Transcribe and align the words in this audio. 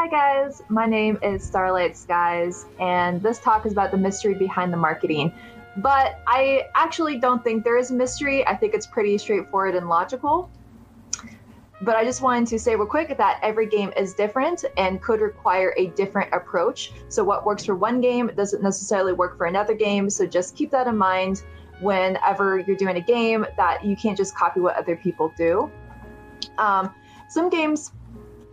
Hi 0.00 0.08
guys, 0.08 0.62
my 0.70 0.86
name 0.86 1.18
is 1.22 1.44
Starlight 1.44 1.94
Skies, 1.94 2.64
and 2.80 3.22
this 3.22 3.38
talk 3.38 3.66
is 3.66 3.72
about 3.72 3.90
the 3.90 3.98
mystery 3.98 4.32
behind 4.32 4.72
the 4.72 4.78
marketing. 4.78 5.30
But 5.76 6.22
I 6.26 6.68
actually 6.74 7.18
don't 7.18 7.44
think 7.44 7.64
there 7.64 7.76
is 7.76 7.90
a 7.90 7.94
mystery. 7.94 8.46
I 8.46 8.56
think 8.56 8.72
it's 8.72 8.86
pretty 8.86 9.18
straightforward 9.18 9.74
and 9.74 9.90
logical. 9.90 10.48
But 11.82 11.96
I 11.96 12.04
just 12.04 12.22
wanted 12.22 12.48
to 12.48 12.58
say 12.58 12.76
real 12.76 12.86
quick 12.86 13.14
that 13.14 13.40
every 13.42 13.66
game 13.66 13.92
is 13.94 14.14
different 14.14 14.64
and 14.78 15.02
could 15.02 15.20
require 15.20 15.74
a 15.76 15.88
different 15.88 16.32
approach. 16.32 16.92
So, 17.10 17.22
what 17.22 17.44
works 17.44 17.66
for 17.66 17.74
one 17.74 18.00
game 18.00 18.30
doesn't 18.34 18.62
necessarily 18.62 19.12
work 19.12 19.36
for 19.36 19.44
another 19.44 19.74
game. 19.74 20.08
So, 20.08 20.24
just 20.24 20.56
keep 20.56 20.70
that 20.70 20.86
in 20.86 20.96
mind 20.96 21.42
whenever 21.80 22.58
you're 22.58 22.74
doing 22.74 22.96
a 22.96 23.02
game 23.02 23.44
that 23.58 23.84
you 23.84 23.96
can't 23.96 24.16
just 24.16 24.34
copy 24.34 24.60
what 24.60 24.76
other 24.76 24.96
people 24.96 25.30
do. 25.36 25.70
Um, 26.56 26.94
some 27.28 27.50
games 27.50 27.92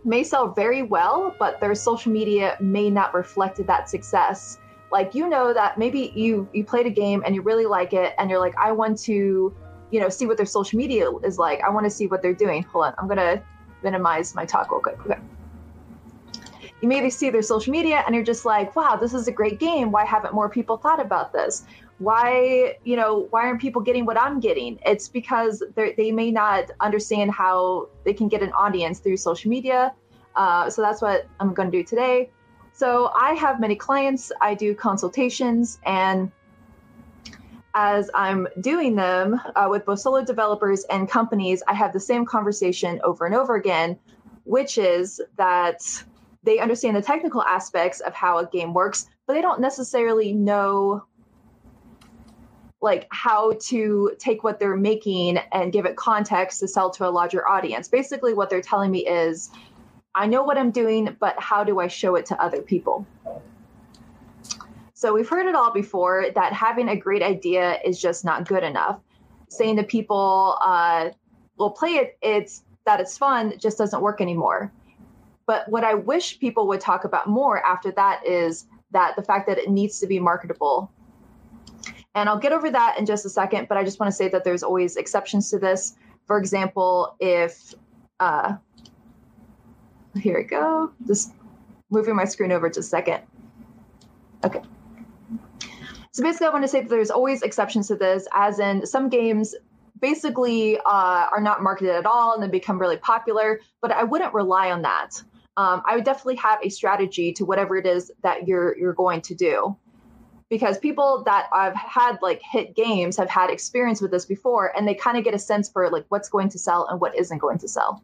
may 0.08 0.24
sell 0.24 0.48
very 0.52 0.82
well, 0.82 1.34
but 1.38 1.60
their 1.60 1.74
social 1.74 2.10
media 2.10 2.56
may 2.60 2.90
not 2.90 3.14
reflect 3.14 3.64
that 3.66 3.88
success. 3.88 4.58
Like 4.90 5.14
you 5.14 5.28
know 5.28 5.52
that 5.52 5.78
maybe 5.78 6.12
you 6.14 6.48
you 6.52 6.64
played 6.64 6.86
a 6.86 6.90
game 6.90 7.22
and 7.24 7.34
you 7.34 7.42
really 7.42 7.66
like 7.66 7.92
it, 7.92 8.14
and 8.18 8.30
you're 8.30 8.40
like, 8.40 8.56
I 8.56 8.72
want 8.72 8.98
to, 9.00 9.54
you 9.90 10.00
know, 10.00 10.08
see 10.08 10.26
what 10.26 10.36
their 10.36 10.46
social 10.46 10.78
media 10.78 11.10
is 11.22 11.38
like. 11.38 11.60
I 11.60 11.68
want 11.68 11.84
to 11.84 11.90
see 11.90 12.06
what 12.06 12.22
they're 12.22 12.32
doing. 12.32 12.62
Hold 12.64 12.86
on, 12.86 12.94
I'm 12.98 13.06
gonna 13.06 13.42
minimize 13.82 14.34
my 14.34 14.44
talk 14.44 14.70
real 14.70 14.80
quick. 14.80 14.98
Okay. 15.00 15.20
You 16.80 16.88
maybe 16.88 17.10
see 17.10 17.30
their 17.30 17.42
social 17.42 17.72
media 17.72 18.04
and 18.06 18.14
you're 18.14 18.24
just 18.24 18.44
like, 18.44 18.76
wow, 18.76 18.96
this 18.96 19.12
is 19.12 19.26
a 19.26 19.32
great 19.32 19.58
game. 19.58 19.90
Why 19.90 20.04
haven't 20.04 20.32
more 20.32 20.48
people 20.48 20.76
thought 20.76 21.00
about 21.00 21.32
this? 21.32 21.64
Why, 21.98 22.76
you 22.84 22.96
know, 22.96 23.26
why 23.30 23.46
aren't 23.46 23.60
people 23.60 23.82
getting 23.82 24.06
what 24.06 24.20
I'm 24.20 24.38
getting? 24.40 24.78
It's 24.86 25.08
because 25.08 25.62
they 25.74 26.12
may 26.12 26.30
not 26.30 26.70
understand 26.80 27.32
how 27.32 27.88
they 28.04 28.14
can 28.14 28.28
get 28.28 28.42
an 28.42 28.52
audience 28.52 29.00
through 29.00 29.16
social 29.16 29.50
media. 29.50 29.92
Uh, 30.36 30.70
so 30.70 30.80
that's 30.80 31.02
what 31.02 31.26
I'm 31.40 31.52
going 31.54 31.70
to 31.70 31.76
do 31.76 31.82
today. 31.82 32.30
So 32.72 33.10
I 33.12 33.34
have 33.34 33.58
many 33.58 33.74
clients, 33.74 34.30
I 34.40 34.54
do 34.54 34.72
consultations, 34.72 35.80
and 35.84 36.30
as 37.74 38.08
I'm 38.14 38.46
doing 38.60 38.94
them 38.94 39.40
uh, 39.56 39.66
with 39.68 39.84
both 39.84 40.00
solo 40.00 40.24
developers 40.24 40.84
and 40.84 41.08
companies, 41.08 41.62
I 41.66 41.74
have 41.74 41.92
the 41.92 42.00
same 42.00 42.24
conversation 42.24 43.00
over 43.02 43.26
and 43.26 43.34
over 43.34 43.56
again, 43.56 43.98
which 44.44 44.78
is 44.78 45.20
that 45.36 45.82
they 46.44 46.60
understand 46.60 46.96
the 46.96 47.02
technical 47.02 47.42
aspects 47.42 48.00
of 48.00 48.14
how 48.14 48.38
a 48.38 48.46
game 48.46 48.74
works, 48.74 49.08
but 49.26 49.34
they 49.34 49.42
don't 49.42 49.60
necessarily 49.60 50.32
know 50.32 51.04
like 52.80 53.06
how 53.10 53.52
to 53.60 54.12
take 54.18 54.44
what 54.44 54.60
they're 54.60 54.76
making 54.76 55.38
and 55.52 55.72
give 55.72 55.84
it 55.84 55.96
context 55.96 56.60
to 56.60 56.68
sell 56.68 56.90
to 56.90 57.08
a 57.08 57.10
larger 57.10 57.48
audience. 57.48 57.88
Basically, 57.88 58.34
what 58.34 58.50
they're 58.50 58.62
telling 58.62 58.90
me 58.90 59.06
is 59.06 59.50
I 60.14 60.26
know 60.26 60.42
what 60.42 60.58
I'm 60.58 60.70
doing, 60.70 61.16
but 61.20 61.38
how 61.38 61.64
do 61.64 61.80
I 61.80 61.88
show 61.88 62.14
it 62.14 62.26
to 62.26 62.42
other 62.42 62.62
people? 62.62 63.06
So 64.94 65.12
we've 65.12 65.28
heard 65.28 65.46
it 65.46 65.54
all 65.54 65.72
before 65.72 66.26
that 66.34 66.52
having 66.52 66.88
a 66.88 66.96
great 66.96 67.22
idea 67.22 67.78
is 67.84 68.00
just 68.00 68.24
not 68.24 68.48
good 68.48 68.64
enough. 68.64 69.00
Saying 69.48 69.76
to 69.76 69.84
people, 69.84 70.58
uh, 70.60 71.10
"Well, 71.56 71.70
play 71.70 71.90
it. 71.90 72.18
It's 72.20 72.64
that 72.84 73.00
it's 73.00 73.16
fun." 73.16 73.54
Just 73.58 73.78
doesn't 73.78 74.02
work 74.02 74.20
anymore. 74.20 74.72
But 75.46 75.68
what 75.68 75.84
I 75.84 75.94
wish 75.94 76.38
people 76.40 76.66
would 76.68 76.80
talk 76.80 77.04
about 77.04 77.28
more 77.28 77.64
after 77.64 77.92
that 77.92 78.26
is 78.26 78.66
that 78.90 79.14
the 79.16 79.22
fact 79.22 79.46
that 79.46 79.56
it 79.56 79.70
needs 79.70 80.00
to 80.00 80.06
be 80.06 80.18
marketable. 80.18 80.90
And 82.14 82.28
I'll 82.28 82.38
get 82.38 82.52
over 82.52 82.70
that 82.70 82.98
in 82.98 83.06
just 83.06 83.24
a 83.26 83.30
second. 83.30 83.68
But 83.68 83.78
I 83.78 83.84
just 83.84 84.00
want 84.00 84.10
to 84.10 84.16
say 84.16 84.28
that 84.28 84.44
there's 84.44 84.62
always 84.62 84.96
exceptions 84.96 85.50
to 85.50 85.58
this. 85.58 85.94
For 86.26 86.38
example, 86.38 87.16
if 87.20 87.74
uh, 88.20 88.56
here 90.18 90.38
we 90.38 90.44
go. 90.44 90.92
Just 91.06 91.32
moving 91.90 92.16
my 92.16 92.24
screen 92.24 92.52
over 92.52 92.68
just 92.68 92.78
a 92.78 92.82
second. 92.82 93.22
Okay. 94.44 94.62
So 96.12 96.22
basically, 96.22 96.48
I 96.48 96.50
want 96.50 96.64
to 96.64 96.68
say 96.68 96.80
that 96.80 96.88
there's 96.88 97.10
always 97.10 97.42
exceptions 97.42 97.88
to 97.88 97.94
this, 97.94 98.26
as 98.34 98.58
in 98.58 98.84
some 98.86 99.08
games 99.08 99.54
basically 100.00 100.78
uh, 100.78 101.26
are 101.32 101.40
not 101.40 101.62
marketed 101.62 101.94
at 101.94 102.06
all 102.06 102.34
and 102.34 102.42
then 102.42 102.50
become 102.50 102.78
really 102.78 102.96
popular, 102.96 103.60
but 103.80 103.90
I 103.90 104.04
wouldn't 104.04 104.32
rely 104.32 104.70
on 104.70 104.82
that. 104.82 105.10
Um, 105.56 105.82
I 105.86 105.96
would 105.96 106.04
definitely 106.04 106.36
have 106.36 106.60
a 106.62 106.68
strategy 106.68 107.32
to 107.32 107.44
whatever 107.44 107.76
it 107.76 107.86
is 107.86 108.12
that 108.22 108.46
you're 108.46 108.78
you're 108.78 108.92
going 108.92 109.20
to 109.22 109.34
do 109.34 109.76
because 110.48 110.78
people 110.78 111.22
that 111.24 111.48
I've 111.52 111.74
had 111.74 112.18
like 112.22 112.40
hit 112.42 112.74
games 112.74 113.16
have 113.16 113.28
had 113.28 113.50
experience 113.50 114.00
with 114.00 114.10
this 114.10 114.24
before 114.24 114.76
and 114.76 114.88
they 114.88 114.94
kind 114.94 115.18
of 115.18 115.24
get 115.24 115.34
a 115.34 115.38
sense 115.38 115.68
for 115.68 115.90
like 115.90 116.06
what's 116.08 116.28
going 116.28 116.48
to 116.50 116.58
sell 116.58 116.86
and 116.88 117.00
what 117.00 117.14
isn't 117.16 117.38
going 117.38 117.58
to 117.58 117.68
sell. 117.68 118.02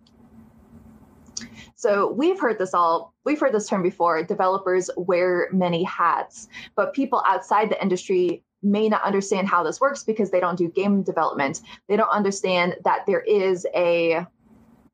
So 1.76 2.12
we've 2.12 2.40
heard 2.40 2.58
this 2.58 2.72
all, 2.72 3.12
we've 3.24 3.40
heard 3.40 3.52
this 3.52 3.68
term 3.68 3.82
before 3.82 4.22
developers 4.22 4.90
wear 4.96 5.48
many 5.52 5.82
hats, 5.84 6.48
but 6.76 6.94
people 6.94 7.22
outside 7.26 7.70
the 7.70 7.82
industry 7.82 8.42
may 8.62 8.88
not 8.88 9.02
understand 9.02 9.48
how 9.48 9.62
this 9.62 9.80
works 9.80 10.02
because 10.02 10.30
they 10.30 10.40
don't 10.40 10.56
do 10.56 10.68
game 10.68 11.02
development. 11.02 11.60
They 11.88 11.96
don't 11.96 12.08
understand 12.08 12.76
that 12.84 13.04
there 13.06 13.20
is 13.20 13.66
a 13.74 14.26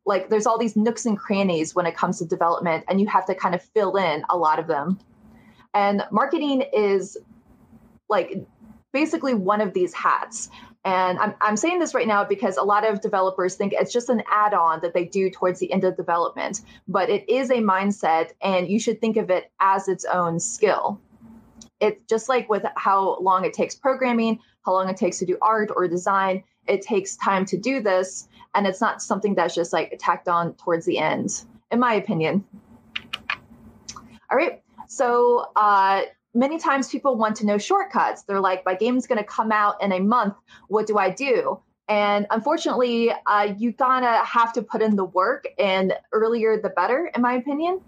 like 0.06 0.30
there's 0.30 0.46
all 0.46 0.58
these 0.58 0.76
nooks 0.76 1.06
and 1.06 1.16
crannies 1.16 1.74
when 1.74 1.86
it 1.86 1.94
comes 1.94 2.18
to 2.18 2.24
development 2.24 2.84
and 2.88 3.00
you 3.00 3.06
have 3.06 3.26
to 3.26 3.34
kind 3.34 3.54
of 3.54 3.62
fill 3.62 3.96
in 3.96 4.24
a 4.30 4.36
lot 4.36 4.58
of 4.58 4.66
them. 4.66 4.98
And 5.74 6.02
marketing 6.10 6.64
is 6.72 7.16
like 8.10 8.44
basically 8.92 9.34
one 9.34 9.60
of 9.60 9.72
these 9.72 9.94
hats. 9.94 10.50
And 10.84 11.18
I'm, 11.18 11.34
I'm 11.40 11.56
saying 11.56 11.78
this 11.78 11.94
right 11.94 12.06
now 12.06 12.24
because 12.24 12.56
a 12.56 12.62
lot 12.62 12.88
of 12.88 13.02
developers 13.02 13.54
think 13.54 13.74
it's 13.74 13.92
just 13.92 14.08
an 14.08 14.22
add 14.30 14.54
on 14.54 14.80
that 14.80 14.94
they 14.94 15.04
do 15.04 15.30
towards 15.30 15.60
the 15.60 15.70
end 15.72 15.84
of 15.84 15.96
development, 15.96 16.62
but 16.88 17.10
it 17.10 17.28
is 17.28 17.50
a 17.50 17.56
mindset 17.56 18.30
and 18.40 18.68
you 18.68 18.80
should 18.80 19.00
think 19.00 19.16
of 19.16 19.30
it 19.30 19.52
as 19.60 19.88
its 19.88 20.06
own 20.06 20.40
skill. 20.40 20.98
It's 21.80 22.02
just 22.04 22.28
like 22.28 22.48
with 22.48 22.64
how 22.76 23.18
long 23.20 23.44
it 23.44 23.52
takes 23.52 23.74
programming, 23.74 24.40
how 24.64 24.72
long 24.72 24.88
it 24.88 24.96
takes 24.96 25.18
to 25.18 25.26
do 25.26 25.38
art 25.42 25.70
or 25.74 25.86
design, 25.86 26.44
it 26.66 26.82
takes 26.82 27.16
time 27.16 27.44
to 27.46 27.58
do 27.58 27.80
this. 27.80 28.28
And 28.54 28.66
it's 28.66 28.80
not 28.80 29.02
something 29.02 29.34
that's 29.34 29.54
just 29.54 29.72
like 29.72 29.96
tacked 29.98 30.28
on 30.28 30.54
towards 30.54 30.86
the 30.86 30.98
end, 30.98 31.44
in 31.70 31.78
my 31.78 31.94
opinion. 31.94 32.44
All 34.30 34.36
right. 34.36 34.62
So, 34.88 35.46
uh, 35.56 36.02
many 36.34 36.58
times 36.58 36.88
people 36.88 37.16
want 37.16 37.36
to 37.36 37.46
know 37.46 37.58
shortcuts. 37.58 38.22
They're 38.22 38.40
like, 38.40 38.64
my 38.64 38.74
game's 38.74 39.06
going 39.06 39.18
to 39.18 39.24
come 39.24 39.52
out 39.52 39.82
in 39.82 39.92
a 39.92 40.00
month. 40.00 40.34
What 40.68 40.86
do 40.86 40.98
I 40.98 41.10
do? 41.10 41.60
And 41.88 42.26
unfortunately, 42.30 43.10
uh, 43.26 43.54
you 43.58 43.74
of 43.80 44.26
have 44.26 44.52
to 44.52 44.62
put 44.62 44.80
in 44.80 44.94
the 44.94 45.04
work, 45.04 45.48
and 45.58 45.92
earlier 46.12 46.56
the 46.60 46.68
better, 46.68 47.10
in 47.12 47.20
my 47.20 47.32
opinion. 47.32 47.80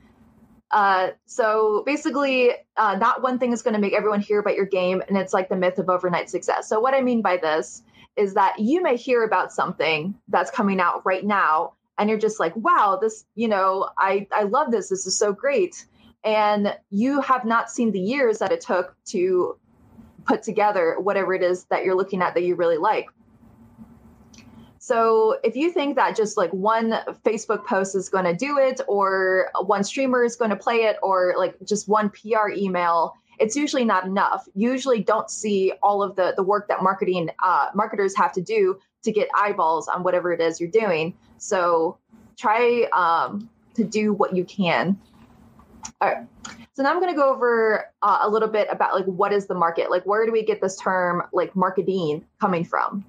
Uh, 0.72 1.10
so 1.26 1.84
basically, 1.86 2.50
uh, 2.77 2.97
not 2.97 3.22
one 3.22 3.39
thing 3.39 3.53
is 3.53 3.62
going 3.62 3.74
to 3.74 3.80
make 3.80 3.92
everyone 3.92 4.21
hear 4.21 4.41
about 4.41 4.56
your 4.56 4.66
game, 4.66 5.03
and 5.06 5.16
it's 5.16 5.33
like 5.33 5.48
the 5.48 5.56
myth 5.56 5.78
of 5.78 5.88
overnight 5.88 6.30
success. 6.30 6.68
So 6.68 6.80
what 6.80 6.95
I 6.95 7.00
mean 7.00 7.22
by 7.22 7.36
this 7.36 7.84
is 8.16 8.34
that 8.34 8.59
you 8.59 8.83
may 8.83 8.97
hear 8.97 9.22
about 9.22 9.53
something 9.53 10.15
that's 10.28 10.50
coming 10.50 10.80
out 10.80 11.06
right 11.06 11.24
now, 11.24 11.74
and 11.97 12.10
you're 12.10 12.18
just 12.18 12.41
like, 12.41 12.56
"Wow, 12.56 12.98
this, 13.00 13.24
you 13.36 13.47
know, 13.47 13.88
I 13.98 14.27
I 14.33 14.45
love 14.45 14.72
this. 14.72 14.88
This 14.88 15.06
is 15.06 15.16
so 15.16 15.33
great." 15.33 15.86
And 16.24 16.77
you 16.91 17.21
have 17.21 17.45
not 17.45 17.71
seen 17.71 17.91
the 17.91 18.01
years 18.01 18.39
that 18.39 18.53
it 18.53 18.60
took 18.60 18.95
to 19.07 19.59
put 20.24 20.42
together 20.42 20.97
whatever 21.01 21.34
it 21.34 21.42
is 21.42 21.65
that 21.65 21.84
you're 21.84 21.97
looking 21.97 22.22
at 22.22 22.34
that 22.34 22.42
you 22.42 22.54
really 22.54 22.77
like. 22.77 23.09
So 24.78 25.39
if 25.45 25.54
you 25.54 25.71
think 25.71 25.95
that 25.97 26.16
just 26.16 26.36
like 26.36 26.51
one 26.53 26.91
Facebook 27.24 27.65
post 27.66 27.95
is 27.95 28.09
going 28.09 28.24
to 28.24 28.34
do 28.34 28.59
it, 28.59 28.80
or 28.89 29.48
one 29.63 29.84
streamer 29.84 30.24
is 30.24 30.34
going 30.34 30.51
to 30.51 30.57
play 30.57 30.83
it, 30.83 30.97
or 31.03 31.34
like 31.36 31.54
just 31.65 31.89
one 31.89 32.10
PR 32.10 32.51
email, 32.51 33.15
it's 33.39 33.54
usually 33.54 33.84
not 33.84 34.07
enough. 34.07 34.48
You 34.54 34.72
usually 34.72 35.01
don't 35.01 35.30
see 35.30 35.72
all 35.83 36.03
of 36.03 36.16
the 36.16 36.34
the 36.36 36.42
work 36.42 36.66
that 36.69 36.83
marketing 36.83 37.30
uh, 37.42 37.69
marketers 37.74 38.16
have 38.16 38.33
to 38.33 38.41
do 38.41 38.78
to 39.04 39.13
get 39.13 39.28
eyeballs 39.36 39.86
on 39.86 40.03
whatever 40.03 40.33
it 40.33 40.41
is 40.41 40.60
you're 40.60 40.71
doing. 40.71 41.15
So 41.39 41.97
try 42.36 42.89
um, 42.92 43.48
to 43.74 43.84
do 43.84 44.13
what 44.13 44.34
you 44.34 44.45
can 44.45 44.98
all 46.01 46.09
right. 46.09 46.27
So 46.75 46.83
now 46.83 46.91
I'm 46.91 47.01
going 47.01 47.13
to 47.13 47.17
go 47.17 47.31
over 47.33 47.87
uh, 48.03 48.21
a 48.23 48.29
little 48.29 48.49
bit 48.49 48.69
about 48.71 48.95
like 48.95 49.05
what 49.05 49.33
is 49.33 49.47
the 49.47 49.55
market? 49.55 49.91
Like 49.91 50.05
where 50.05 50.25
do 50.25 50.33
we 50.33 50.43
get 50.43 50.61
this 50.61 50.77
term 50.77 51.23
like 51.33 51.55
marketing 51.55 52.25
coming 52.41 52.65
from? 52.65 53.05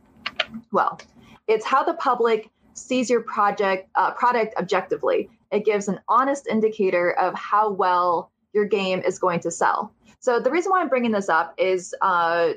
Well, 0.71 0.99
it's 1.47 1.65
how 1.65 1.83
the 1.83 1.93
public 1.93 2.49
sees 2.73 3.09
your 3.09 3.21
project 3.21 3.89
uh, 3.95 4.11
product 4.11 4.55
objectively. 4.57 5.29
It 5.51 5.65
gives 5.65 5.87
an 5.87 5.99
honest 6.07 6.47
indicator 6.47 7.11
of 7.13 7.35
how 7.35 7.71
well 7.71 8.31
your 8.53 8.65
game 8.65 8.99
is 8.99 9.19
going 9.19 9.39
to 9.41 9.51
sell. 9.51 9.93
So 10.19 10.39
the 10.39 10.51
reason 10.51 10.71
why 10.71 10.81
I'm 10.81 10.89
bringing 10.89 11.11
this 11.11 11.29
up 11.29 11.53
is 11.57 11.93
uh, 12.01 12.53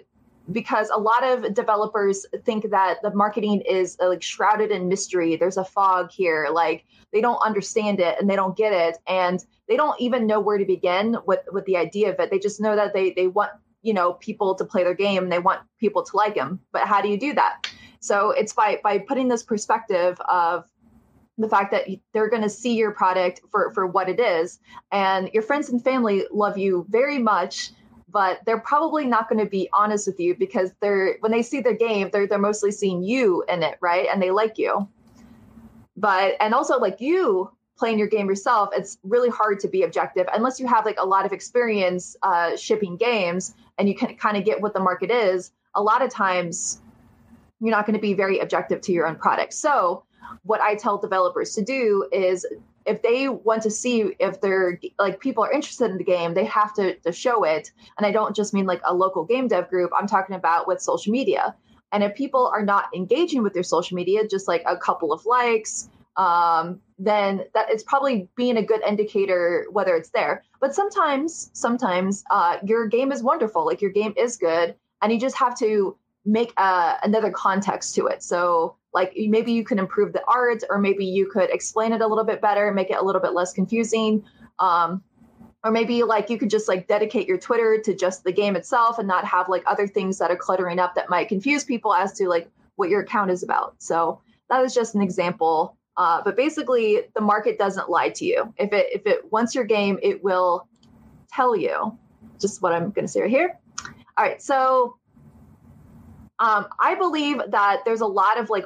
because 0.52 0.90
a 0.90 0.98
lot 0.98 1.24
of 1.24 1.54
developers 1.54 2.24
think 2.44 2.70
that 2.70 3.02
the 3.02 3.12
marketing 3.14 3.62
is 3.62 3.96
uh, 4.00 4.08
like 4.08 4.22
shrouded 4.22 4.70
in 4.70 4.88
mystery. 4.88 5.36
There's 5.36 5.56
a 5.56 5.64
fog 5.64 6.10
here, 6.10 6.48
like 6.52 6.84
they 7.12 7.20
don't 7.20 7.38
understand 7.44 8.00
it 8.00 8.16
and 8.20 8.30
they 8.30 8.36
don't 8.36 8.56
get 8.56 8.72
it, 8.72 8.98
and 9.06 9.44
they 9.68 9.76
don't 9.76 10.00
even 10.00 10.26
know 10.26 10.40
where 10.40 10.58
to 10.58 10.64
begin 10.64 11.16
with 11.26 11.40
with 11.52 11.64
the 11.64 11.76
idea 11.76 12.12
of 12.12 12.20
it. 12.20 12.30
They 12.30 12.38
just 12.38 12.60
know 12.60 12.76
that 12.76 12.94
they 12.94 13.10
they 13.10 13.26
want 13.26 13.52
you 13.82 13.94
know 13.94 14.14
people 14.14 14.54
to 14.54 14.64
play 14.64 14.82
their 14.84 14.94
game 14.94 15.28
they 15.28 15.38
want 15.38 15.60
people 15.78 16.02
to 16.04 16.16
like 16.16 16.34
them. 16.34 16.60
But 16.72 16.82
how 16.82 17.00
do 17.00 17.08
you 17.08 17.18
do 17.18 17.32
that? 17.34 17.68
So 18.00 18.30
it's 18.30 18.52
by 18.52 18.80
by 18.82 18.98
putting 18.98 19.28
this 19.28 19.42
perspective 19.42 20.20
of 20.28 20.64
the 21.38 21.48
fact 21.48 21.70
that 21.72 21.86
they're 22.12 22.30
going 22.30 22.42
to 22.42 22.48
see 22.48 22.74
your 22.74 22.92
product 22.92 23.42
for 23.50 23.72
for 23.72 23.86
what 23.86 24.08
it 24.08 24.20
is, 24.20 24.58
and 24.92 25.30
your 25.32 25.42
friends 25.42 25.68
and 25.68 25.82
family 25.82 26.24
love 26.30 26.58
you 26.58 26.86
very 26.88 27.18
much 27.18 27.72
but 28.08 28.38
they're 28.46 28.60
probably 28.60 29.04
not 29.04 29.28
going 29.28 29.44
to 29.44 29.50
be 29.50 29.68
honest 29.72 30.06
with 30.06 30.18
you 30.18 30.34
because 30.34 30.72
they're 30.80 31.16
when 31.20 31.32
they 31.32 31.42
see 31.42 31.60
the 31.60 31.74
game 31.74 32.08
they're 32.12 32.26
they're 32.26 32.38
mostly 32.38 32.70
seeing 32.70 33.02
you 33.02 33.44
in 33.48 33.62
it 33.62 33.76
right 33.80 34.08
and 34.10 34.22
they 34.22 34.30
like 34.30 34.56
you 34.58 34.88
but 35.96 36.34
and 36.40 36.54
also 36.54 36.78
like 36.78 37.00
you 37.00 37.50
playing 37.76 37.98
your 37.98 38.08
game 38.08 38.28
yourself 38.28 38.68
it's 38.72 38.98
really 39.04 39.28
hard 39.28 39.60
to 39.60 39.68
be 39.68 39.82
objective 39.82 40.26
unless 40.34 40.58
you 40.58 40.66
have 40.66 40.84
like 40.84 40.98
a 40.98 41.06
lot 41.06 41.26
of 41.26 41.32
experience 41.32 42.16
uh, 42.22 42.56
shipping 42.56 42.96
games 42.96 43.54
and 43.78 43.88
you 43.88 43.94
can 43.94 44.14
kind 44.16 44.36
of 44.36 44.44
get 44.44 44.60
what 44.60 44.72
the 44.72 44.80
market 44.80 45.10
is 45.10 45.52
a 45.74 45.82
lot 45.82 46.02
of 46.02 46.10
times 46.10 46.80
you're 47.60 47.70
not 47.70 47.86
going 47.86 47.94
to 47.94 48.00
be 48.00 48.14
very 48.14 48.38
objective 48.38 48.80
to 48.80 48.92
your 48.92 49.06
own 49.06 49.16
product 49.16 49.52
so 49.52 50.04
what 50.42 50.60
i 50.60 50.74
tell 50.74 50.98
developers 50.98 51.54
to 51.54 51.62
do 51.62 52.08
is 52.12 52.46
if 52.86 53.02
they 53.02 53.28
want 53.28 53.62
to 53.62 53.70
see 53.70 54.14
if 54.20 54.40
they're 54.40 54.80
like 54.98 55.20
people 55.20 55.44
are 55.44 55.52
interested 55.52 55.90
in 55.90 55.98
the 55.98 56.04
game, 56.04 56.34
they 56.34 56.44
have 56.44 56.72
to, 56.74 56.94
to 57.00 57.12
show 57.12 57.42
it. 57.42 57.72
And 57.98 58.06
I 58.06 58.12
don't 58.12 58.34
just 58.34 58.54
mean 58.54 58.64
like 58.64 58.80
a 58.84 58.94
local 58.94 59.24
game 59.24 59.48
dev 59.48 59.68
group, 59.68 59.90
I'm 59.98 60.06
talking 60.06 60.36
about 60.36 60.68
with 60.68 60.80
social 60.80 61.12
media. 61.12 61.54
And 61.92 62.02
if 62.02 62.14
people 62.14 62.50
are 62.52 62.64
not 62.64 62.86
engaging 62.94 63.42
with 63.42 63.54
their 63.54 63.62
social 63.62 63.96
media, 63.96 64.26
just 64.26 64.48
like 64.48 64.62
a 64.66 64.76
couple 64.76 65.12
of 65.12 65.26
likes, 65.26 65.88
um, 66.16 66.80
then 66.98 67.44
it's 67.54 67.82
probably 67.82 68.28
being 68.36 68.56
a 68.56 68.62
good 68.62 68.82
indicator 68.82 69.66
whether 69.70 69.94
it's 69.94 70.10
there. 70.10 70.42
But 70.60 70.74
sometimes, 70.74 71.50
sometimes 71.52 72.24
uh, 72.30 72.58
your 72.64 72.86
game 72.86 73.12
is 73.12 73.22
wonderful, 73.22 73.66
like 73.66 73.82
your 73.82 73.90
game 73.90 74.14
is 74.16 74.36
good, 74.36 74.74
and 75.02 75.12
you 75.12 75.20
just 75.20 75.36
have 75.36 75.58
to 75.58 75.96
make 76.24 76.52
uh, 76.56 76.96
another 77.02 77.30
context 77.30 77.94
to 77.94 78.06
it. 78.06 78.22
So 78.22 78.76
like 78.96 79.12
maybe 79.14 79.52
you 79.52 79.62
can 79.62 79.78
improve 79.78 80.14
the 80.14 80.24
art 80.26 80.64
or 80.70 80.78
maybe 80.78 81.04
you 81.04 81.26
could 81.26 81.50
explain 81.50 81.92
it 81.92 82.00
a 82.00 82.06
little 82.06 82.24
bit 82.24 82.40
better 82.40 82.72
make 82.72 82.90
it 82.90 82.96
a 82.96 83.04
little 83.04 83.20
bit 83.20 83.34
less 83.34 83.52
confusing 83.52 84.24
um, 84.58 85.04
or 85.62 85.70
maybe 85.70 86.02
like 86.02 86.30
you 86.30 86.38
could 86.38 86.50
just 86.50 86.66
like 86.66 86.88
dedicate 86.88 87.28
your 87.28 87.38
twitter 87.38 87.78
to 87.78 87.94
just 87.94 88.24
the 88.24 88.32
game 88.32 88.56
itself 88.56 88.98
and 88.98 89.06
not 89.06 89.24
have 89.24 89.48
like 89.48 89.62
other 89.66 89.86
things 89.86 90.18
that 90.18 90.30
are 90.30 90.36
cluttering 90.36 90.80
up 90.80 90.94
that 90.94 91.10
might 91.10 91.28
confuse 91.28 91.62
people 91.62 91.92
as 91.92 92.14
to 92.14 92.26
like 92.26 92.48
what 92.76 92.88
your 92.88 93.02
account 93.02 93.30
is 93.30 93.42
about 93.42 93.74
so 93.78 94.20
that 94.48 94.64
is 94.64 94.74
just 94.74 94.94
an 94.94 95.02
example 95.02 95.76
uh, 95.96 96.22
but 96.22 96.36
basically 96.36 97.02
the 97.14 97.20
market 97.20 97.58
doesn't 97.58 97.88
lie 97.88 98.10
to 98.10 98.24
you 98.24 98.52
if 98.58 98.72
it 98.72 98.86
if 98.92 99.06
it 99.06 99.30
wants 99.32 99.54
your 99.54 99.64
game 99.64 99.98
it 100.02 100.22
will 100.22 100.68
tell 101.32 101.56
you 101.56 101.96
just 102.40 102.62
what 102.62 102.72
i'm 102.72 102.90
going 102.90 103.06
to 103.06 103.12
say 103.12 103.20
right 103.20 103.30
here 103.30 103.58
all 104.16 104.24
right 104.24 104.42
so 104.42 104.96
um, 106.38 106.66
I 106.78 106.94
believe 106.94 107.40
that 107.48 107.82
there's 107.84 108.02
a 108.02 108.06
lot 108.06 108.38
of 108.38 108.50
like 108.50 108.64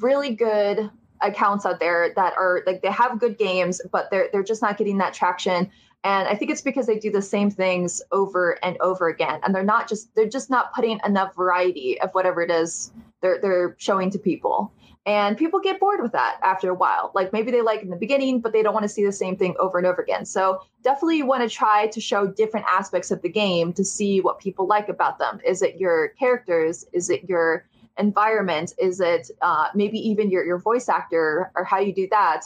really 0.00 0.34
good 0.34 0.90
accounts 1.20 1.66
out 1.66 1.80
there 1.80 2.12
that 2.14 2.34
are 2.36 2.62
like 2.66 2.82
they 2.82 2.90
have 2.90 3.18
good 3.18 3.38
games, 3.38 3.80
but 3.90 4.08
they're 4.10 4.28
they're 4.32 4.44
just 4.44 4.62
not 4.62 4.76
getting 4.76 4.98
that 4.98 5.14
traction. 5.14 5.70
And 6.04 6.28
I 6.28 6.36
think 6.36 6.52
it's 6.52 6.62
because 6.62 6.86
they 6.86 6.98
do 6.98 7.10
the 7.10 7.22
same 7.22 7.50
things 7.50 8.00
over 8.12 8.52
and 8.64 8.78
over 8.80 9.08
again, 9.08 9.40
and 9.42 9.52
they're 9.52 9.64
not 9.64 9.88
just 9.88 10.14
they're 10.14 10.28
just 10.28 10.48
not 10.48 10.72
putting 10.72 11.00
enough 11.04 11.34
variety 11.34 12.00
of 12.00 12.10
whatever 12.12 12.40
it 12.40 12.50
is 12.52 12.92
they're 13.20 13.40
they're 13.40 13.74
showing 13.78 14.10
to 14.10 14.18
people. 14.18 14.72
And 15.06 15.38
people 15.38 15.58
get 15.58 15.80
bored 15.80 16.02
with 16.02 16.12
that 16.12 16.38
after 16.42 16.70
a 16.70 16.74
while. 16.74 17.12
Like 17.14 17.32
maybe 17.32 17.50
they 17.50 17.62
like 17.62 17.82
in 17.82 17.88
the 17.88 17.96
beginning, 17.96 18.40
but 18.40 18.52
they 18.52 18.62
don't 18.62 18.74
want 18.74 18.82
to 18.84 18.88
see 18.88 19.04
the 19.04 19.12
same 19.12 19.36
thing 19.36 19.54
over 19.58 19.78
and 19.78 19.86
over 19.86 20.02
again. 20.02 20.26
So 20.26 20.60
definitely 20.82 21.16
you 21.16 21.26
want 21.26 21.48
to 21.48 21.48
try 21.48 21.86
to 21.86 22.00
show 22.00 22.26
different 22.26 22.66
aspects 22.70 23.10
of 23.10 23.22
the 23.22 23.30
game 23.30 23.72
to 23.72 23.84
see 23.84 24.20
what 24.20 24.38
people 24.38 24.66
like 24.66 24.90
about 24.90 25.18
them. 25.18 25.40
Is 25.46 25.62
it 25.62 25.78
your 25.78 26.08
characters? 26.08 26.84
Is 26.92 27.08
it 27.08 27.24
your 27.28 27.66
environment? 27.96 28.74
Is 28.78 29.00
it 29.00 29.30
uh, 29.40 29.68
maybe 29.74 29.98
even 29.98 30.30
your, 30.30 30.44
your 30.44 30.58
voice 30.58 30.88
actor 30.88 31.50
or 31.54 31.64
how 31.64 31.78
you 31.78 31.94
do 31.94 32.06
that? 32.10 32.44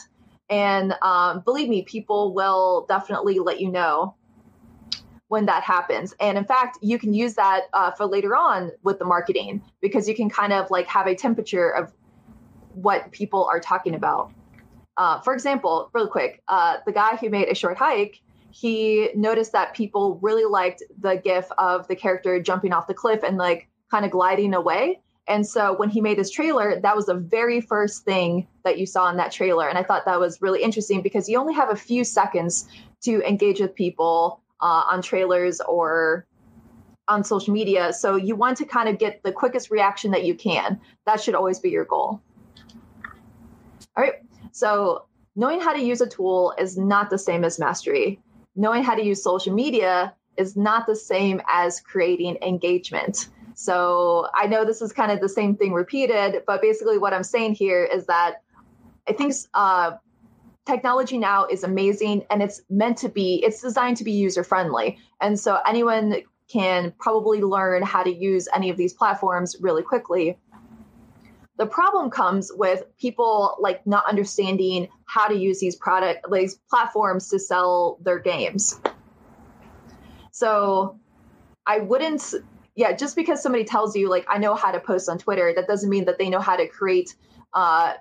And 0.48 0.94
um, 1.02 1.40
believe 1.40 1.68
me, 1.68 1.82
people 1.82 2.34
will 2.34 2.86
definitely 2.88 3.38
let 3.38 3.60
you 3.60 3.70
know 3.70 4.14
when 5.28 5.46
that 5.46 5.62
happens. 5.62 6.14
And 6.20 6.36
in 6.36 6.44
fact, 6.44 6.78
you 6.82 6.98
can 6.98 7.14
use 7.14 7.34
that 7.36 7.62
uh, 7.72 7.90
for 7.92 8.04
later 8.04 8.36
on 8.36 8.70
with 8.82 8.98
the 8.98 9.06
marketing 9.06 9.62
because 9.80 10.06
you 10.06 10.14
can 10.14 10.28
kind 10.28 10.52
of 10.52 10.70
like 10.70 10.86
have 10.88 11.06
a 11.06 11.14
temperature 11.14 11.70
of 11.70 11.90
what 12.74 13.10
people 13.12 13.44
are 13.50 13.60
talking 13.60 13.94
about. 13.94 14.32
Uh, 14.96 15.20
for 15.20 15.32
example, 15.32 15.90
really 15.94 16.10
quick, 16.10 16.42
uh, 16.48 16.78
the 16.86 16.92
guy 16.92 17.16
who 17.16 17.30
made 17.30 17.48
a 17.48 17.54
short 17.54 17.76
hike, 17.78 18.20
he 18.50 19.08
noticed 19.14 19.52
that 19.52 19.74
people 19.74 20.18
really 20.20 20.44
liked 20.44 20.82
the 21.00 21.16
gif 21.16 21.50
of 21.56 21.88
the 21.88 21.96
character 21.96 22.40
jumping 22.40 22.72
off 22.72 22.86
the 22.86 22.94
cliff 22.94 23.22
and 23.22 23.38
like 23.38 23.68
kind 23.90 24.04
of 24.04 24.10
gliding 24.10 24.52
away. 24.52 25.00
And 25.28 25.46
so 25.46 25.74
when 25.76 25.88
he 25.88 26.00
made 26.00 26.18
his 26.18 26.30
trailer, 26.30 26.80
that 26.80 26.96
was 26.96 27.06
the 27.06 27.14
very 27.14 27.60
first 27.60 28.04
thing 28.04 28.46
that 28.64 28.78
you 28.78 28.86
saw 28.86 29.08
in 29.08 29.16
that 29.16 29.32
trailer. 29.32 29.68
And 29.68 29.78
I 29.78 29.82
thought 29.82 30.04
that 30.04 30.18
was 30.18 30.42
really 30.42 30.62
interesting 30.62 31.00
because 31.00 31.28
you 31.28 31.38
only 31.38 31.54
have 31.54 31.70
a 31.70 31.76
few 31.76 32.04
seconds 32.04 32.68
to 33.02 33.26
engage 33.26 33.60
with 33.60 33.74
people 33.74 34.42
uh, 34.60 34.84
on 34.90 35.00
trailers 35.00 35.60
or 35.60 36.26
on 37.08 37.24
social 37.24 37.52
media. 37.52 37.92
So 37.92 38.16
you 38.16 38.36
want 38.36 38.58
to 38.58 38.64
kind 38.64 38.88
of 38.88 38.98
get 38.98 39.22
the 39.22 39.32
quickest 39.32 39.70
reaction 39.70 40.10
that 40.10 40.24
you 40.24 40.34
can. 40.34 40.80
That 41.06 41.20
should 41.20 41.34
always 41.34 41.60
be 41.60 41.70
your 41.70 41.84
goal. 41.84 42.20
All 43.96 44.02
right. 44.02 44.14
So 44.52 45.06
knowing 45.36 45.60
how 45.60 45.72
to 45.72 45.80
use 45.80 46.00
a 46.00 46.08
tool 46.08 46.54
is 46.58 46.76
not 46.76 47.10
the 47.10 47.18
same 47.18 47.44
as 47.44 47.58
mastery. 47.58 48.20
Knowing 48.54 48.82
how 48.82 48.94
to 48.94 49.02
use 49.02 49.22
social 49.22 49.54
media 49.54 50.14
is 50.36 50.56
not 50.56 50.86
the 50.86 50.96
same 50.96 51.40
as 51.48 51.80
creating 51.80 52.38
engagement. 52.42 53.28
So 53.54 54.28
I 54.34 54.46
know 54.46 54.64
this 54.64 54.80
is 54.82 54.92
kind 54.92 55.12
of 55.12 55.20
the 55.20 55.28
same 55.28 55.56
thing 55.56 55.72
repeated, 55.72 56.42
but 56.46 56.62
basically 56.62 56.98
what 56.98 57.12
I'm 57.12 57.22
saying 57.22 57.54
here 57.54 57.84
is 57.84 58.06
that 58.06 58.42
I 59.08 59.12
think 59.12 59.34
uh, 59.52 59.92
technology 60.64 61.18
now 61.18 61.46
is 61.46 61.64
amazing 61.64 62.24
and 62.30 62.42
it's 62.42 62.62
meant 62.70 62.98
to 62.98 63.08
be, 63.08 63.42
it's 63.44 63.60
designed 63.60 63.98
to 63.98 64.04
be 64.04 64.12
user 64.12 64.44
friendly. 64.44 64.98
And 65.20 65.38
so 65.38 65.58
anyone 65.66 66.22
can 66.48 66.92
probably 66.98 67.40
learn 67.40 67.82
how 67.82 68.02
to 68.02 68.14
use 68.14 68.48
any 68.54 68.70
of 68.70 68.76
these 68.76 68.92
platforms 68.92 69.56
really 69.60 69.82
quickly. 69.82 70.38
The 71.58 71.66
problem 71.66 72.10
comes 72.10 72.50
with 72.54 72.84
people 72.98 73.56
like 73.60 73.86
not 73.86 74.06
understanding 74.08 74.88
how 75.04 75.28
to 75.28 75.34
use 75.34 75.60
these 75.60 75.76
product 75.76 76.26
these 76.32 76.58
platforms 76.70 77.28
to 77.28 77.38
sell 77.38 77.98
their 78.02 78.18
games. 78.18 78.80
So 80.30 80.98
I 81.66 81.78
wouldn't 81.78 82.34
yeah, 82.74 82.92
just 82.92 83.16
because 83.16 83.42
somebody 83.42 83.64
tells 83.64 83.94
you 83.94 84.08
like 84.08 84.24
I 84.28 84.38
know 84.38 84.54
how 84.54 84.72
to 84.72 84.80
post 84.80 85.08
on 85.08 85.18
Twitter, 85.18 85.52
that 85.54 85.66
doesn't 85.66 85.90
mean 85.90 86.06
that 86.06 86.18
they 86.18 86.30
know 86.30 86.40
how 86.40 86.56
to 86.56 86.66
create 86.66 87.14
uh 87.52 87.94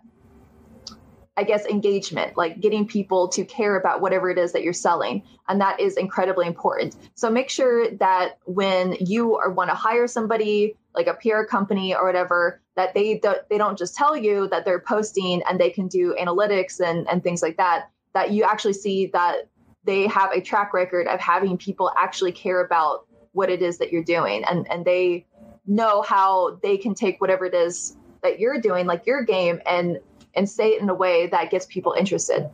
I 1.37 1.43
guess 1.43 1.65
engagement, 1.65 2.35
like 2.35 2.59
getting 2.59 2.85
people 2.85 3.29
to 3.29 3.45
care 3.45 3.75
about 3.77 4.01
whatever 4.01 4.29
it 4.29 4.37
is 4.37 4.51
that 4.51 4.63
you're 4.63 4.73
selling. 4.73 5.23
And 5.47 5.61
that 5.61 5.79
is 5.79 5.97
incredibly 5.97 6.45
important. 6.45 6.95
So 7.15 7.29
make 7.29 7.49
sure 7.49 7.89
that 7.97 8.37
when 8.45 8.95
you 8.99 9.39
want 9.47 9.69
to 9.69 9.75
hire 9.75 10.07
somebody, 10.07 10.75
like 10.95 11.07
a 11.07 11.13
PR 11.13 11.43
company 11.43 11.95
or 11.95 12.05
whatever, 12.05 12.61
that 12.75 12.93
they 12.93 13.17
do, 13.17 13.35
they 13.49 13.57
don't 13.57 13.77
just 13.77 13.95
tell 13.95 14.15
you 14.15 14.47
that 14.49 14.65
they're 14.65 14.79
posting 14.79 15.41
and 15.49 15.59
they 15.59 15.69
can 15.69 15.87
do 15.87 16.15
analytics 16.19 16.79
and, 16.79 17.07
and 17.09 17.23
things 17.23 17.41
like 17.41 17.57
that, 17.57 17.89
that 18.13 18.31
you 18.31 18.43
actually 18.43 18.73
see 18.73 19.07
that 19.07 19.47
they 19.83 20.07
have 20.07 20.31
a 20.31 20.41
track 20.41 20.73
record 20.73 21.07
of 21.07 21.19
having 21.19 21.57
people 21.57 21.91
actually 21.97 22.31
care 22.31 22.63
about 22.63 23.05
what 23.33 23.49
it 23.49 23.61
is 23.61 23.77
that 23.77 23.91
you're 23.91 24.03
doing. 24.03 24.43
And 24.43 24.69
and 24.69 24.85
they 24.85 25.25
know 25.65 26.01
how 26.01 26.59
they 26.61 26.77
can 26.77 26.93
take 26.93 27.21
whatever 27.21 27.45
it 27.45 27.53
is 27.53 27.95
that 28.23 28.39
you're 28.39 28.59
doing 28.59 28.85
like 28.85 29.05
your 29.05 29.23
game 29.23 29.61
and 29.65 29.99
and 30.35 30.49
say 30.49 30.69
it 30.69 30.81
in 30.81 30.89
a 30.89 30.93
way 30.93 31.27
that 31.27 31.49
gets 31.49 31.65
people 31.65 31.93
interested. 31.93 32.49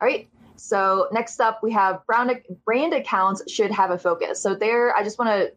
All 0.00 0.08
right. 0.08 0.28
So 0.56 1.08
next 1.12 1.40
up 1.40 1.62
we 1.62 1.72
have 1.72 2.04
brand 2.06 2.40
brand 2.64 2.92
accounts 2.92 3.50
should 3.50 3.70
have 3.70 3.90
a 3.90 3.98
focus. 3.98 4.40
So 4.40 4.54
there 4.54 4.94
i 4.96 5.02
just 5.02 5.18
want 5.18 5.30
to 5.30 5.52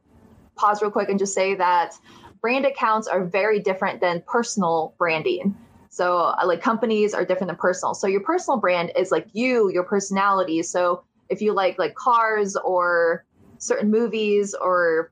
pause 0.55 0.81
real 0.81 0.91
quick 0.91 1.09
and 1.09 1.19
just 1.19 1.33
say 1.33 1.55
that 1.55 1.93
brand 2.41 2.65
accounts 2.65 3.07
are 3.07 3.23
very 3.23 3.59
different 3.59 4.01
than 4.01 4.23
personal 4.27 4.93
branding. 4.97 5.55
So 5.89 6.17
uh, 6.17 6.41
like 6.45 6.61
companies 6.61 7.13
are 7.13 7.25
different 7.25 7.47
than 7.47 7.55
personal. 7.55 7.93
So 7.93 8.07
your 8.07 8.21
personal 8.21 8.59
brand 8.59 8.91
is 8.97 9.11
like 9.11 9.27
you 9.33 9.69
your 9.71 9.83
personality. 9.83 10.61
So 10.63 11.03
if 11.29 11.41
you 11.41 11.53
like 11.53 11.79
like 11.79 11.95
cars 11.95 12.55
or 12.55 13.25
certain 13.57 13.89
movies 13.89 14.53
or 14.53 15.11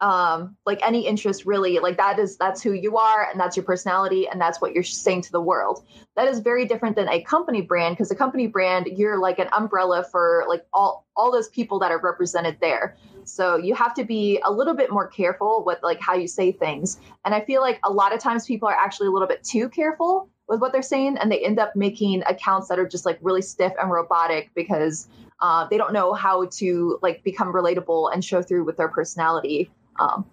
um, 0.00 0.56
like 0.66 0.80
any 0.84 1.06
interest 1.06 1.46
really 1.46 1.78
like 1.78 1.96
that 1.96 2.18
is 2.18 2.36
that's 2.36 2.60
who 2.60 2.72
you 2.72 2.96
are 2.96 3.30
and 3.30 3.38
that's 3.38 3.56
your 3.56 3.64
personality 3.64 4.26
and 4.26 4.40
that's 4.40 4.60
what 4.60 4.72
you're 4.72 4.82
saying 4.82 5.22
to 5.22 5.32
the 5.32 5.40
world. 5.40 5.84
That 6.16 6.26
is 6.26 6.40
very 6.40 6.66
different 6.66 6.96
than 6.96 7.08
a 7.08 7.22
company 7.22 7.60
brand 7.60 7.96
because 7.96 8.10
a 8.10 8.16
company 8.16 8.48
brand 8.48 8.88
you're 8.96 9.18
like 9.18 9.38
an 9.38 9.48
umbrella 9.56 10.04
for 10.10 10.44
like 10.48 10.66
all 10.72 11.06
all 11.14 11.30
those 11.30 11.48
people 11.48 11.78
that 11.78 11.92
are 11.92 12.00
represented 12.00 12.58
there 12.60 12.96
so 13.24 13.56
you 13.56 13.74
have 13.74 13.94
to 13.94 14.04
be 14.04 14.40
a 14.44 14.50
little 14.50 14.74
bit 14.74 14.90
more 14.90 15.06
careful 15.06 15.62
with 15.64 15.78
like 15.82 16.00
how 16.00 16.14
you 16.14 16.26
say 16.26 16.52
things 16.52 16.98
and 17.24 17.34
i 17.34 17.40
feel 17.40 17.60
like 17.60 17.78
a 17.84 17.92
lot 17.92 18.12
of 18.14 18.20
times 18.20 18.46
people 18.46 18.68
are 18.68 18.74
actually 18.74 19.06
a 19.06 19.10
little 19.10 19.28
bit 19.28 19.42
too 19.42 19.68
careful 19.68 20.28
with 20.48 20.60
what 20.60 20.72
they're 20.72 20.82
saying 20.82 21.16
and 21.18 21.30
they 21.30 21.38
end 21.44 21.58
up 21.58 21.74
making 21.76 22.22
accounts 22.26 22.68
that 22.68 22.78
are 22.78 22.86
just 22.86 23.06
like 23.06 23.18
really 23.22 23.42
stiff 23.42 23.72
and 23.80 23.90
robotic 23.90 24.50
because 24.54 25.08
uh, 25.40 25.66
they 25.68 25.78
don't 25.78 25.92
know 25.92 26.12
how 26.12 26.44
to 26.46 26.98
like 27.02 27.22
become 27.24 27.52
relatable 27.52 28.12
and 28.12 28.24
show 28.24 28.42
through 28.42 28.64
with 28.64 28.76
their 28.76 28.88
personality 28.88 29.70
um, 29.98 30.24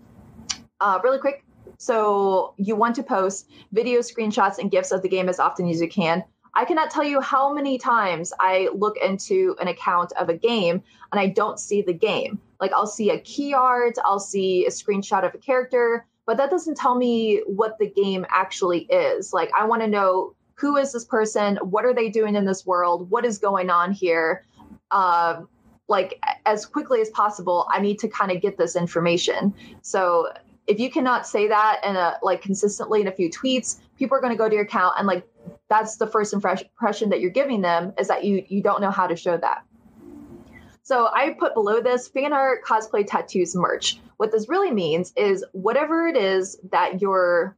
uh, 0.79 0.99
really 1.03 1.19
quick. 1.19 1.43
So 1.77 2.53
you 2.57 2.75
want 2.75 2.95
to 2.95 3.03
post 3.03 3.49
video 3.71 3.99
screenshots 3.99 4.57
and 4.59 4.69
GIFs 4.69 4.91
of 4.91 5.01
the 5.01 5.09
game 5.09 5.29
as 5.29 5.39
often 5.39 5.67
as 5.69 5.81
you 5.81 5.87
can. 5.87 6.23
I 6.53 6.65
cannot 6.65 6.91
tell 6.91 7.03
you 7.03 7.21
how 7.21 7.53
many 7.53 7.77
times 7.77 8.33
I 8.39 8.69
look 8.73 8.97
into 8.97 9.55
an 9.61 9.67
account 9.67 10.11
of 10.13 10.29
a 10.29 10.33
game 10.33 10.83
and 11.11 11.19
I 11.19 11.27
don't 11.27 11.59
see 11.59 11.81
the 11.81 11.93
game. 11.93 12.39
Like 12.59 12.71
I'll 12.73 12.87
see 12.87 13.11
a 13.11 13.19
key 13.19 13.53
art, 13.53 13.95
I'll 14.03 14.19
see 14.19 14.65
a 14.65 14.69
screenshot 14.69 15.25
of 15.25 15.33
a 15.33 15.37
character, 15.37 16.05
but 16.25 16.37
that 16.37 16.49
doesn't 16.49 16.75
tell 16.75 16.95
me 16.95 17.41
what 17.45 17.77
the 17.79 17.89
game 17.89 18.25
actually 18.29 18.81
is. 18.85 19.33
Like 19.33 19.51
I 19.57 19.65
want 19.65 19.81
to 19.81 19.87
know 19.87 20.35
who 20.55 20.75
is 20.75 20.91
this 20.91 21.05
person? 21.05 21.57
What 21.57 21.85
are 21.85 21.93
they 21.93 22.09
doing 22.09 22.35
in 22.35 22.45
this 22.45 22.65
world? 22.65 23.09
What 23.09 23.25
is 23.25 23.37
going 23.37 23.69
on 23.69 23.93
here? 23.93 24.45
Um, 24.91 25.47
like 25.89 26.23
as 26.45 26.65
quickly 26.65 27.01
as 27.01 27.09
possible 27.09 27.67
i 27.71 27.81
need 27.81 27.99
to 27.99 28.07
kind 28.07 28.31
of 28.31 28.41
get 28.41 28.57
this 28.57 28.75
information 28.75 29.53
so 29.81 30.29
if 30.67 30.79
you 30.79 30.89
cannot 30.89 31.27
say 31.27 31.47
that 31.47 31.81
in 31.83 31.95
a 31.95 32.17
like 32.21 32.41
consistently 32.41 33.01
in 33.01 33.07
a 33.07 33.11
few 33.11 33.29
tweets 33.29 33.79
people 33.97 34.15
are 34.15 34.21
going 34.21 34.31
to 34.31 34.37
go 34.37 34.47
to 34.47 34.55
your 34.55 34.63
account 34.63 34.93
and 34.97 35.07
like 35.07 35.27
that's 35.69 35.97
the 35.97 36.07
first 36.07 36.33
impression 36.33 37.09
that 37.09 37.19
you're 37.19 37.29
giving 37.29 37.61
them 37.61 37.93
is 37.97 38.07
that 38.07 38.23
you 38.23 38.43
you 38.47 38.61
don't 38.61 38.81
know 38.81 38.91
how 38.91 39.07
to 39.07 39.15
show 39.15 39.37
that 39.37 39.63
so 40.83 41.07
i 41.13 41.35
put 41.39 41.53
below 41.53 41.81
this 41.81 42.07
fan 42.07 42.33
art 42.33 42.63
cosplay 42.63 43.05
tattoos 43.05 43.55
merch 43.55 43.99
what 44.17 44.31
this 44.31 44.49
really 44.49 44.71
means 44.71 45.13
is 45.15 45.45
whatever 45.51 46.07
it 46.07 46.17
is 46.17 46.57
that 46.71 47.01
your 47.01 47.55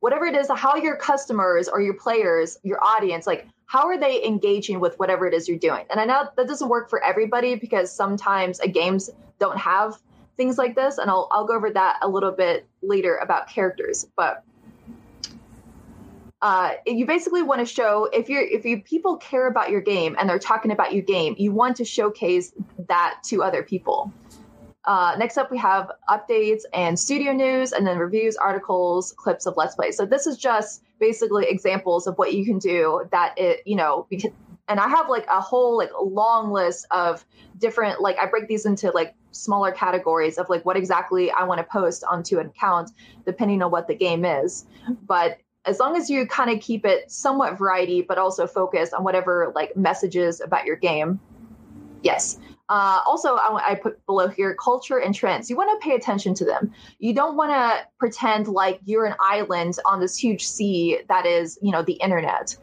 whatever 0.00 0.26
it 0.26 0.34
is 0.34 0.48
how 0.54 0.76
your 0.76 0.96
customers 0.96 1.68
or 1.68 1.80
your 1.80 1.94
players 1.94 2.58
your 2.62 2.82
audience 2.82 3.26
like 3.26 3.46
how 3.72 3.86
are 3.86 3.98
they 3.98 4.22
engaging 4.22 4.80
with 4.80 4.98
whatever 4.98 5.26
it 5.26 5.32
is 5.32 5.48
you're 5.48 5.56
doing? 5.56 5.86
And 5.88 5.98
I 5.98 6.04
know 6.04 6.28
that 6.36 6.46
doesn't 6.46 6.68
work 6.68 6.90
for 6.90 7.02
everybody 7.02 7.54
because 7.54 7.90
sometimes 7.90 8.60
games 8.70 9.08
don't 9.38 9.56
have 9.56 9.96
things 10.36 10.58
like 10.58 10.74
this, 10.74 10.98
and 10.98 11.08
I'll 11.08 11.26
I'll 11.32 11.46
go 11.46 11.54
over 11.54 11.70
that 11.70 11.96
a 12.02 12.08
little 12.08 12.32
bit 12.32 12.66
later 12.82 13.16
about 13.16 13.48
characters. 13.48 14.06
But 14.14 14.44
uh, 16.42 16.72
you 16.86 17.06
basically 17.06 17.40
want 17.40 17.60
to 17.60 17.64
show 17.64 18.08
if 18.12 18.28
you're 18.28 18.42
if 18.42 18.64
you 18.64 18.82
people 18.82 19.16
care 19.16 19.46
about 19.46 19.70
your 19.70 19.80
game 19.80 20.16
and 20.18 20.28
they're 20.28 20.40
talking 20.40 20.72
about 20.72 20.92
your 20.92 21.02
game, 21.02 21.36
you 21.38 21.52
want 21.52 21.76
to 21.76 21.84
showcase 21.84 22.52
that 22.88 23.20
to 23.24 23.44
other 23.44 23.62
people. 23.62 24.12
Uh, 24.84 25.14
next 25.16 25.38
up, 25.38 25.52
we 25.52 25.58
have 25.58 25.92
updates 26.08 26.62
and 26.74 26.98
studio 26.98 27.32
news, 27.32 27.70
and 27.70 27.86
then 27.86 27.96
reviews, 27.96 28.36
articles, 28.36 29.12
clips 29.12 29.46
of 29.46 29.56
Let's 29.56 29.76
Play. 29.76 29.92
So 29.92 30.04
this 30.04 30.26
is 30.26 30.36
just 30.36 30.82
basically 30.98 31.46
examples 31.48 32.08
of 32.08 32.18
what 32.18 32.34
you 32.34 32.44
can 32.44 32.58
do 32.58 33.06
that 33.12 33.38
it, 33.38 33.60
you 33.64 33.76
know, 33.76 34.08
because, 34.10 34.32
and 34.66 34.80
I 34.80 34.88
have 34.88 35.08
like 35.08 35.26
a 35.30 35.40
whole 35.40 35.76
like 35.76 35.90
long 36.02 36.50
list 36.50 36.86
of 36.90 37.24
different 37.58 38.00
like 38.00 38.18
I 38.20 38.26
break 38.26 38.48
these 38.48 38.66
into 38.66 38.90
like 38.90 39.14
smaller 39.30 39.70
categories 39.70 40.38
of 40.38 40.48
like 40.48 40.64
what 40.64 40.76
exactly 40.76 41.30
I 41.30 41.44
want 41.44 41.58
to 41.58 41.64
post 41.64 42.02
onto 42.02 42.40
an 42.40 42.46
account 42.46 42.90
depending 43.24 43.62
on 43.62 43.70
what 43.70 43.86
the 43.86 43.94
game 43.94 44.24
is. 44.24 44.66
But 45.06 45.38
as 45.64 45.78
long 45.78 45.96
as 45.96 46.10
you 46.10 46.26
kind 46.26 46.50
of 46.50 46.60
keep 46.60 46.84
it 46.84 47.10
somewhat 47.10 47.58
variety, 47.58 48.02
but 48.02 48.18
also 48.18 48.46
focus 48.46 48.92
on 48.92 49.04
whatever 49.04 49.52
like 49.54 49.76
messages 49.76 50.40
about 50.40 50.66
your 50.66 50.76
game. 50.76 51.20
Yes. 52.02 52.38
Uh, 52.68 53.00
also, 53.06 53.34
I, 53.34 53.72
I, 53.72 53.74
put 53.74 54.04
below 54.06 54.28
here 54.28 54.54
culture 54.54 54.98
and 54.98 55.14
trends. 55.14 55.50
You 55.50 55.56
want 55.56 55.78
to 55.80 55.86
pay 55.86 55.94
attention 55.94 56.34
to 56.34 56.44
them. 56.44 56.72
You 56.98 57.12
don't 57.12 57.36
want 57.36 57.50
to 57.50 57.86
pretend 57.98 58.48
like 58.48 58.80
you're 58.84 59.04
an 59.04 59.14
island 59.20 59.78
on 59.84 60.00
this 60.00 60.16
huge 60.16 60.46
sea 60.46 61.00
that 61.08 61.26
is, 61.26 61.58
you 61.60 61.70
know, 61.70 61.82
the 61.82 61.94
internet. 61.94 62.56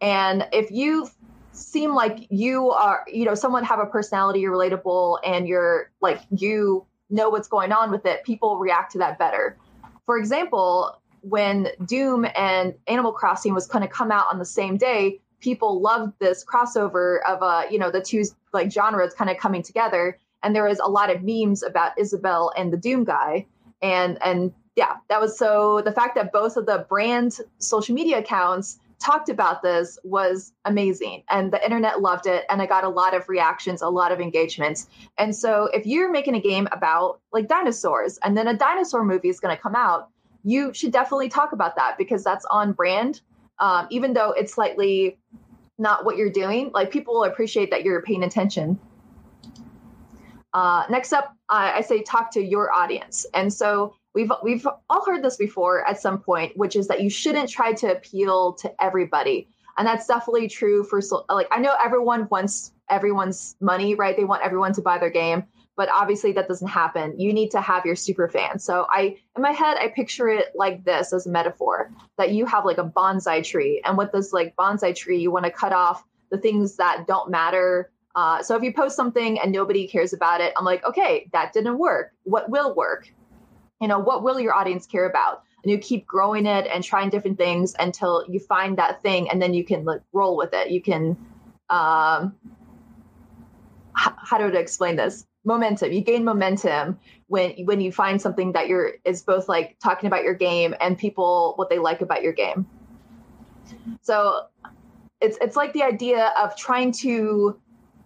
And 0.00 0.46
if 0.52 0.70
you 0.70 1.08
seem 1.52 1.94
like 1.94 2.26
you 2.30 2.70
are, 2.70 3.04
you 3.12 3.24
know, 3.24 3.34
someone 3.34 3.64
have 3.64 3.80
a 3.80 3.86
personality, 3.86 4.40
you're 4.40 4.52
relatable, 4.52 5.18
and 5.24 5.48
you're 5.48 5.90
like 6.00 6.20
you 6.30 6.86
know 7.10 7.28
what's 7.28 7.48
going 7.48 7.72
on 7.72 7.90
with 7.90 8.06
it, 8.06 8.24
people 8.24 8.56
react 8.56 8.92
to 8.92 8.98
that 8.98 9.18
better. 9.18 9.58
For 10.06 10.16
example, 10.16 10.99
when 11.22 11.68
Doom 11.84 12.26
and 12.34 12.74
Animal 12.86 13.12
Crossing 13.12 13.54
was 13.54 13.66
going 13.66 13.82
to 13.82 13.88
come 13.88 14.10
out 14.10 14.26
on 14.32 14.38
the 14.38 14.44
same 14.44 14.76
day, 14.76 15.20
people 15.40 15.80
loved 15.80 16.12
this 16.18 16.44
crossover 16.44 17.18
of 17.26 17.42
uh 17.42 17.64
you 17.70 17.78
know 17.78 17.90
the 17.90 18.00
two 18.00 18.22
like 18.52 18.70
genres 18.70 19.14
kind 19.14 19.30
of 19.30 19.36
coming 19.38 19.62
together. 19.62 20.18
And 20.42 20.54
there 20.54 20.64
was 20.64 20.78
a 20.78 20.88
lot 20.88 21.14
of 21.14 21.22
memes 21.22 21.62
about 21.62 21.98
Isabelle 21.98 22.52
and 22.56 22.72
the 22.72 22.76
Doom 22.76 23.04
guy. 23.04 23.46
And 23.82 24.18
and 24.22 24.52
yeah 24.76 24.96
that 25.08 25.20
was 25.20 25.38
so 25.38 25.82
the 25.84 25.92
fact 25.92 26.14
that 26.14 26.32
both 26.32 26.56
of 26.56 26.66
the 26.66 26.86
brand 26.88 27.38
social 27.58 27.94
media 27.94 28.18
accounts 28.18 28.78
talked 29.00 29.30
about 29.30 29.62
this 29.62 29.98
was 30.04 30.52
amazing. 30.66 31.22
And 31.30 31.50
the 31.52 31.64
internet 31.64 32.02
loved 32.02 32.26
it 32.26 32.44
and 32.50 32.60
i 32.60 32.66
got 32.66 32.84
a 32.84 32.88
lot 32.88 33.14
of 33.14 33.28
reactions 33.28 33.80
a 33.80 33.88
lot 33.88 34.12
of 34.12 34.20
engagements. 34.20 34.88
And 35.16 35.34
so 35.34 35.70
if 35.72 35.86
you're 35.86 36.10
making 36.10 36.34
a 36.34 36.40
game 36.40 36.68
about 36.70 37.20
like 37.32 37.48
dinosaurs 37.48 38.18
and 38.22 38.36
then 38.36 38.46
a 38.46 38.54
dinosaur 38.54 39.04
movie 39.04 39.30
is 39.30 39.40
going 39.40 39.56
to 39.56 39.60
come 39.60 39.74
out 39.74 40.10
you 40.44 40.72
should 40.72 40.92
definitely 40.92 41.28
talk 41.28 41.52
about 41.52 41.76
that 41.76 41.96
because 41.98 42.24
that's 42.24 42.44
on 42.46 42.72
brand 42.72 43.20
um, 43.60 43.86
even 43.90 44.14
though 44.14 44.32
it's 44.32 44.54
slightly 44.54 45.18
not 45.78 46.04
what 46.04 46.16
you're 46.16 46.30
doing, 46.30 46.70
like 46.74 46.90
people 46.90 47.14
will 47.14 47.24
appreciate 47.24 47.70
that 47.70 47.84
you're 47.84 48.02
paying 48.02 48.24
attention. 48.24 48.78
Uh, 50.52 50.84
next 50.90 51.12
up, 51.12 51.36
I, 51.48 51.74
I 51.74 51.80
say 51.82 52.02
talk 52.02 52.32
to 52.32 52.42
your 52.42 52.72
audience, 52.72 53.24
and 53.34 53.52
so 53.52 53.94
we've 54.14 54.32
we've 54.42 54.66
all 54.88 55.04
heard 55.04 55.22
this 55.22 55.36
before 55.36 55.86
at 55.86 56.00
some 56.00 56.18
point, 56.18 56.56
which 56.56 56.74
is 56.74 56.88
that 56.88 57.02
you 57.02 57.10
shouldn't 57.10 57.48
try 57.48 57.72
to 57.74 57.92
appeal 57.92 58.54
to 58.54 58.82
everybody, 58.82 59.46
and 59.78 59.86
that's 59.86 60.06
definitely 60.06 60.48
true 60.48 60.82
for 60.82 61.00
like 61.28 61.46
I 61.52 61.60
know 61.60 61.76
everyone 61.82 62.26
wants 62.30 62.72
everyone's 62.88 63.54
money, 63.60 63.94
right? 63.94 64.16
They 64.16 64.24
want 64.24 64.42
everyone 64.42 64.72
to 64.72 64.82
buy 64.82 64.98
their 64.98 65.10
game, 65.10 65.44
but 65.76 65.88
obviously 65.88 66.32
that 66.32 66.48
doesn't 66.48 66.68
happen. 66.68 67.18
You 67.18 67.32
need 67.32 67.50
to 67.52 67.60
have 67.60 67.86
your 67.86 67.96
super 67.96 68.28
fan. 68.28 68.58
So 68.58 68.86
I, 68.90 69.16
in 69.36 69.42
my 69.42 69.52
head, 69.52 69.76
I 69.78 69.88
picture 69.88 70.28
it 70.28 70.48
like 70.54 70.84
this 70.84 71.12
as 71.12 71.26
a 71.26 71.30
metaphor 71.30 71.90
that 72.18 72.32
you 72.32 72.46
have 72.46 72.64
like 72.64 72.78
a 72.78 72.84
bonsai 72.84 73.44
tree, 73.44 73.80
and 73.84 73.96
with 73.96 74.12
this 74.12 74.32
like 74.32 74.54
bonsai 74.56 74.94
tree, 74.94 75.18
you 75.18 75.30
want 75.30 75.44
to 75.44 75.50
cut 75.50 75.72
off 75.72 76.04
the 76.30 76.38
things 76.38 76.76
that 76.76 77.06
don't 77.06 77.30
matter. 77.30 77.90
Uh, 78.14 78.42
so 78.42 78.56
if 78.56 78.62
you 78.62 78.72
post 78.72 78.96
something 78.96 79.38
and 79.40 79.52
nobody 79.52 79.86
cares 79.86 80.12
about 80.12 80.40
it, 80.40 80.52
I'm 80.56 80.64
like, 80.64 80.84
okay, 80.84 81.28
that 81.32 81.52
didn't 81.52 81.78
work. 81.78 82.12
What 82.24 82.50
will 82.50 82.74
work? 82.74 83.08
You 83.80 83.88
know, 83.88 83.98
what 83.98 84.22
will 84.22 84.40
your 84.40 84.54
audience 84.54 84.86
care 84.86 85.08
about? 85.08 85.42
And 85.62 85.70
you 85.70 85.78
keep 85.78 86.06
growing 86.06 86.46
it 86.46 86.66
and 86.66 86.82
trying 86.82 87.10
different 87.10 87.38
things 87.38 87.74
until 87.78 88.24
you 88.28 88.40
find 88.40 88.78
that 88.78 89.02
thing, 89.02 89.30
and 89.30 89.40
then 89.40 89.54
you 89.54 89.64
can 89.64 89.84
like 89.84 90.00
roll 90.12 90.36
with 90.36 90.52
it. 90.52 90.70
You 90.70 90.82
can 90.82 91.16
um, 91.70 92.34
how 93.94 94.38
do 94.38 94.44
I 94.44 94.60
explain 94.60 94.96
this? 94.96 95.26
Momentum. 95.44 95.92
You 95.92 96.02
gain 96.02 96.24
momentum 96.24 96.98
when 97.28 97.52
when 97.64 97.80
you 97.80 97.92
find 97.92 98.20
something 98.20 98.52
that 98.52 98.68
you're 98.68 98.94
is 99.04 99.22
both 99.22 99.48
like 99.48 99.76
talking 99.82 100.06
about 100.06 100.22
your 100.24 100.34
game 100.34 100.74
and 100.80 100.98
people 100.98 101.54
what 101.56 101.70
they 101.70 101.78
like 101.78 102.00
about 102.00 102.22
your 102.22 102.32
game. 102.32 102.66
So 104.02 104.46
it's 105.20 105.38
it's 105.40 105.56
like 105.56 105.72
the 105.72 105.82
idea 105.82 106.32
of 106.38 106.56
trying 106.56 106.92
to 106.92 107.58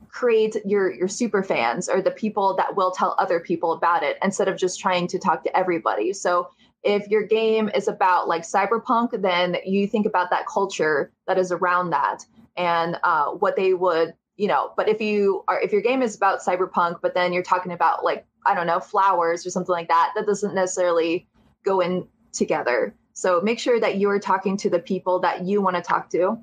create 0.09 0.57
your 0.65 0.93
your 0.93 1.09
super 1.09 1.43
fans 1.43 1.89
or 1.89 2.01
the 2.01 2.11
people 2.11 2.55
that 2.57 2.77
will 2.77 2.93
tell 2.93 3.17
other 3.19 3.41
people 3.41 3.73
about 3.73 4.03
it 4.03 4.17
instead 4.23 4.47
of 4.47 4.57
just 4.57 4.79
trying 4.79 5.09
to 5.09 5.19
talk 5.19 5.43
to 5.43 5.57
everybody. 5.57 6.13
So 6.13 6.51
if 6.85 7.09
your 7.09 7.23
game 7.23 7.71
is 7.75 7.89
about 7.89 8.29
like 8.29 8.43
cyberpunk 8.43 9.21
then 9.23 9.57
you 9.65 9.87
think 9.87 10.07
about 10.07 10.31
that 10.31 10.47
culture 10.47 11.11
that 11.27 11.39
is 11.39 11.51
around 11.51 11.91
that 11.91 12.25
and 12.57 12.99
uh, 13.03 13.31
what 13.31 13.57
they 13.57 13.75
would 13.75 14.15
you 14.37 14.49
know 14.49 14.73
but 14.77 14.89
if 14.89 15.01
you 15.01 15.45
are 15.49 15.61
if 15.61 15.73
your 15.73 15.83
game 15.83 16.03
is 16.03 16.17
about 16.17 16.41
cyberpunk 16.41 16.97
but 17.03 17.15
then 17.15 17.33
you're 17.33 17.43
talking 17.43 17.73
about 17.73 18.05
like 18.05 18.27
i 18.47 18.55
don't 18.55 18.67
know 18.67 18.81
flowers 18.81 19.47
or 19.47 19.51
something 19.51 19.73
like 19.73 19.89
that 19.89 20.13
that 20.17 20.27
doesn't 20.27 20.55
necessarily 20.55 21.27
go 21.65 21.81
in 21.81 22.07
together. 22.35 22.95
So 23.15 23.41
make 23.41 23.59
sure 23.59 23.81
that 23.81 23.97
you 23.97 24.11
are 24.11 24.19
talking 24.19 24.57
to 24.59 24.71
the 24.71 24.79
people 24.79 25.21
that 25.21 25.45
you 25.45 25.63
want 25.63 25.77
to 25.77 25.83
talk 25.83 26.11
to. 26.11 26.39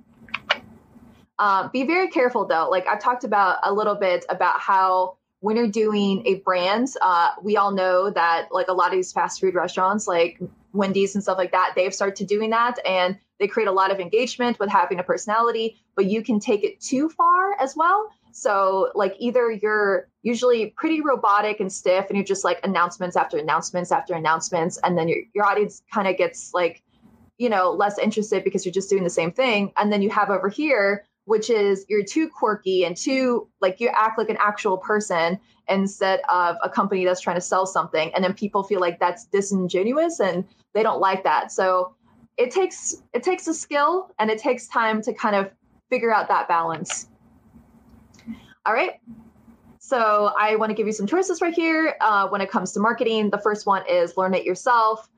Um, 1.37 1.69
be 1.71 1.85
very 1.85 2.09
careful 2.09 2.45
though. 2.45 2.69
Like 2.69 2.87
i've 2.87 3.01
talked 3.01 3.23
about 3.23 3.59
a 3.63 3.73
little 3.73 3.95
bit 3.95 4.25
about 4.29 4.59
how 4.59 5.17
when 5.39 5.55
you're 5.55 5.67
doing 5.67 6.21
a 6.27 6.35
brand 6.35 6.87
uh, 7.01 7.31
we 7.41 7.57
all 7.57 7.71
know 7.71 8.11
that 8.11 8.49
like 8.51 8.67
a 8.67 8.73
lot 8.73 8.87
of 8.87 8.93
these 8.93 9.11
fast 9.11 9.41
food 9.41 9.55
restaurants 9.55 10.07
like 10.07 10.39
wendy's 10.71 11.15
and 11.15 11.23
stuff 11.23 11.37
like 11.39 11.51
that 11.51 11.73
they've 11.75 11.95
started 11.95 12.27
doing 12.27 12.51
that 12.51 12.77
and 12.85 13.17
they 13.39 13.47
create 13.47 13.67
a 13.67 13.71
lot 13.71 13.89
of 13.89 13.99
engagement 13.99 14.59
with 14.59 14.69
having 14.69 14.99
a 14.99 15.03
personality 15.03 15.81
but 16.01 16.09
you 16.09 16.23
can 16.23 16.39
take 16.39 16.63
it 16.63 16.81
too 16.81 17.09
far 17.09 17.53
as 17.59 17.75
well. 17.75 18.09
So, 18.31 18.91
like, 18.95 19.13
either 19.19 19.51
you're 19.51 20.07
usually 20.23 20.73
pretty 20.75 20.99
robotic 20.99 21.59
and 21.59 21.71
stiff, 21.71 22.07
and 22.09 22.17
you're 22.17 22.25
just 22.25 22.43
like 22.43 22.59
announcements 22.63 23.15
after 23.15 23.37
announcements 23.37 23.91
after 23.91 24.15
announcements, 24.15 24.79
and 24.83 24.97
then 24.97 25.07
your, 25.07 25.19
your 25.35 25.45
audience 25.45 25.83
kind 25.93 26.07
of 26.07 26.17
gets 26.17 26.55
like, 26.55 26.81
you 27.37 27.49
know, 27.49 27.69
less 27.69 27.99
interested 27.99 28.43
because 28.43 28.65
you're 28.65 28.73
just 28.73 28.89
doing 28.89 29.03
the 29.03 29.11
same 29.11 29.31
thing. 29.31 29.73
And 29.77 29.93
then 29.93 30.01
you 30.01 30.09
have 30.09 30.31
over 30.31 30.49
here, 30.49 31.05
which 31.25 31.51
is 31.51 31.85
you're 31.87 32.03
too 32.03 32.27
quirky 32.27 32.83
and 32.83 32.97
too 32.97 33.47
like 33.61 33.79
you 33.79 33.89
act 33.89 34.17
like 34.17 34.29
an 34.29 34.37
actual 34.39 34.79
person 34.79 35.39
instead 35.69 36.21
of 36.29 36.55
a 36.63 36.69
company 36.69 37.05
that's 37.05 37.21
trying 37.21 37.37
to 37.37 37.41
sell 37.41 37.67
something. 37.67 38.11
And 38.15 38.23
then 38.23 38.33
people 38.33 38.63
feel 38.63 38.79
like 38.79 38.99
that's 38.99 39.25
disingenuous 39.25 40.19
and 40.19 40.45
they 40.73 40.81
don't 40.81 40.99
like 40.99 41.23
that. 41.25 41.51
So, 41.51 41.93
it 42.37 42.49
takes 42.49 43.03
it 43.13 43.21
takes 43.21 43.47
a 43.47 43.53
skill 43.53 44.09
and 44.17 44.31
it 44.31 44.39
takes 44.39 44.67
time 44.67 45.03
to 45.03 45.13
kind 45.13 45.35
of 45.35 45.51
figure 45.91 46.11
out 46.11 46.27
that 46.29 46.47
balance. 46.47 47.09
All 48.65 48.73
right. 48.73 48.93
So 49.77 50.31
I 50.39 50.55
want 50.55 50.69
to 50.69 50.73
give 50.73 50.87
you 50.87 50.93
some 50.93 51.05
choices 51.05 51.41
right 51.41 51.53
here 51.53 51.95
uh, 51.99 52.27
when 52.29 52.39
it 52.39 52.49
comes 52.49 52.71
to 52.73 52.79
marketing. 52.79 53.29
The 53.29 53.37
first 53.39 53.67
one 53.67 53.83
is 53.89 54.15
learn 54.15 54.33
it 54.33 54.45
yourself. 54.45 55.09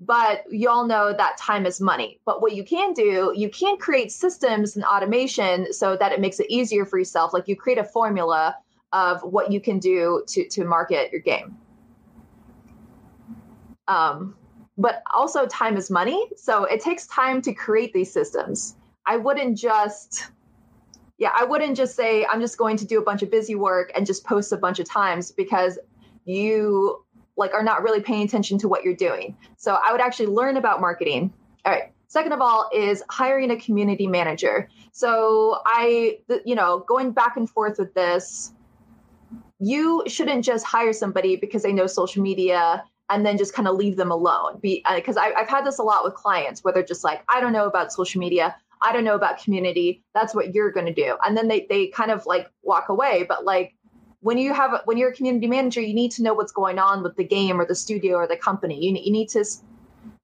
But 0.00 0.42
you 0.50 0.68
all 0.68 0.84
know 0.84 1.14
that 1.16 1.36
time 1.38 1.64
is 1.64 1.80
money. 1.80 2.18
But 2.24 2.42
what 2.42 2.56
you 2.56 2.64
can 2.64 2.92
do, 2.92 3.32
you 3.36 3.48
can 3.48 3.76
create 3.76 4.10
systems 4.10 4.74
and 4.74 4.84
automation 4.84 5.72
so 5.72 5.96
that 5.96 6.10
it 6.10 6.20
makes 6.20 6.40
it 6.40 6.46
easier 6.50 6.84
for 6.84 6.98
yourself. 6.98 7.32
Like 7.32 7.46
you 7.46 7.54
create 7.54 7.78
a 7.78 7.84
formula 7.84 8.56
of 8.92 9.22
what 9.22 9.52
you 9.52 9.60
can 9.60 9.78
do 9.78 10.24
to, 10.26 10.48
to 10.48 10.64
market 10.64 11.12
your 11.12 11.20
game. 11.20 11.56
Um, 13.86 14.34
but 14.76 15.02
also 15.14 15.46
time 15.46 15.76
is 15.76 15.90
money. 15.90 16.28
So 16.36 16.64
it 16.64 16.80
takes 16.80 17.06
time 17.06 17.40
to 17.42 17.52
create 17.52 17.92
these 17.92 18.12
systems. 18.12 18.76
I 19.06 19.16
wouldn't 19.16 19.58
just, 19.58 20.28
yeah, 21.18 21.32
I 21.36 21.44
wouldn't 21.44 21.76
just 21.76 21.96
say, 21.96 22.26
I'm 22.30 22.40
just 22.40 22.58
going 22.58 22.76
to 22.78 22.86
do 22.86 22.98
a 22.98 23.02
bunch 23.02 23.22
of 23.22 23.30
busy 23.30 23.54
work 23.54 23.92
and 23.94 24.06
just 24.06 24.24
post 24.24 24.52
a 24.52 24.56
bunch 24.56 24.78
of 24.78 24.88
times 24.88 25.32
because 25.32 25.78
you 26.24 27.04
like 27.36 27.54
are 27.54 27.62
not 27.62 27.82
really 27.82 28.00
paying 28.00 28.24
attention 28.24 28.58
to 28.58 28.68
what 28.68 28.84
you're 28.84 28.94
doing. 28.94 29.36
So 29.56 29.78
I 29.84 29.92
would 29.92 30.00
actually 30.00 30.26
learn 30.26 30.56
about 30.56 30.80
marketing. 30.80 31.32
All 31.64 31.72
right. 31.72 31.92
Second 32.06 32.32
of 32.32 32.40
all 32.40 32.68
is 32.74 33.02
hiring 33.08 33.50
a 33.50 33.56
community 33.56 34.06
manager. 34.06 34.68
So 34.92 35.60
I, 35.64 36.18
you 36.44 36.54
know, 36.54 36.84
going 36.86 37.12
back 37.12 37.36
and 37.38 37.48
forth 37.48 37.78
with 37.78 37.94
this, 37.94 38.52
you 39.58 40.02
shouldn't 40.06 40.44
just 40.44 40.66
hire 40.66 40.92
somebody 40.92 41.36
because 41.36 41.62
they 41.62 41.72
know 41.72 41.86
social 41.86 42.22
media 42.22 42.84
and 43.08 43.24
then 43.24 43.38
just 43.38 43.54
kind 43.54 43.66
of 43.66 43.76
leave 43.76 43.96
them 43.96 44.10
alone. 44.10 44.58
Because 44.60 45.16
uh, 45.16 45.20
I've 45.20 45.48
had 45.48 45.64
this 45.64 45.78
a 45.78 45.82
lot 45.82 46.04
with 46.04 46.14
clients 46.14 46.62
where 46.62 46.74
they're 46.74 46.82
just 46.82 47.04
like, 47.04 47.22
I 47.28 47.40
don't 47.40 47.52
know 47.52 47.66
about 47.66 47.92
social 47.92 48.20
media. 48.20 48.56
I 48.82 48.92
don't 48.92 49.04
know 49.04 49.14
about 49.14 49.42
community. 49.42 50.04
That's 50.14 50.34
what 50.34 50.54
you're 50.54 50.72
going 50.72 50.86
to 50.86 50.94
do. 50.94 51.16
And 51.24 51.36
then 51.36 51.48
they, 51.48 51.66
they 51.68 51.88
kind 51.88 52.10
of 52.10 52.26
like 52.26 52.50
walk 52.62 52.88
away. 52.88 53.24
But 53.28 53.44
like 53.44 53.74
when 54.20 54.38
you 54.38 54.52
have, 54.52 54.82
when 54.84 54.96
you're 54.96 55.10
a 55.10 55.14
community 55.14 55.46
manager, 55.46 55.80
you 55.80 55.94
need 55.94 56.10
to 56.12 56.22
know 56.22 56.34
what's 56.34 56.52
going 56.52 56.78
on 56.78 57.02
with 57.02 57.16
the 57.16 57.24
game 57.24 57.60
or 57.60 57.66
the 57.66 57.74
studio 57.74 58.16
or 58.16 58.26
the 58.26 58.36
company. 58.36 58.84
You, 58.84 58.96
you 59.02 59.12
need 59.12 59.28
to 59.30 59.44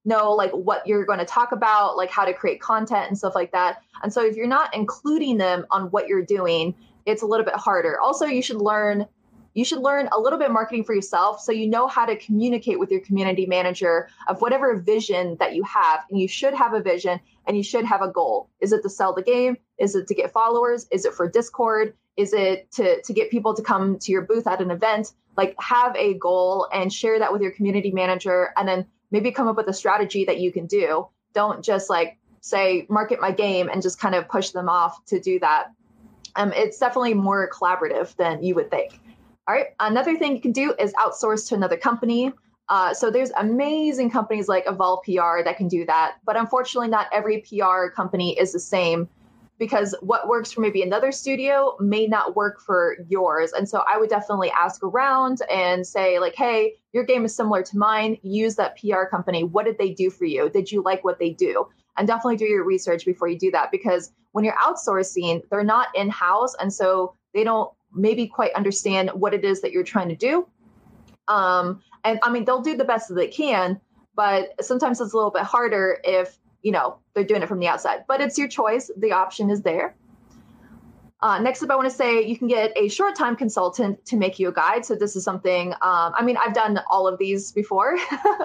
know 0.05 0.33
like 0.33 0.51
what 0.53 0.87
you're 0.87 1.05
going 1.05 1.19
to 1.19 1.25
talk 1.25 1.53
about, 1.53 1.97
like 1.97 2.11
how 2.11 2.25
to 2.25 2.33
create 2.33 2.61
content 2.61 3.09
and 3.09 3.17
stuff 3.17 3.35
like 3.35 3.53
that. 3.53 3.83
And 4.03 4.13
so 4.13 4.25
if 4.25 4.37
you're 4.37 4.47
not 4.47 4.75
including 4.75 5.39
them 5.39 5.67
on 5.71 5.91
what 5.91 6.09
you're 6.09 6.25
doing, 6.25 6.75
it's 7.07 7.23
a 7.23 7.27
little 7.27 7.45
bit 7.45 7.57
harder. 7.57 7.99
Also, 8.01 8.27
you 8.27 8.43
should 8.43 8.61
learn 8.61 9.07
you 9.55 9.65
should 9.65 9.81
learn 9.81 10.09
a 10.13 10.21
little 10.21 10.39
bit 10.39 10.51
marketing 10.51 10.85
for 10.85 10.95
yourself 10.95 11.41
so 11.41 11.53
you 11.53 11.69
know 11.69 11.87
how 11.87 12.07
to 12.07 12.17
communicate 12.17 12.79
with 12.79 12.91
your 12.91 13.01
community 13.01 13.47
manager 13.47 14.09
of 14.29 14.41
whatever 14.41 14.77
vision 14.77 15.37
that 15.41 15.55
you 15.55 15.63
have. 15.65 16.01
And 16.11 16.21
you 16.21 16.29
should 16.29 16.55
have 16.55 16.75
a 16.75 16.81
vision 16.81 17.19
and 17.47 17.57
you 17.57 17.63
should 17.63 17.85
have 17.85 18.03
a 18.03 18.11
goal. 18.11 18.51
Is 18.61 18.73
it 18.73 18.83
to 18.83 18.91
sell 18.91 19.15
the 19.15 19.23
game? 19.23 19.57
Is 19.79 19.95
it 19.95 20.07
to 20.09 20.15
get 20.15 20.33
followers? 20.33 20.87
Is 20.91 21.05
it 21.05 21.15
for 21.15 21.29
Discord? 21.29 21.95
Is 22.17 22.33
it 22.33 22.71
to, 22.73 23.01
to 23.03 23.13
get 23.13 23.31
people 23.31 23.55
to 23.55 23.63
come 23.63 23.99
to 24.01 24.13
your 24.13 24.23
booth 24.23 24.47
at 24.47 24.61
an 24.61 24.71
event? 24.71 25.13
Like 25.37 25.55
have 25.61 25.95
a 25.97 26.15
goal 26.15 26.69
and 26.73 26.93
share 26.93 27.19
that 27.19 27.33
with 27.33 27.43
your 27.43 27.53
community 27.53 27.91
manager 27.91 28.53
and 28.57 28.69
then 28.69 28.87
maybe 29.11 29.31
come 29.31 29.49
up 29.49 29.57
with 29.57 29.69
a 29.69 29.73
strategy 29.73 30.25
that 30.27 30.41
you 30.41 30.53
can 30.53 30.67
do. 30.67 31.09
Don't 31.33 31.65
just 31.65 31.89
like 31.89 32.19
say 32.41 32.87
market 32.89 33.21
my 33.21 33.33
game 33.33 33.69
and 33.69 33.83
just 33.83 33.99
kind 34.01 34.15
of 34.15 34.29
push 34.29 34.51
them 34.51 34.69
off 34.69 35.05
to 35.07 35.21
do 35.21 35.39
that. 35.41 35.69
Um, 36.37 36.53
it's 36.55 36.79
definitely 36.79 37.15
more 37.15 37.51
collaborative 37.51 38.15
than 38.17 38.43
you 38.43 38.55
would 38.55 38.71
think. 38.71 39.01
All 39.49 39.55
right. 39.55 39.69
Another 39.81 40.15
thing 40.15 40.37
you 40.37 40.43
can 40.43 40.53
do 40.53 40.75
is 40.79 40.93
outsource 40.95 41.49
to 41.49 41.55
another 41.55 41.79
company. 41.79 42.33
Uh, 42.69 42.93
so 42.93 43.11
there's 43.11 43.31
amazing 43.39 44.11
companies 44.11 44.47
like 44.47 44.65
Evolve 44.67 45.03
PR 45.05 45.43
that 45.43 45.57
can 45.57 45.69
do 45.69 45.87
that, 45.87 46.17
but 46.27 46.37
unfortunately, 46.37 46.89
not 46.89 47.07
every 47.13 47.43
PR 47.49 47.89
company 47.89 48.39
is 48.39 48.53
the 48.53 48.61
same 48.61 49.09
because 49.59 49.95
what 50.03 50.29
works 50.29 50.53
for 50.53 50.61
maybe 50.61 50.83
another 50.83 51.11
studio 51.11 51.75
may 51.81 52.07
not 52.07 52.37
work 52.37 52.61
for 52.61 52.99
yours. 53.09 53.53
And 53.53 53.67
so 53.67 53.83
I 53.93 53.97
would 53.97 54.11
definitely 54.11 54.51
ask 54.51 54.83
around 54.83 55.41
and 55.51 55.87
say, 55.87 56.19
like, 56.19 56.35
hey, 56.37 56.75
your 56.93 57.05
game 57.05 57.25
is 57.25 57.35
similar 57.35 57.63
to 57.63 57.79
mine. 57.79 58.19
Use 58.23 58.55
that 58.57 58.79
PR 58.79 59.05
company. 59.11 59.45
What 59.45 59.65
did 59.65 59.79
they 59.79 59.95
do 59.95 60.11
for 60.11 60.27
you? 60.27 60.51
Did 60.51 60.71
you 60.71 60.83
like 60.83 61.05
what 61.05 61.19
they 61.19 61.31
do? 61.31 61.67
And 61.97 62.07
definitely 62.07 62.37
do 62.37 62.45
your 62.45 62.65
research 62.65 63.07
before 63.07 63.29
you 63.29 63.39
do 63.39 63.51
that 63.53 63.71
because 63.73 64.13
when 64.33 64.45
you're 64.45 64.55
outsourcing, 64.63 65.41
they're 65.51 65.65
not 65.65 65.89
in 65.95 66.11
house. 66.11 66.55
And 66.61 66.73
so 66.73 67.15
they 67.35 67.45
don't 67.45 67.73
maybe 67.93 68.27
quite 68.27 68.53
understand 68.55 69.11
what 69.11 69.35
it 69.35 69.45
is 69.45 69.61
that 69.63 69.73
you're 69.73 69.85
trying 69.85 70.09
to 70.09 70.17
do. 70.17 70.47
Um, 71.27 71.83
and 72.05 72.19
I 72.23 72.31
mean, 72.31 72.45
they'll 72.45 72.63
do 72.63 72.77
the 72.77 72.85
best 72.85 73.09
that 73.09 73.15
they 73.15 73.29
can, 73.29 73.81
but 74.15 74.53
sometimes 74.65 75.01
it's 75.01 75.13
a 75.13 75.17
little 75.17 75.31
bit 75.31 75.43
harder 75.43 76.01
if 76.05 76.39
you 76.63 76.73
know 76.73 76.99
they're 77.15 77.25
doing 77.25 77.43
it 77.43 77.49
from 77.49 77.61
the 77.61 77.69
outside. 77.69 78.05
But 78.09 78.21
it's 78.21 78.39
your 78.39 78.49
choice; 78.49 78.91
the 78.97 79.13
option 79.13 79.51
is 79.51 79.63
there. 79.63 79.95
Uh, 81.21 81.41
next 81.41 81.63
up, 81.63 81.71
I 81.71 81.75
want 81.75 81.91
to 81.91 81.95
say 81.95 82.23
you 82.23 82.39
can 82.39 82.47
get 82.47 82.73
a 82.77 82.89
short 82.89 83.17
time 83.17 83.35
consultant 83.35 84.05
to 84.07 84.17
make 84.17 84.39
you 84.39 84.49
a 84.49 84.53
guide. 84.53 84.87
So 84.87 84.95
this 84.95 85.17
is 85.17 85.25
something. 85.25 85.73
Um, 85.73 86.15
I 86.15 86.23
mean, 86.23 86.37
I've 86.37 86.55
done 86.55 86.81
all 86.89 87.09
of 87.09 87.19
these 87.19 87.53
before, 87.53 87.97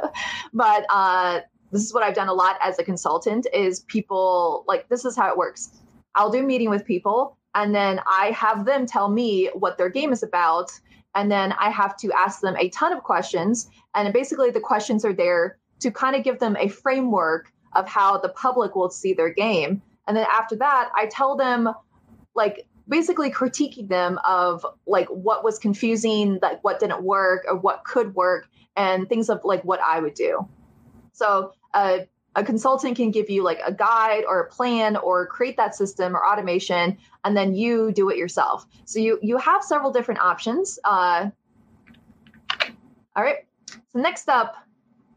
but 0.53 0.85
uh, 0.89 1.41
this 1.71 1.83
is 1.83 1.93
what 1.93 2.03
I've 2.03 2.15
done 2.15 2.29
a 2.29 2.33
lot 2.33 2.57
as 2.61 2.79
a 2.79 2.83
consultant. 2.83 3.47
Is 3.53 3.81
people 3.81 4.65
like 4.67 4.89
this 4.89 5.05
is 5.05 5.15
how 5.15 5.29
it 5.29 5.37
works. 5.37 5.71
I'll 6.15 6.31
do 6.31 6.39
a 6.39 6.43
meeting 6.43 6.69
with 6.69 6.85
people 6.85 7.37
and 7.55 7.73
then 7.73 7.99
I 8.07 8.31
have 8.31 8.65
them 8.65 8.85
tell 8.85 9.09
me 9.09 9.49
what 9.53 9.77
their 9.77 9.89
game 9.89 10.11
is 10.11 10.23
about. 10.23 10.71
And 11.15 11.31
then 11.31 11.51
I 11.53 11.69
have 11.69 11.95
to 11.97 12.11
ask 12.11 12.41
them 12.41 12.55
a 12.57 12.69
ton 12.69 12.91
of 12.91 13.03
questions. 13.03 13.69
And 13.93 14.11
basically, 14.11 14.49
the 14.49 14.59
questions 14.59 15.05
are 15.05 15.13
there 15.13 15.59
to 15.81 15.91
kind 15.91 16.15
of 16.15 16.23
give 16.23 16.39
them 16.39 16.57
a 16.59 16.67
framework 16.67 17.51
of 17.73 17.87
how 17.87 18.17
the 18.17 18.29
public 18.29 18.75
will 18.75 18.89
see 18.89 19.13
their 19.13 19.29
game. 19.29 19.81
And 20.07 20.17
then 20.17 20.25
after 20.31 20.55
that, 20.55 20.89
I 20.95 21.05
tell 21.05 21.35
them, 21.35 21.69
like, 22.33 22.65
basically 22.87 23.31
critiquing 23.31 23.87
them 23.87 24.19
of 24.25 24.65
like 24.85 25.07
what 25.07 25.43
was 25.43 25.57
confusing, 25.57 26.39
like 26.41 26.63
what 26.63 26.79
didn't 26.79 27.01
work 27.03 27.45
or 27.47 27.55
what 27.55 27.83
could 27.85 28.13
work, 28.15 28.47
and 28.75 29.07
things 29.07 29.29
of 29.29 29.41
like 29.43 29.63
what 29.63 29.79
I 29.79 29.99
would 29.99 30.15
do. 30.15 30.47
So, 31.13 31.53
uh, 31.73 31.99
a 32.35 32.43
consultant 32.43 32.95
can 32.95 33.11
give 33.11 33.29
you 33.29 33.43
like 33.43 33.59
a 33.65 33.71
guide 33.71 34.23
or 34.27 34.41
a 34.41 34.49
plan 34.49 34.95
or 34.97 35.27
create 35.27 35.57
that 35.57 35.75
system 35.75 36.15
or 36.15 36.25
automation 36.25 36.97
and 37.23 37.37
then 37.37 37.53
you 37.53 37.91
do 37.91 38.09
it 38.09 38.17
yourself. 38.17 38.65
So 38.85 38.99
you 38.99 39.19
you 39.21 39.37
have 39.37 39.63
several 39.63 39.91
different 39.91 40.21
options 40.21 40.79
uh, 40.83 41.29
all 43.15 43.23
right. 43.23 43.45
So 43.91 43.99
next 43.99 44.29
up 44.29 44.55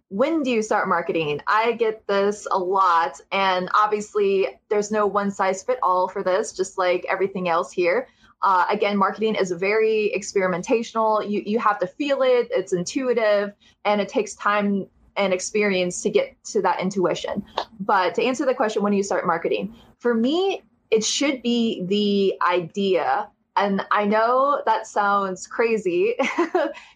when 0.09 0.42
do 0.44 0.50
you 0.50 0.62
start 0.62 0.88
marketing? 0.88 1.40
I 1.48 1.72
get 1.72 2.07
this 2.07 2.46
a 2.50 2.59
lot 2.59 3.20
and 3.33 3.68
obviously 3.74 4.48
there's 4.68 4.92
no 4.92 5.07
one 5.07 5.31
size 5.31 5.62
fit 5.62 5.79
all 5.83 6.09
for 6.09 6.22
this 6.22 6.52
just 6.52 6.79
like 6.79 7.05
everything 7.09 7.48
else 7.48 7.72
here. 7.72 8.09
Uh, 8.42 8.66
again 8.70 8.96
marketing 8.96 9.35
is 9.35 9.50
very 9.52 10.12
experimentational. 10.14 11.29
You, 11.29 11.42
you 11.44 11.59
have 11.59 11.79
to 11.79 11.87
feel 11.87 12.22
it 12.22 12.48
it's 12.50 12.72
intuitive 12.74 13.52
and 13.85 14.00
it 14.00 14.09
takes 14.09 14.35
time 14.35 14.87
and 15.16 15.33
experience 15.33 16.02
to 16.02 16.11
get 16.11 16.37
to 16.44 16.62
that 16.62 16.81
intuition. 16.81 17.44
But 17.81 18.14
to 18.16 18.22
answer 18.22 18.46
the 18.46 18.55
question, 18.55 18.83
when 18.83 18.92
do 18.92 18.96
you 18.96 19.02
start 19.02 19.26
marketing? 19.26 19.74
For 19.98 20.14
me, 20.14 20.62
it 20.90 21.05
should 21.05 21.42
be 21.42 21.85
the 21.87 22.35
idea. 22.46 23.29
And 23.57 23.85
I 23.90 24.05
know 24.05 24.62
that 24.66 24.87
sounds 24.87 25.46
crazy 25.46 26.14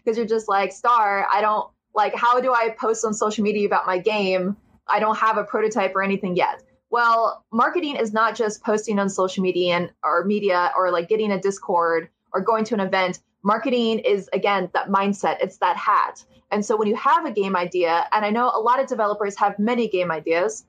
because 0.03 0.17
you're 0.17 0.25
just 0.25 0.47
like, 0.47 0.71
Star, 0.71 1.27
I 1.31 1.41
don't 1.41 1.67
like, 1.93 2.15
how 2.15 2.39
do 2.39 2.53
I 2.53 2.69
post 2.69 3.03
on 3.03 3.13
social 3.13 3.43
media 3.43 3.65
about 3.65 3.85
my 3.85 3.97
game? 3.97 4.55
I 4.87 4.99
don't 4.99 5.17
have 5.17 5.37
a 5.37 5.43
prototype 5.43 5.95
or 5.95 6.03
anything 6.03 6.35
yet. 6.35 6.63
Well, 6.89 7.45
marketing 7.51 7.95
is 7.95 8.11
not 8.11 8.35
just 8.35 8.63
posting 8.63 8.99
on 8.99 9.09
social 9.09 9.41
media 9.41 9.75
and, 9.75 9.91
or 10.03 10.25
media 10.25 10.71
or 10.75 10.91
like 10.91 11.07
getting 11.07 11.31
a 11.31 11.39
Discord 11.39 12.09
or 12.33 12.41
going 12.41 12.65
to 12.65 12.73
an 12.73 12.81
event. 12.81 13.19
Marketing 13.43 13.99
is, 13.99 14.29
again, 14.33 14.69
that 14.73 14.89
mindset, 14.89 15.37
it's 15.41 15.57
that 15.57 15.77
hat. 15.77 16.23
And 16.51 16.65
so 16.65 16.75
when 16.75 16.87
you 16.87 16.95
have 16.95 17.25
a 17.25 17.31
game 17.31 17.55
idea, 17.55 18.07
and 18.11 18.25
I 18.25 18.29
know 18.29 18.51
a 18.53 18.59
lot 18.59 18.79
of 18.79 18.87
developers 18.87 19.35
have 19.37 19.57
many 19.57 19.87
game 19.87 20.11
ideas, 20.11 20.65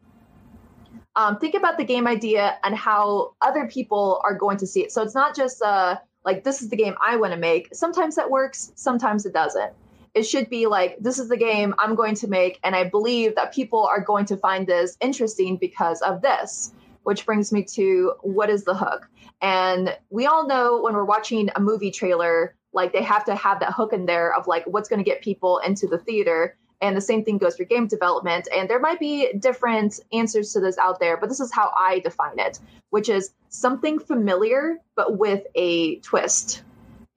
um, 1.15 1.39
think 1.39 1.55
about 1.55 1.77
the 1.77 1.85
game 1.85 2.07
idea 2.07 2.57
and 2.65 2.75
how 2.75 3.35
other 3.43 3.67
people 3.67 4.21
are 4.25 4.35
going 4.35 4.57
to 4.59 4.67
see 4.67 4.81
it. 4.83 4.93
So 4.93 5.03
it's 5.03 5.15
not 5.15 5.37
just 5.37 5.61
uh, 5.61 5.99
like, 6.25 6.45
this 6.45 6.63
is 6.63 6.71
the 6.71 6.77
game 6.77 6.95
I 7.01 7.17
want 7.17 7.33
to 7.33 7.39
make. 7.39 7.75
Sometimes 7.75 8.17
that 8.17 8.31
works, 8.31 8.73
sometimes 8.77 9.27
it 9.27 9.35
doesn't. 9.35 9.73
It 10.15 10.23
should 10.23 10.49
be 10.49 10.67
like, 10.67 10.99
this 11.01 11.19
is 11.19 11.29
the 11.29 11.37
game 11.37 11.75
I'm 11.79 11.95
going 11.95 12.15
to 12.17 12.29
make, 12.29 12.61
and 12.65 12.77
I 12.77 12.85
believe 12.85 13.35
that 13.35 13.53
people 13.53 13.87
are 13.87 14.01
going 14.01 14.25
to 14.27 14.37
find 14.37 14.67
this 14.67 14.97
interesting 15.01 15.57
because 15.57 16.01
of 16.03 16.23
this. 16.23 16.73
which 17.05 17.27
brings 17.27 17.53
me 17.53 17.65
to 17.65 18.15
what 18.23 18.51
is 18.51 18.65
the 18.65 18.75
hook? 18.75 19.09
And 19.41 19.97
we 20.11 20.27
all 20.27 20.47
know 20.47 20.81
when 20.83 20.95
we're 20.95 21.05
watching 21.05 21.51
a 21.55 21.61
movie 21.61 21.91
trailer, 21.91 22.55
like 22.73 22.93
they 22.93 23.03
have 23.03 23.25
to 23.27 23.35
have 23.35 23.61
that 23.61 23.73
hook 23.73 23.93
in 23.93 24.07
there 24.07 24.35
of 24.35 24.47
like 24.47 24.65
what's 24.67 24.89
going 24.89 24.99
to 24.99 25.09
get 25.09 25.23
people 25.23 25.59
into 25.59 25.87
the 25.87 25.99
theater. 25.99 26.57
And 26.81 26.97
the 26.97 27.01
same 27.01 27.25
thing 27.25 27.39
goes 27.39 27.57
for 27.57 27.65
game 27.65 27.87
development. 27.87 28.49
And 28.55 28.69
there 28.69 28.81
might 28.81 28.99
be 28.99 29.33
different 29.35 30.01
answers 30.13 30.53
to 30.53 30.61
this 30.61 30.77
out 30.79 30.99
there, 30.99 31.17
but 31.17 31.29
this 31.29 31.39
is 31.39 31.53
how 31.53 31.73
I 31.79 32.01
define 32.01 32.39
it, 32.39 32.59
which 32.91 33.09
is 33.09 33.33
something 33.51 34.01
familiar, 34.01 34.79
but 34.97 35.17
with 35.17 35.45
a 35.55 35.97
twist 36.01 36.63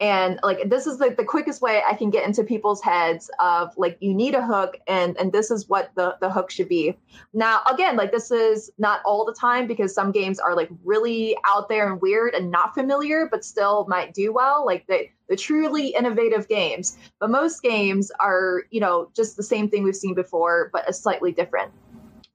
and 0.01 0.39
like 0.43 0.69
this 0.69 0.87
is 0.87 0.99
like 0.99 1.15
the 1.15 1.23
quickest 1.23 1.61
way 1.61 1.81
i 1.87 1.93
can 1.93 2.09
get 2.09 2.27
into 2.27 2.43
people's 2.43 2.81
heads 2.81 3.29
of 3.39 3.71
like 3.77 3.97
you 4.01 4.13
need 4.13 4.35
a 4.35 4.45
hook 4.45 4.77
and 4.87 5.15
and 5.17 5.31
this 5.31 5.49
is 5.49 5.69
what 5.69 5.89
the 5.95 6.17
the 6.19 6.29
hook 6.29 6.51
should 6.51 6.67
be 6.67 6.97
now 7.33 7.61
again 7.71 7.95
like 7.95 8.11
this 8.11 8.29
is 8.29 8.69
not 8.77 8.99
all 9.05 9.23
the 9.23 9.33
time 9.33 9.67
because 9.67 9.95
some 9.95 10.11
games 10.11 10.37
are 10.37 10.53
like 10.53 10.69
really 10.83 11.37
out 11.45 11.69
there 11.69 11.89
and 11.89 12.01
weird 12.01 12.33
and 12.33 12.51
not 12.51 12.73
familiar 12.73 13.27
but 13.31 13.45
still 13.45 13.85
might 13.87 14.13
do 14.13 14.33
well 14.33 14.65
like 14.65 14.85
the 14.87 15.07
the 15.29 15.35
truly 15.35 15.89
innovative 15.89 16.47
games 16.47 16.97
but 17.19 17.29
most 17.29 17.61
games 17.61 18.11
are 18.19 18.63
you 18.71 18.79
know 18.79 19.09
just 19.15 19.37
the 19.37 19.43
same 19.43 19.69
thing 19.69 19.83
we've 19.83 19.95
seen 19.95 20.13
before 20.13 20.69
but 20.73 20.87
a 20.89 20.93
slightly 20.93 21.31
different 21.31 21.71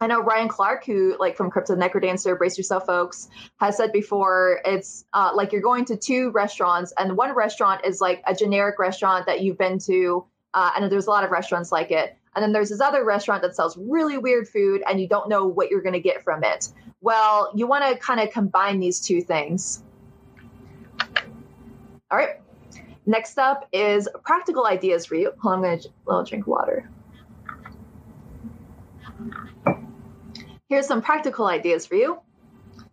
I 0.02 0.06
know 0.06 0.22
Ryan 0.22 0.48
Clark, 0.48 0.86
who 0.86 1.14
like 1.20 1.36
from 1.36 1.50
Crypto 1.50 1.76
NecroDancer, 1.76 2.38
brace 2.38 2.56
yourself, 2.56 2.86
folks, 2.86 3.28
has 3.58 3.76
said 3.76 3.92
before 3.92 4.62
it's 4.64 5.04
uh, 5.12 5.32
like 5.34 5.52
you're 5.52 5.60
going 5.60 5.84
to 5.86 5.96
two 5.96 6.30
restaurants, 6.30 6.94
and 6.96 7.18
one 7.18 7.34
restaurant 7.34 7.84
is 7.84 8.00
like 8.00 8.22
a 8.26 8.34
generic 8.34 8.78
restaurant 8.78 9.26
that 9.26 9.42
you've 9.42 9.58
been 9.58 9.78
to, 9.80 10.24
uh, 10.54 10.70
and 10.74 10.90
there's 10.90 11.06
a 11.06 11.10
lot 11.10 11.22
of 11.22 11.30
restaurants 11.30 11.70
like 11.70 11.90
it. 11.90 12.16
And 12.34 12.42
then 12.42 12.52
there's 12.52 12.70
this 12.70 12.80
other 12.80 13.04
restaurant 13.04 13.42
that 13.42 13.54
sells 13.54 13.76
really 13.76 14.16
weird 14.16 14.48
food, 14.48 14.82
and 14.88 14.98
you 14.98 15.06
don't 15.06 15.28
know 15.28 15.46
what 15.46 15.68
you're 15.68 15.82
going 15.82 15.92
to 15.92 16.00
get 16.00 16.24
from 16.24 16.44
it. 16.44 16.72
Well, 17.02 17.52
you 17.54 17.66
want 17.66 17.84
to 17.84 17.98
kind 17.98 18.20
of 18.20 18.30
combine 18.30 18.80
these 18.80 19.00
two 19.00 19.20
things. 19.20 19.82
All 22.10 22.18
right. 22.18 22.40
Next 23.06 23.38
up 23.38 23.68
is 23.72 24.08
practical 24.24 24.66
ideas 24.66 25.06
for 25.06 25.14
you. 25.14 25.32
Hold 25.42 25.64
on, 25.64 25.64
I'm 25.64 25.80
going 26.04 26.24
to 26.24 26.28
drink 26.28 26.46
water. 26.46 26.88
Here's 30.68 30.86
some 30.86 31.02
practical 31.02 31.46
ideas 31.46 31.86
for 31.86 31.96
you. 31.96 32.20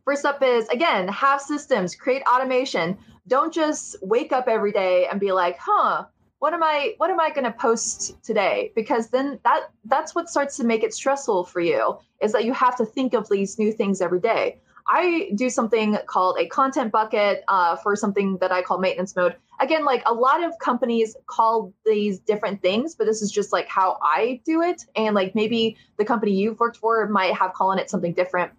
First 0.06 0.26
up 0.26 0.42
is 0.42 0.68
again, 0.70 1.08
have 1.10 1.42
systems, 1.42 1.94
create 1.96 2.24
automation. 2.24 2.98
Don't 3.28 3.54
just 3.54 3.98
wake 4.02 4.32
up 4.32 4.48
every 4.48 4.72
day 4.72 5.06
and 5.12 5.20
be 5.20 5.34
like, 5.34 5.58
huh, 5.60 6.06
what 6.40 6.54
am 6.54 6.64
I 6.64 6.94
what 6.98 7.10
am 7.10 7.20
I 7.20 7.30
going 7.30 7.44
to 7.44 7.52
post 7.52 8.24
today? 8.24 8.72
Because 8.76 9.10
then 9.10 9.40
that 9.44 9.70
that's 9.86 10.16
what 10.16 10.30
starts 10.30 10.58
to 10.58 10.64
make 10.64 10.84
it 10.84 10.94
stressful 10.94 11.46
for 11.46 11.60
you 11.60 11.98
is 12.22 12.32
that 12.32 12.46
you 12.46 12.54
have 12.54 12.78
to 12.78 12.86
think 12.86 13.14
of 13.14 13.28
these 13.30 13.60
new 13.60 13.72
things 13.72 14.02
every 14.02 14.20
day. 14.20 14.60
I 14.90 15.32
do 15.36 15.50
something 15.50 15.98
called 16.06 16.38
a 16.40 16.48
content 16.48 16.92
bucket 16.92 17.44
uh, 17.48 17.76
for 17.76 17.96
something 17.96 18.38
that 18.38 18.52
I 18.52 18.62
call 18.62 18.78
maintenance 18.78 19.16
mode. 19.16 19.36
Again, 19.60 19.84
like 19.84 20.04
a 20.06 20.14
lot 20.14 20.44
of 20.44 20.58
companies 20.60 21.16
call 21.26 21.74
these 21.86 22.20
different 22.20 22.62
things, 22.62 22.96
but 22.96 23.06
this 23.06 23.22
is 23.22 23.32
just 23.32 23.52
like 23.52 23.68
how 23.68 23.98
I 24.02 24.40
do 24.46 24.62
it. 24.62 24.86
And 24.96 25.14
like 25.14 25.36
maybe 25.36 25.78
the 25.98 26.06
company 26.06 26.34
you've 26.34 26.60
worked 26.60 26.78
for 26.78 27.08
might 27.08 27.34
have 27.34 27.54
calling 27.54 27.80
it 27.80 27.90
something 27.90 28.14
different. 28.14 28.52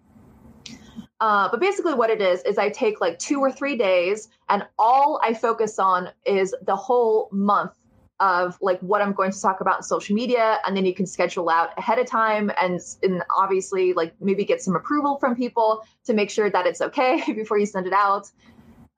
Uh, 1.21 1.49
but 1.49 1.59
basically, 1.59 1.93
what 1.93 2.09
it 2.09 2.21
is 2.21 2.41
is 2.43 2.57
I 2.57 2.69
take 2.69 3.01
like 3.01 3.19
two 3.19 3.39
or 3.39 3.51
three 3.51 3.75
days, 3.75 4.29
and 4.47 4.65
all 4.77 5.19
I 5.21 5.33
focus 5.33 5.77
on 5.77 6.09
is 6.25 6.55
the 6.61 6.75
whole 6.75 7.27
month 7.31 7.71
of 8.19 8.57
like 8.61 8.79
what 8.81 9.01
I'm 9.01 9.13
going 9.13 9.31
to 9.31 9.41
talk 9.41 9.61
about 9.61 9.77
in 9.77 9.83
social 9.83 10.15
media, 10.15 10.59
and 10.65 10.75
then 10.75 10.85
you 10.85 10.93
can 10.93 11.05
schedule 11.05 11.49
out 11.49 11.77
ahead 11.77 11.99
of 11.99 12.05
time 12.05 12.51
and, 12.61 12.79
and 13.01 13.23
obviously 13.35 13.93
like 13.93 14.13
maybe 14.19 14.43
get 14.43 14.61
some 14.61 14.75
approval 14.75 15.17
from 15.17 15.35
people 15.35 15.85
to 16.05 16.13
make 16.13 16.29
sure 16.29 16.49
that 16.49 16.65
it's 16.65 16.81
okay 16.81 17.23
before 17.33 17.57
you 17.57 17.65
send 17.65 17.87
it 17.87 17.93
out. 17.93 18.29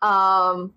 Um, 0.02 0.74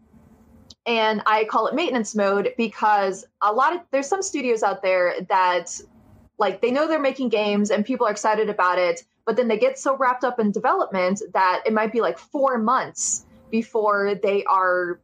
and 0.86 1.22
I 1.26 1.44
call 1.44 1.66
it 1.66 1.74
maintenance 1.74 2.14
mode 2.14 2.52
because 2.58 3.24
a 3.40 3.52
lot 3.52 3.74
of 3.74 3.80
there's 3.90 4.06
some 4.06 4.22
studios 4.22 4.62
out 4.62 4.82
there 4.82 5.14
that 5.28 5.80
like 6.38 6.60
they 6.60 6.70
know 6.70 6.86
they're 6.86 7.00
making 7.00 7.30
games 7.30 7.70
and 7.70 7.84
people 7.84 8.06
are 8.06 8.10
excited 8.10 8.50
about 8.50 8.78
it, 8.78 9.04
but 9.24 9.36
then 9.36 9.48
they 9.48 9.58
get 9.58 9.78
so 9.78 9.96
wrapped 9.96 10.24
up 10.24 10.38
in 10.38 10.50
development 10.50 11.22
that 11.32 11.62
it 11.64 11.72
might 11.72 11.92
be 11.92 12.02
like 12.02 12.18
four 12.18 12.58
months 12.58 13.24
before 13.50 14.14
they 14.22 14.44
are 14.44 15.00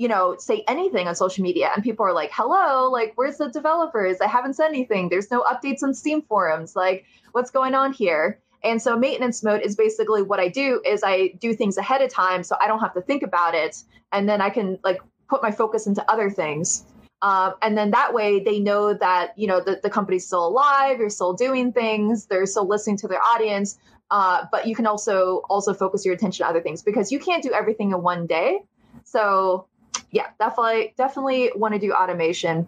you 0.00 0.08
know, 0.08 0.34
say 0.38 0.64
anything 0.66 1.06
on 1.08 1.14
social 1.14 1.42
media 1.42 1.70
and 1.74 1.84
people 1.84 2.06
are 2.06 2.14
like, 2.14 2.30
hello, 2.32 2.90
like, 2.90 3.12
where's 3.16 3.36
the 3.36 3.50
developers? 3.50 4.16
I 4.22 4.28
haven't 4.28 4.54
said 4.54 4.68
anything. 4.68 5.10
There's 5.10 5.30
no 5.30 5.42
updates 5.42 5.82
on 5.82 5.92
Steam 5.92 6.22
forums. 6.22 6.74
Like, 6.74 7.04
what's 7.32 7.50
going 7.50 7.74
on 7.74 7.92
here? 7.92 8.40
And 8.64 8.80
so 8.80 8.96
maintenance 8.96 9.44
mode 9.44 9.60
is 9.60 9.76
basically 9.76 10.22
what 10.22 10.40
I 10.40 10.48
do 10.48 10.80
is 10.86 11.02
I 11.04 11.34
do 11.38 11.52
things 11.52 11.76
ahead 11.76 12.00
of 12.00 12.10
time 12.10 12.42
so 12.44 12.56
I 12.62 12.66
don't 12.66 12.80
have 12.80 12.94
to 12.94 13.02
think 13.02 13.22
about 13.22 13.54
it. 13.54 13.76
And 14.10 14.26
then 14.26 14.40
I 14.40 14.48
can 14.48 14.78
like 14.82 15.02
put 15.28 15.42
my 15.42 15.50
focus 15.50 15.86
into 15.86 16.02
other 16.10 16.30
things. 16.30 16.86
Um, 17.20 17.52
and 17.60 17.76
then 17.76 17.90
that 17.90 18.14
way 18.14 18.42
they 18.42 18.58
know 18.58 18.94
that, 18.94 19.38
you 19.38 19.46
know, 19.46 19.60
the, 19.60 19.80
the 19.82 19.90
company's 19.90 20.26
still 20.26 20.46
alive, 20.46 20.98
you're 20.98 21.10
still 21.10 21.34
doing 21.34 21.74
things, 21.74 22.24
they're 22.24 22.46
still 22.46 22.66
listening 22.66 22.96
to 22.98 23.08
their 23.08 23.20
audience. 23.20 23.76
Uh, 24.10 24.46
but 24.50 24.66
you 24.66 24.74
can 24.74 24.86
also 24.86 25.42
also 25.50 25.74
focus 25.74 26.06
your 26.06 26.14
attention 26.14 26.42
on 26.46 26.48
other 26.48 26.62
things 26.62 26.82
because 26.82 27.12
you 27.12 27.18
can't 27.18 27.42
do 27.42 27.52
everything 27.52 27.90
in 27.90 28.02
one 28.02 28.26
day. 28.26 28.60
So 29.04 29.66
yeah, 30.10 30.28
definitely, 30.38 30.94
definitely 30.96 31.50
want 31.54 31.74
to 31.74 31.80
do 31.80 31.92
automation. 31.92 32.66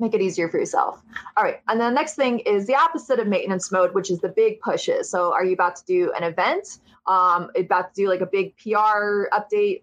Make 0.00 0.14
it 0.14 0.20
easier 0.20 0.48
for 0.48 0.58
yourself. 0.58 1.02
All 1.36 1.44
right. 1.44 1.60
And 1.68 1.80
then 1.80 1.94
the 1.94 2.00
next 2.00 2.14
thing 2.14 2.40
is 2.40 2.66
the 2.66 2.74
opposite 2.74 3.20
of 3.20 3.28
maintenance 3.28 3.70
mode, 3.70 3.94
which 3.94 4.10
is 4.10 4.20
the 4.20 4.28
big 4.28 4.60
pushes. 4.60 5.08
So 5.08 5.32
are 5.32 5.44
you 5.44 5.52
about 5.52 5.76
to 5.76 5.84
do 5.84 6.12
an 6.16 6.24
event? 6.24 6.78
Um, 7.06 7.50
about 7.56 7.94
to 7.94 8.02
do 8.02 8.08
like 8.08 8.20
a 8.20 8.26
big 8.26 8.56
PR 8.56 9.28
update? 9.32 9.82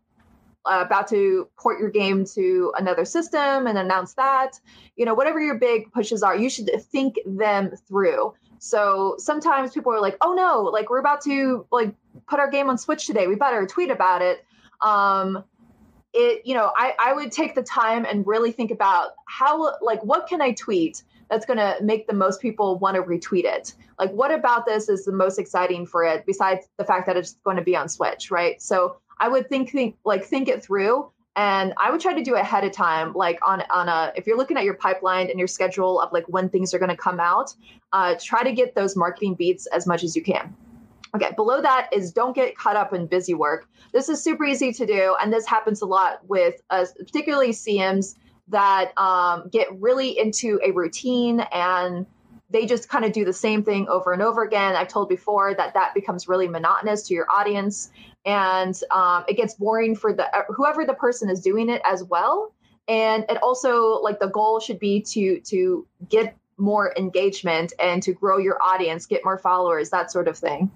Uh, 0.64 0.84
about 0.86 1.08
to 1.08 1.48
port 1.58 1.80
your 1.80 1.90
game 1.90 2.24
to 2.24 2.72
another 2.78 3.06
system 3.06 3.66
and 3.68 3.78
announce 3.78 4.14
that? 4.14 4.60
You 4.96 5.06
know, 5.06 5.14
whatever 5.14 5.40
your 5.40 5.56
big 5.56 5.92
pushes 5.92 6.22
are, 6.22 6.36
you 6.36 6.50
should 6.50 6.70
think 6.92 7.16
them 7.26 7.72
through. 7.88 8.34
So 8.60 9.16
sometimes 9.18 9.74
people 9.74 9.92
are 9.92 10.00
like, 10.00 10.18
"Oh 10.22 10.34
no, 10.34 10.62
like 10.72 10.92
we're 10.92 11.00
about 11.00 11.22
to 11.22 11.66
like 11.72 11.96
put 12.28 12.40
our 12.40 12.48
game 12.48 12.70
on 12.70 12.78
Switch 12.78 13.08
today. 13.08 13.26
We 13.26 13.34
better 13.34 13.66
tweet 13.66 13.90
about 13.90 14.22
it." 14.22 14.46
Um, 14.82 15.44
it 16.14 16.46
you 16.46 16.54
know 16.54 16.72
I, 16.76 16.94
I 17.00 17.14
would 17.14 17.32
take 17.32 17.56
the 17.56 17.64
time 17.64 18.06
and 18.06 18.26
really 18.28 18.52
think 18.52 18.72
about 18.72 19.12
how 19.26 19.78
like 19.82 20.04
what 20.04 20.28
can 20.28 20.42
i 20.42 20.52
tweet 20.52 21.04
that's 21.30 21.46
going 21.46 21.58
to 21.58 21.78
make 21.82 22.08
the 22.08 22.14
most 22.14 22.42
people 22.42 22.78
want 22.78 22.98
to 22.98 23.02
retweet 23.02 23.46
it? 23.46 23.74
Like 23.98 24.12
what 24.12 24.34
about 24.34 24.66
this 24.66 24.90
is 24.90 25.06
the 25.06 25.14
most 25.14 25.40
exciting 25.40 25.86
for 25.86 26.04
it 26.04 26.26
besides 26.26 26.68
the 26.78 26.84
fact 26.84 27.06
that 27.08 27.16
it's 27.16 27.38
going 27.46 27.56
to 27.56 27.64
be 27.64 27.74
on 27.74 27.88
switch 27.88 28.30
right? 28.30 28.62
So 28.62 28.98
i 29.22 29.28
would 29.30 29.48
think 29.48 29.70
think 29.70 29.96
like 30.04 30.26
think 30.26 30.50
it 30.50 30.62
through 30.62 31.10
and 31.38 31.74
i 31.78 31.90
would 31.90 32.02
try 32.02 32.14
to 32.14 32.24
do 32.24 32.36
it 32.36 32.42
ahead 32.42 32.66
of 32.66 32.74
time 32.74 33.14
like 33.14 33.40
on 33.48 33.64
on 33.74 33.88
a 33.88 34.12
if 34.18 34.28
you're 34.28 34.36
looking 34.36 34.58
at 34.58 34.66
your 34.66 34.74
pipeline 34.74 35.30
and 35.30 35.40
your 35.40 35.48
schedule 35.48 36.02
of 36.02 36.12
like 36.12 36.26
when 36.28 36.50
things 36.50 36.74
are 36.74 36.80
going 36.80 36.90
to 36.90 36.98
come 36.98 37.20
out 37.20 37.54
uh, 37.94 38.16
try 38.22 38.42
to 38.44 38.52
get 38.54 38.74
those 38.74 38.96
marketing 38.96 39.36
beats 39.36 39.66
as 39.68 39.86
much 39.86 40.04
as 40.04 40.16
you 40.16 40.24
can 40.24 40.54
Okay, 41.16 41.32
below 41.36 41.62
that 41.62 41.90
is 41.92 42.12
don't 42.12 42.34
get 42.34 42.58
caught 42.58 42.76
up 42.76 42.94
in 42.94 43.06
busy 43.06 43.34
work. 43.34 43.68
This 43.94 44.08
is 44.08 44.24
super 44.24 44.46
easy 44.46 44.72
to 44.74 44.86
do, 44.86 45.16
and 45.22 45.32
this 45.32 45.46
happens 45.46 45.82
a 45.82 45.86
lot 45.86 46.20
with 46.28 46.62
uh, 46.70 46.86
particularly 47.00 47.50
CMs 47.50 48.16
that 48.48 48.98
um, 48.98 49.50
get 49.52 49.68
really 49.80 50.18
into 50.18 50.60
a 50.64 50.72
routine 50.72 51.42
and 51.52 52.06
they 52.52 52.66
just 52.66 52.90
kind 52.90 53.06
of 53.06 53.14
do 53.14 53.24
the 53.24 53.34
same 53.34 53.64
thing 53.64 53.88
over 53.88 54.12
and 54.12 54.22
over 54.22 54.44
again. 54.44 54.76
I've 54.76 54.90
told 54.90 55.10
before 55.10 55.54
that 55.56 55.74
that 55.74 55.94
becomes 55.94 56.28
really 56.28 56.48
monotonous 56.48 57.04
to 57.08 57.14
your 57.14 57.26
audience, 57.34 57.92
and 58.26 58.78
um, 58.92 59.24
it 59.28 59.38
gets 59.38 59.56
boring 59.56 59.96
for 59.96 60.14
the 60.14 60.28
whoever 60.50 60.86
the 60.86 60.94
person 60.94 61.30
is 61.30 61.42
doing 61.42 61.70
it 61.70 61.82
as 61.86 62.04
well. 62.04 62.54
And 62.88 63.26
it 63.30 63.38
also 63.42 64.02
like 64.02 64.20
the 64.20 64.28
goal 64.28 64.60
should 64.60 64.80
be 64.80 65.02
to 65.02 65.40
to 65.42 65.88
get 66.10 66.36
more 66.58 66.94
engagement 66.98 67.74
and 67.80 68.04
to 68.04 68.14
grow 68.14 68.38
your 68.38 68.62
audience, 68.62 69.06
get 69.06 69.24
more 69.24 69.38
followers, 69.38 69.90
that 69.90 70.12
sort 70.12 70.28
of 70.28 70.38
thing. 70.38 70.70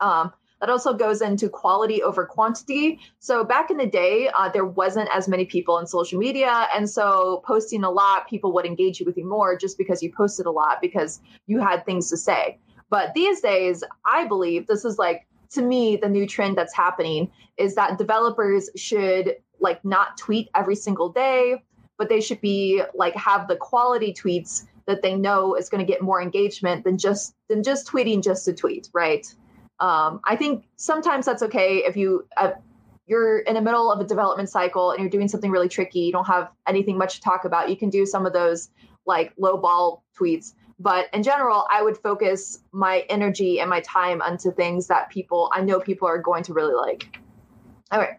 Um, 0.00 0.32
that 0.60 0.70
also 0.70 0.94
goes 0.94 1.20
into 1.20 1.48
quality 1.48 2.02
over 2.02 2.24
quantity. 2.24 2.98
So 3.18 3.44
back 3.44 3.70
in 3.70 3.76
the 3.76 3.86
day, 3.86 4.30
uh, 4.34 4.48
there 4.48 4.64
wasn't 4.64 5.10
as 5.12 5.28
many 5.28 5.44
people 5.44 5.74
on 5.74 5.86
social 5.86 6.18
media, 6.18 6.68
and 6.74 6.88
so 6.88 7.42
posting 7.44 7.84
a 7.84 7.90
lot, 7.90 8.28
people 8.28 8.52
would 8.54 8.64
engage 8.64 8.98
you 8.98 9.04
with 9.04 9.18
you 9.18 9.28
more 9.28 9.58
just 9.58 9.76
because 9.76 10.02
you 10.02 10.10
posted 10.16 10.46
a 10.46 10.50
lot 10.50 10.80
because 10.80 11.20
you 11.46 11.58
had 11.58 11.84
things 11.84 12.08
to 12.10 12.16
say. 12.16 12.58
But 12.88 13.12
these 13.14 13.40
days, 13.40 13.84
I 14.06 14.24
believe 14.26 14.66
this 14.66 14.84
is 14.84 14.98
like 14.98 15.26
to 15.50 15.62
me 15.62 15.96
the 15.96 16.08
new 16.08 16.26
trend 16.26 16.56
that's 16.56 16.74
happening 16.74 17.30
is 17.56 17.74
that 17.74 17.98
developers 17.98 18.70
should 18.76 19.36
like 19.60 19.84
not 19.84 20.16
tweet 20.16 20.48
every 20.54 20.76
single 20.76 21.10
day, 21.10 21.62
but 21.98 22.08
they 22.08 22.20
should 22.20 22.40
be 22.40 22.82
like 22.94 23.14
have 23.16 23.48
the 23.48 23.56
quality 23.56 24.12
tweets 24.12 24.64
that 24.86 25.02
they 25.02 25.14
know 25.14 25.54
is 25.54 25.68
going 25.68 25.84
to 25.84 25.90
get 25.90 26.02
more 26.02 26.20
engagement 26.20 26.84
than 26.84 26.98
just 26.98 27.34
than 27.48 27.62
just 27.62 27.86
tweeting 27.86 28.22
just 28.22 28.44
to 28.44 28.52
tweet, 28.52 28.88
right? 28.92 29.26
Um, 29.80 30.20
I 30.24 30.36
think 30.36 30.64
sometimes 30.76 31.26
that's 31.26 31.42
okay 31.42 31.78
if 31.78 31.96
you 31.96 32.26
uh, 32.36 32.52
you're 33.06 33.40
in 33.40 33.54
the 33.54 33.60
middle 33.60 33.92
of 33.92 34.00
a 34.00 34.04
development 34.04 34.48
cycle 34.48 34.90
and 34.90 35.00
you're 35.00 35.10
doing 35.10 35.28
something 35.28 35.50
really 35.50 35.68
tricky. 35.68 36.00
You 36.00 36.12
don't 36.12 36.26
have 36.26 36.50
anything 36.66 36.96
much 36.96 37.16
to 37.16 37.20
talk 37.20 37.44
about. 37.44 37.68
You 37.68 37.76
can 37.76 37.90
do 37.90 38.06
some 38.06 38.24
of 38.24 38.32
those 38.32 38.70
like 39.06 39.32
low 39.36 39.58
ball 39.58 40.04
tweets. 40.18 40.54
But 40.80 41.06
in 41.12 41.22
general, 41.22 41.66
I 41.70 41.82
would 41.82 41.96
focus 41.96 42.60
my 42.72 43.04
energy 43.08 43.60
and 43.60 43.70
my 43.70 43.80
time 43.80 44.22
onto 44.22 44.50
things 44.52 44.86
that 44.88 45.10
people 45.10 45.50
I 45.52 45.60
know 45.60 45.80
people 45.80 46.08
are 46.08 46.18
going 46.18 46.42
to 46.44 46.54
really 46.54 46.74
like. 46.74 47.18
All 47.92 48.00
right. 48.00 48.18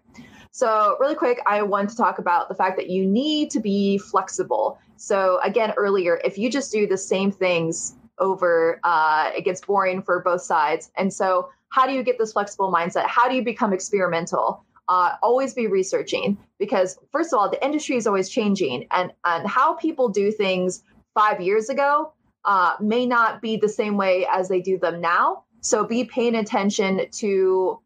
So, 0.52 0.96
really 1.02 1.16
quick, 1.16 1.42
I 1.46 1.64
want 1.64 1.90
to 1.90 1.98
talk 1.98 2.18
about 2.18 2.48
the 2.48 2.56
fact 2.56 2.78
that 2.78 2.90
you 2.90 3.06
need 3.06 3.50
to 3.52 3.60
be 3.60 3.98
flexible. 3.98 4.80
So, 4.96 5.38
again, 5.44 5.74
earlier, 5.76 6.22
if 6.24 6.38
you 6.38 6.50
just 6.50 6.72
do 6.72 6.88
the 6.88 6.98
same 6.98 7.30
things 7.30 7.96
over, 8.20 8.80
uh, 8.84 9.32
it 9.36 9.44
gets 9.44 9.62
boring 9.62 10.02
for 10.02 10.22
both 10.22 10.42
sides. 10.42 10.92
And 10.98 11.14
so, 11.14 11.50
how 11.70 11.86
do 11.86 11.94
you 11.94 12.04
get 12.04 12.18
this 12.18 12.34
flexible 12.34 12.72
mindset? 12.72 13.08
How 13.08 13.28
do 13.28 13.36
you 13.36 13.44
become 13.44 13.74
experimental? 13.74 14.64
Uh, 14.88 15.16
always 15.24 15.54
be 15.54 15.68
researching 15.68 16.38
because, 16.60 17.00
first 17.12 17.34
of 17.34 17.40
all, 17.40 17.50
the 17.50 17.64
industry 17.66 17.98
is 17.98 18.08
always 18.08 18.30
changing, 18.30 18.88
and 18.92 19.12
and 19.26 19.48
how 19.48 19.74
people 19.76 20.10
do 20.10 20.32
things 20.32 20.84
five 21.14 21.42
years 21.42 21.70
ago 21.70 22.14
uh, 22.46 22.76
may 22.80 23.06
not 23.06 23.42
be 23.42 23.58
the 23.58 23.70
same 23.70 23.98
way 23.98 24.28
as 24.32 24.48
they 24.48 24.62
do 24.62 24.78
them 24.78 25.02
now. 25.02 25.44
So, 25.62 25.84
be 25.84 26.06
paying 26.06 26.36
attention 26.36 27.10
to 27.12 27.80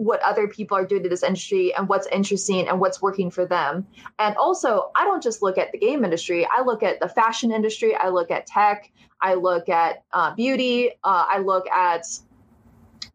what 0.00 0.18
other 0.22 0.48
people 0.48 0.78
are 0.78 0.86
doing 0.86 1.02
to 1.02 1.10
this 1.10 1.22
industry 1.22 1.74
and 1.74 1.86
what's 1.86 2.06
interesting 2.06 2.66
and 2.66 2.80
what's 2.80 3.02
working 3.02 3.30
for 3.30 3.44
them. 3.44 3.86
And 4.18 4.34
also, 4.36 4.90
I 4.96 5.04
don't 5.04 5.22
just 5.22 5.42
look 5.42 5.58
at 5.58 5.72
the 5.72 5.78
game 5.78 6.04
industry, 6.04 6.48
I 6.50 6.62
look 6.62 6.82
at 6.82 7.00
the 7.00 7.08
fashion 7.08 7.52
industry, 7.52 7.94
I 7.94 8.08
look 8.08 8.30
at 8.30 8.46
tech, 8.46 8.90
I 9.20 9.34
look 9.34 9.68
at 9.68 10.02
uh, 10.14 10.34
beauty, 10.34 10.92
uh, 11.04 11.26
I 11.28 11.40
look 11.40 11.68
at 11.68 12.06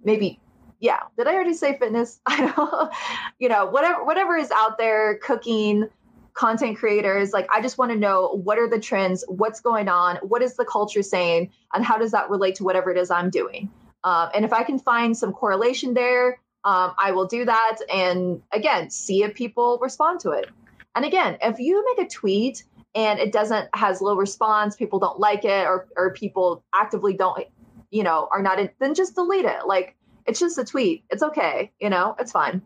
maybe 0.03 0.39
yeah 0.79 0.99
did 1.17 1.25
i 1.25 1.33
already 1.33 1.53
say 1.53 1.77
fitness? 1.79 2.19
I 2.27 2.51
don't 2.51 2.93
you 3.39 3.49
know 3.49 3.65
whatever 3.65 4.03
whatever 4.03 4.37
is 4.37 4.51
out 4.51 4.77
there 4.77 5.17
cooking 5.17 5.87
content 6.33 6.77
creators 6.77 7.31
like 7.31 7.47
i 7.49 7.61
just 7.61 7.77
want 7.77 7.91
to 7.91 7.97
know 7.97 8.41
what 8.43 8.59
are 8.59 8.69
the 8.69 8.79
trends 8.79 9.23
what's 9.29 9.61
going 9.61 9.87
on 9.87 10.17
what 10.17 10.41
is 10.41 10.57
the 10.57 10.65
culture 10.65 11.01
saying 11.01 11.49
and 11.73 11.83
how 11.83 11.97
does 11.97 12.11
that 12.11 12.29
relate 12.29 12.55
to 12.55 12.65
whatever 12.65 12.91
it 12.91 12.97
is 12.97 13.09
i'm 13.09 13.29
doing? 13.29 13.71
Um, 14.03 14.29
and 14.35 14.43
if 14.43 14.51
i 14.53 14.63
can 14.63 14.77
find 14.77 15.17
some 15.17 15.31
correlation 15.31 15.93
there 15.93 16.39
um, 16.65 16.93
i 16.99 17.11
will 17.11 17.25
do 17.25 17.45
that 17.45 17.77
and 17.93 18.41
again 18.51 18.89
see 18.89 19.23
if 19.23 19.33
people 19.33 19.79
respond 19.81 20.19
to 20.19 20.31
it. 20.31 20.49
And 20.95 21.05
again 21.05 21.37
if 21.41 21.59
you 21.59 21.83
make 21.95 22.05
a 22.05 22.09
tweet 22.09 22.63
and 22.93 23.19
it 23.19 23.31
doesn't 23.31 23.69
has 23.73 24.01
low 24.01 24.15
response 24.15 24.75
people 24.75 24.99
don't 24.99 25.19
like 25.19 25.45
it 25.45 25.65
or, 25.65 25.87
or 25.95 26.13
people 26.13 26.63
actively 26.73 27.13
don't 27.13 27.45
you 27.91 28.03
know 28.03 28.27
are 28.31 28.41
not 28.41 28.59
in 28.59 28.69
then 28.79 28.93
just 28.93 29.15
delete 29.15 29.45
it. 29.45 29.65
Like 29.65 29.95
it's 30.25 30.39
just 30.39 30.57
a 30.57 30.65
tweet. 30.65 31.03
It's 31.09 31.23
okay. 31.23 31.71
You 31.79 31.89
know 31.89 32.15
it's 32.19 32.31
fine. 32.31 32.61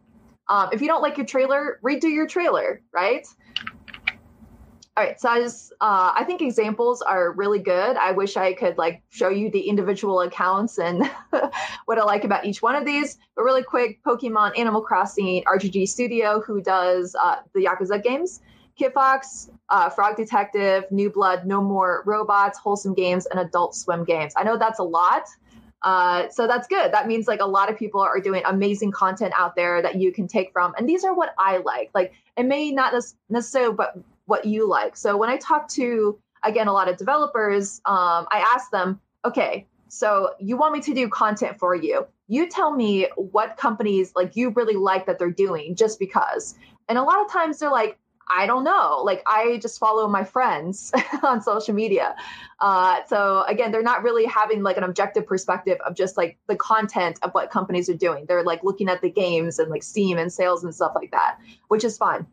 Um, 0.47 0.69
if 0.73 0.81
you 0.81 0.87
don't 0.87 1.03
like 1.03 1.17
your 1.17 1.27
trailer 1.27 1.79
redo 1.83 2.11
your 2.11 2.27
trailer 2.27 2.81
right 2.91 3.27
all 4.99 5.05
right 5.05 5.19
so 5.21 5.29
i 5.29 5.39
just 5.39 5.71
uh, 5.79 6.11
i 6.13 6.25
think 6.25 6.41
examples 6.41 7.01
are 7.01 7.31
really 7.31 7.59
good 7.59 7.95
i 7.95 8.11
wish 8.11 8.35
i 8.35 8.53
could 8.53 8.77
like 8.77 9.01
show 9.09 9.29
you 9.29 9.49
the 9.49 9.61
individual 9.61 10.19
accounts 10.21 10.77
and 10.77 11.09
what 11.85 11.97
i 11.97 12.03
like 12.03 12.25
about 12.25 12.43
each 12.45 12.61
one 12.61 12.75
of 12.75 12.85
these 12.85 13.17
but 13.35 13.43
really 13.43 13.63
quick 13.63 14.03
pokemon 14.03 14.51
animal 14.59 14.81
crossing 14.81 15.41
rgg 15.45 15.87
studio 15.87 16.41
who 16.41 16.61
does 16.61 17.15
uh, 17.21 17.37
the 17.53 17.65
yakuza 17.65 18.01
games 18.03 18.41
Kitfox, 18.79 19.49
uh, 19.67 19.89
Frog 19.89 20.15
Detective, 20.15 20.85
New 20.89 21.09
Blood, 21.09 21.45
No 21.45 21.61
More 21.61 22.01
Robots, 22.05 22.57
Wholesome 22.57 22.93
Games, 22.93 23.25
and 23.25 23.37
Adult 23.37 23.75
Swim 23.75 24.05
Games. 24.05 24.31
I 24.37 24.43
know 24.43 24.57
that's 24.57 24.79
a 24.79 24.83
lot. 24.83 25.23
Uh, 25.81 26.29
so 26.29 26.47
that's 26.47 26.65
good. 26.65 26.93
That 26.93 27.05
means 27.05 27.27
like 27.27 27.41
a 27.41 27.45
lot 27.45 27.69
of 27.69 27.77
people 27.77 27.99
are 27.99 28.21
doing 28.21 28.41
amazing 28.45 28.91
content 28.91 29.33
out 29.37 29.57
there 29.57 29.81
that 29.81 29.95
you 29.95 30.13
can 30.13 30.29
take 30.29 30.53
from. 30.53 30.73
And 30.77 30.87
these 30.87 31.03
are 31.03 31.13
what 31.13 31.33
I 31.37 31.57
like. 31.57 31.91
Like 31.93 32.13
it 32.37 32.45
may 32.45 32.71
not 32.71 32.93
necessarily, 33.29 33.73
but 33.75 33.97
what 34.29 34.45
you 34.45 34.67
like. 34.67 34.95
So 34.95 35.17
when 35.17 35.29
I 35.29 35.37
talk 35.37 35.67
to, 35.69 36.19
again, 36.43 36.67
a 36.67 36.73
lot 36.73 36.87
of 36.87 36.97
developers, 36.97 37.81
um, 37.85 38.27
I 38.31 38.45
ask 38.53 38.69
them, 38.69 39.01
okay, 39.25 39.65
so 39.87 40.35
you 40.39 40.55
want 40.55 40.73
me 40.73 40.81
to 40.81 40.93
do 40.93 41.09
content 41.09 41.57
for 41.57 41.75
you. 41.75 42.05
You 42.27 42.47
tell 42.47 42.71
me 42.71 43.07
what 43.15 43.57
companies 43.57 44.13
like 44.15 44.35
you 44.35 44.51
really 44.51 44.75
like 44.75 45.07
that 45.07 45.17
they're 45.17 45.31
doing 45.31 45.75
just 45.75 45.97
because. 45.97 46.55
And 46.87 46.97
a 46.97 47.03
lot 47.03 47.19
of 47.25 47.31
times 47.31 47.57
they're 47.57 47.71
like, 47.71 47.97
I 48.31 48.45
don't 48.45 48.63
know. 48.63 49.01
Like 49.03 49.23
I 49.25 49.57
just 49.57 49.79
follow 49.79 50.07
my 50.07 50.23
friends 50.23 50.91
on 51.23 51.41
social 51.41 51.73
media. 51.73 52.15
Uh, 52.59 52.99
so 53.07 53.43
again, 53.47 53.71
they're 53.71 53.81
not 53.81 54.03
really 54.03 54.25
having 54.25 54.61
like 54.61 54.77
an 54.77 54.83
objective 54.83 55.25
perspective 55.25 55.79
of 55.83 55.95
just 55.95 56.15
like 56.15 56.37
the 56.47 56.55
content 56.55 57.17
of 57.23 57.31
what 57.31 57.49
companies 57.49 57.89
are 57.89 57.95
doing. 57.95 58.25
They're 58.27 58.43
like 58.43 58.63
looking 58.63 58.89
at 58.89 59.01
the 59.01 59.09
games 59.09 59.57
and 59.57 59.71
like 59.71 59.81
Steam 59.81 60.19
and 60.19 60.31
sales 60.31 60.63
and 60.63 60.73
stuff 60.75 60.91
like 60.93 61.09
that, 61.11 61.39
which 61.69 61.83
is 61.83 61.97
fine. 61.97 62.27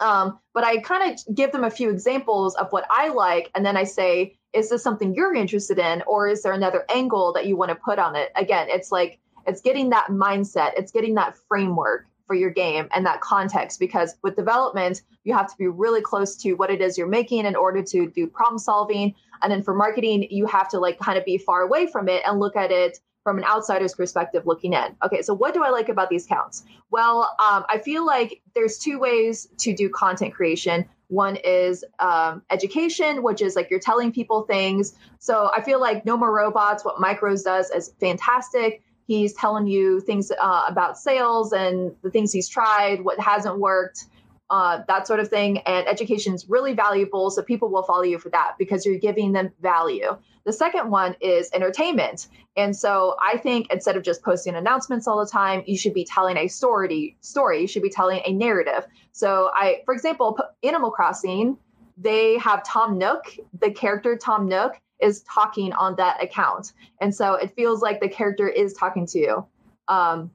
Um, 0.00 0.38
but 0.54 0.64
I 0.64 0.78
kind 0.78 1.12
of 1.12 1.34
give 1.34 1.52
them 1.52 1.64
a 1.64 1.70
few 1.70 1.90
examples 1.90 2.54
of 2.56 2.72
what 2.72 2.86
I 2.90 3.08
like, 3.08 3.50
and 3.54 3.64
then 3.64 3.76
I 3.76 3.84
say, 3.84 4.36
is 4.52 4.70
this 4.70 4.82
something 4.82 5.14
you're 5.14 5.34
interested 5.34 5.78
in, 5.78 6.02
or 6.06 6.28
is 6.28 6.42
there 6.42 6.52
another 6.52 6.84
angle 6.90 7.32
that 7.34 7.46
you 7.46 7.56
want 7.56 7.68
to 7.68 7.74
put 7.74 7.98
on 7.98 8.16
it? 8.16 8.32
Again, 8.34 8.66
it's 8.70 8.90
like 8.90 9.18
it's 9.46 9.60
getting 9.60 9.90
that 9.90 10.08
mindset, 10.08 10.72
it's 10.76 10.90
getting 10.90 11.14
that 11.14 11.36
framework 11.48 12.06
for 12.30 12.34
your 12.36 12.50
game 12.50 12.88
and 12.94 13.04
that 13.04 13.20
context 13.20 13.80
because 13.80 14.14
with 14.22 14.36
development 14.36 15.02
you 15.24 15.34
have 15.34 15.50
to 15.50 15.56
be 15.58 15.66
really 15.66 16.00
close 16.00 16.36
to 16.36 16.52
what 16.52 16.70
it 16.70 16.80
is 16.80 16.96
you're 16.96 17.08
making 17.08 17.44
in 17.44 17.56
order 17.56 17.82
to 17.82 18.08
do 18.08 18.24
problem 18.28 18.56
solving 18.56 19.12
and 19.42 19.50
then 19.50 19.60
for 19.64 19.74
marketing 19.74 20.24
you 20.30 20.46
have 20.46 20.68
to 20.68 20.78
like 20.78 20.96
kind 21.00 21.18
of 21.18 21.24
be 21.24 21.36
far 21.36 21.62
away 21.62 21.88
from 21.88 22.08
it 22.08 22.22
and 22.24 22.38
look 22.38 22.54
at 22.54 22.70
it 22.70 23.00
from 23.22 23.38
an 23.38 23.44
outsider's 23.44 23.94
perspective 23.94 24.46
looking 24.46 24.72
in 24.72 24.96
okay 25.04 25.22
so 25.22 25.34
what 25.34 25.54
do 25.54 25.62
i 25.62 25.70
like 25.70 25.88
about 25.88 26.08
these 26.08 26.26
counts 26.26 26.64
well 26.90 27.36
um, 27.46 27.64
i 27.68 27.78
feel 27.78 28.04
like 28.04 28.40
there's 28.54 28.78
two 28.78 28.98
ways 28.98 29.48
to 29.58 29.74
do 29.74 29.88
content 29.88 30.34
creation 30.34 30.86
one 31.08 31.36
is 31.36 31.84
um, 31.98 32.42
education 32.50 33.22
which 33.22 33.42
is 33.42 33.56
like 33.56 33.68
you're 33.70 33.80
telling 33.80 34.12
people 34.12 34.42
things 34.42 34.94
so 35.18 35.50
i 35.56 35.62
feel 35.62 35.80
like 35.80 36.04
no 36.04 36.16
more 36.16 36.32
robots 36.34 36.84
what 36.84 37.00
Mike 37.00 37.20
Rose 37.22 37.42
does 37.42 37.70
is 37.70 37.92
fantastic 38.00 38.82
He's 39.10 39.32
telling 39.34 39.66
you 39.66 39.98
things 39.98 40.30
uh, 40.30 40.64
about 40.68 40.96
sales 40.96 41.52
and 41.52 41.96
the 42.02 42.12
things 42.12 42.32
he's 42.32 42.48
tried, 42.48 43.00
what 43.00 43.18
hasn't 43.18 43.58
worked, 43.58 44.04
uh, 44.50 44.82
that 44.86 45.08
sort 45.08 45.18
of 45.18 45.26
thing. 45.26 45.58
And 45.58 45.88
education 45.88 46.32
is 46.32 46.48
really 46.48 46.74
valuable. 46.74 47.28
So 47.32 47.42
people 47.42 47.70
will 47.70 47.82
follow 47.82 48.04
you 48.04 48.20
for 48.20 48.28
that 48.28 48.54
because 48.56 48.86
you're 48.86 49.00
giving 49.00 49.32
them 49.32 49.50
value. 49.60 50.16
The 50.44 50.52
second 50.52 50.90
one 50.90 51.16
is 51.20 51.50
entertainment. 51.52 52.28
And 52.56 52.74
so 52.74 53.16
I 53.22 53.36
think 53.36 53.68
instead 53.70 53.96
of 53.96 54.02
just 54.02 54.22
posting 54.22 54.54
announcements 54.54 55.06
all 55.06 55.18
the 55.18 55.30
time, 55.30 55.62
you 55.66 55.76
should 55.76 55.94
be 55.94 56.04
telling 56.04 56.36
a 56.36 56.48
story. 56.48 57.16
Story. 57.20 57.60
You 57.60 57.66
should 57.66 57.82
be 57.82 57.90
telling 57.90 58.20
a 58.24 58.32
narrative. 58.32 58.86
So 59.12 59.50
I, 59.54 59.82
for 59.84 59.94
example, 59.94 60.38
Animal 60.62 60.90
Crossing, 60.90 61.56
they 61.96 62.38
have 62.38 62.64
Tom 62.64 62.96
Nook, 62.98 63.36
the 63.58 63.70
character 63.70 64.16
Tom 64.16 64.48
Nook 64.48 64.80
is 65.00 65.22
talking 65.22 65.72
on 65.74 65.96
that 65.96 66.22
account. 66.22 66.72
And 67.00 67.14
so 67.14 67.34
it 67.34 67.54
feels 67.54 67.82
like 67.82 68.00
the 68.00 68.08
character 68.08 68.48
is 68.48 68.74
talking 68.74 69.06
to 69.08 69.18
you. 69.18 69.46
Um, 69.88 70.30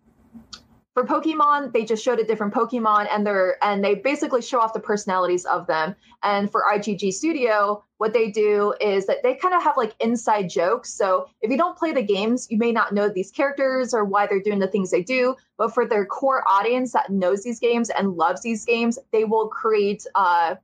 for 0.94 1.06
Pokemon, 1.06 1.74
they 1.74 1.84
just 1.84 2.04
showed 2.04 2.20
a 2.20 2.24
different 2.24 2.54
Pokemon 2.54 3.08
and 3.12 3.28
they're 3.28 3.64
and 3.64 3.84
they 3.84 3.96
basically 3.96 4.42
show 4.42 4.60
off 4.60 4.74
the 4.74 4.80
personalities 4.80 5.46
of 5.46 5.68
them. 5.68 5.96
And 6.24 6.50
for 6.50 6.64
RGG 6.74 7.12
Studio, 7.14 7.84
what 7.98 8.14
they 8.14 8.30
do 8.30 8.74
is 8.82 9.06
that 9.06 9.24
they 9.24 9.36
kind 9.36 9.54
of 9.54 9.64
have 9.64 9.78
like 9.78 9.96
inside 10.00 10.50
jokes. 10.50 10.94
So 10.94 11.30
if 11.42 11.50
you 11.50 11.58
don't 11.58 11.78
play 11.78 11.94
the 11.94 12.02
games, 12.02 12.48
you 12.50 12.58
may 12.58 12.72
not 12.72 12.94
know 12.94 13.08
these 13.08 13.32
characters 13.32 13.94
or 13.94 14.04
why 14.04 14.28
they're 14.28 14.42
doing 14.42 14.60
the 14.60 14.68
things 14.68 14.92
they 14.92 15.04
do. 15.04 15.36
But 15.58 15.74
for 15.74 15.88
their 15.88 16.06
core 16.06 16.44
audience 16.48 16.92
that 16.92 17.10
knows 17.10 17.44
these 17.44 17.60
games 17.60 17.90
and 17.90 18.18
loves 18.18 18.42
these 18.42 18.66
games, 18.66 19.00
they 19.12 19.24
will 19.24 19.48
create 19.48 20.06
uh, 20.16 20.56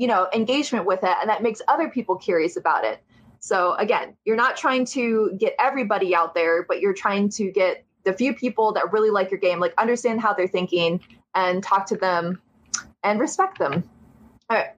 you 0.00 0.06
know, 0.06 0.28
engagement 0.32 0.86
with 0.86 1.00
it, 1.02 1.14
and 1.20 1.28
that 1.28 1.42
makes 1.42 1.60
other 1.68 1.90
people 1.90 2.16
curious 2.16 2.56
about 2.56 2.84
it. 2.84 3.02
So 3.38 3.74
again, 3.74 4.16
you're 4.24 4.34
not 4.34 4.56
trying 4.56 4.86
to 4.86 5.36
get 5.38 5.54
everybody 5.58 6.14
out 6.14 6.34
there, 6.34 6.62
but 6.62 6.80
you're 6.80 6.94
trying 6.94 7.28
to 7.30 7.52
get 7.52 7.84
the 8.04 8.14
few 8.14 8.32
people 8.32 8.72
that 8.72 8.94
really 8.94 9.10
like 9.10 9.30
your 9.30 9.38
game, 9.40 9.60
like 9.60 9.74
understand 9.76 10.22
how 10.22 10.32
they're 10.32 10.48
thinking 10.48 11.00
and 11.34 11.62
talk 11.62 11.84
to 11.88 11.96
them 11.96 12.40
and 13.04 13.20
respect 13.20 13.58
them. 13.58 13.84
All 14.48 14.56
right. 14.56 14.70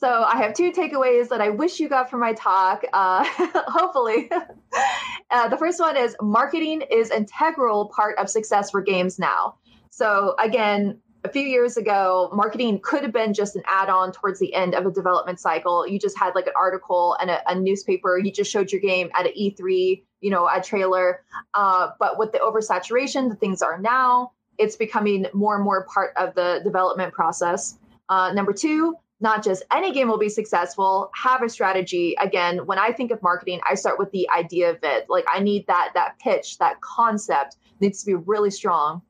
So 0.00 0.22
I 0.22 0.38
have 0.38 0.54
two 0.54 0.72
takeaways 0.72 1.28
that 1.28 1.42
I 1.42 1.50
wish 1.50 1.78
you 1.78 1.86
got 1.86 2.08
from 2.08 2.20
my 2.20 2.32
talk. 2.32 2.84
Uh, 2.94 3.22
hopefully, 3.68 4.30
uh, 5.30 5.48
the 5.48 5.58
first 5.58 5.78
one 5.78 5.94
is 5.94 6.16
marketing 6.22 6.82
is 6.90 7.10
integral 7.10 7.92
part 7.94 8.18
of 8.18 8.30
success 8.30 8.70
for 8.70 8.80
games 8.80 9.18
now. 9.18 9.56
So 9.90 10.36
again, 10.38 10.98
a 11.22 11.28
few 11.28 11.42
years 11.42 11.76
ago, 11.76 12.30
marketing 12.32 12.80
could 12.82 13.02
have 13.02 13.12
been 13.12 13.34
just 13.34 13.56
an 13.56 13.62
add 13.66 13.90
on 13.90 14.10
towards 14.10 14.40
the 14.40 14.54
end 14.54 14.74
of 14.74 14.86
a 14.86 14.90
development 14.90 15.38
cycle. 15.38 15.86
You 15.86 15.98
just 15.98 16.18
had 16.18 16.34
like 16.34 16.46
an 16.46 16.54
article 16.56 17.14
and 17.20 17.28
a, 17.28 17.50
a 17.50 17.54
newspaper. 17.54 18.16
You 18.16 18.32
just 18.32 18.50
showed 18.50 18.72
your 18.72 18.80
game 18.80 19.10
at 19.14 19.26
an 19.26 19.32
E3, 19.38 20.02
you 20.22 20.30
know, 20.30 20.48
a 20.48 20.62
trailer. 20.62 21.22
Uh, 21.52 21.90
but 21.98 22.18
with 22.18 22.32
the 22.32 22.38
oversaturation, 22.38 23.28
the 23.28 23.36
things 23.36 23.60
are 23.60 23.78
now, 23.78 24.32
it's 24.56 24.76
becoming 24.76 25.26
more 25.34 25.56
and 25.56 25.64
more 25.64 25.84
part 25.92 26.14
of 26.16 26.34
the 26.34 26.62
development 26.64 27.12
process. 27.12 27.76
Uh, 28.08 28.32
number 28.32 28.54
two, 28.54 28.96
not 29.20 29.44
just 29.44 29.62
any 29.72 29.92
game 29.92 30.08
will 30.08 30.18
be 30.18 30.28
successful 30.28 31.10
have 31.14 31.42
a 31.42 31.48
strategy 31.48 32.16
again 32.20 32.58
when 32.66 32.78
i 32.78 32.90
think 32.90 33.10
of 33.10 33.22
marketing 33.22 33.60
i 33.68 33.74
start 33.74 33.98
with 33.98 34.10
the 34.12 34.28
idea 34.30 34.70
of 34.70 34.78
it 34.82 35.06
like 35.08 35.24
i 35.32 35.38
need 35.40 35.66
that 35.66 35.90
that 35.94 36.18
pitch 36.18 36.58
that 36.58 36.80
concept 36.80 37.56
needs 37.80 38.00
to 38.00 38.06
be 38.06 38.14
really 38.14 38.50
strong 38.50 39.02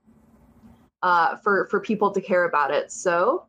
uh, 1.03 1.37
for 1.37 1.67
for 1.67 1.81
people 1.81 2.11
to 2.13 2.21
care 2.21 2.45
about 2.45 2.71
it. 2.71 2.93
So, 2.93 3.47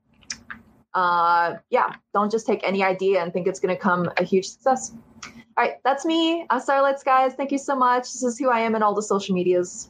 uh, 0.93 1.55
yeah, 1.69 1.95
don't 2.13 2.31
just 2.31 2.45
take 2.45 2.61
any 2.63 2.83
idea 2.83 3.21
and 3.21 3.33
think 3.33 3.47
it's 3.47 3.59
going 3.59 3.75
to 3.75 3.81
come 3.81 4.09
a 4.17 4.23
huge 4.23 4.47
success. 4.47 4.93
All 5.57 5.65
right, 5.65 5.75
that's 5.83 6.05
me. 6.05 6.45
I'm 6.49 6.59
Starlights, 6.59 7.03
guys. 7.03 7.33
Thank 7.33 7.51
you 7.51 7.57
so 7.57 7.75
much. 7.75 8.03
This 8.03 8.23
is 8.23 8.39
who 8.39 8.49
I 8.49 8.59
am 8.61 8.75
in 8.75 8.83
all 8.83 8.95
the 8.95 9.03
social 9.03 9.35
medias. 9.35 9.89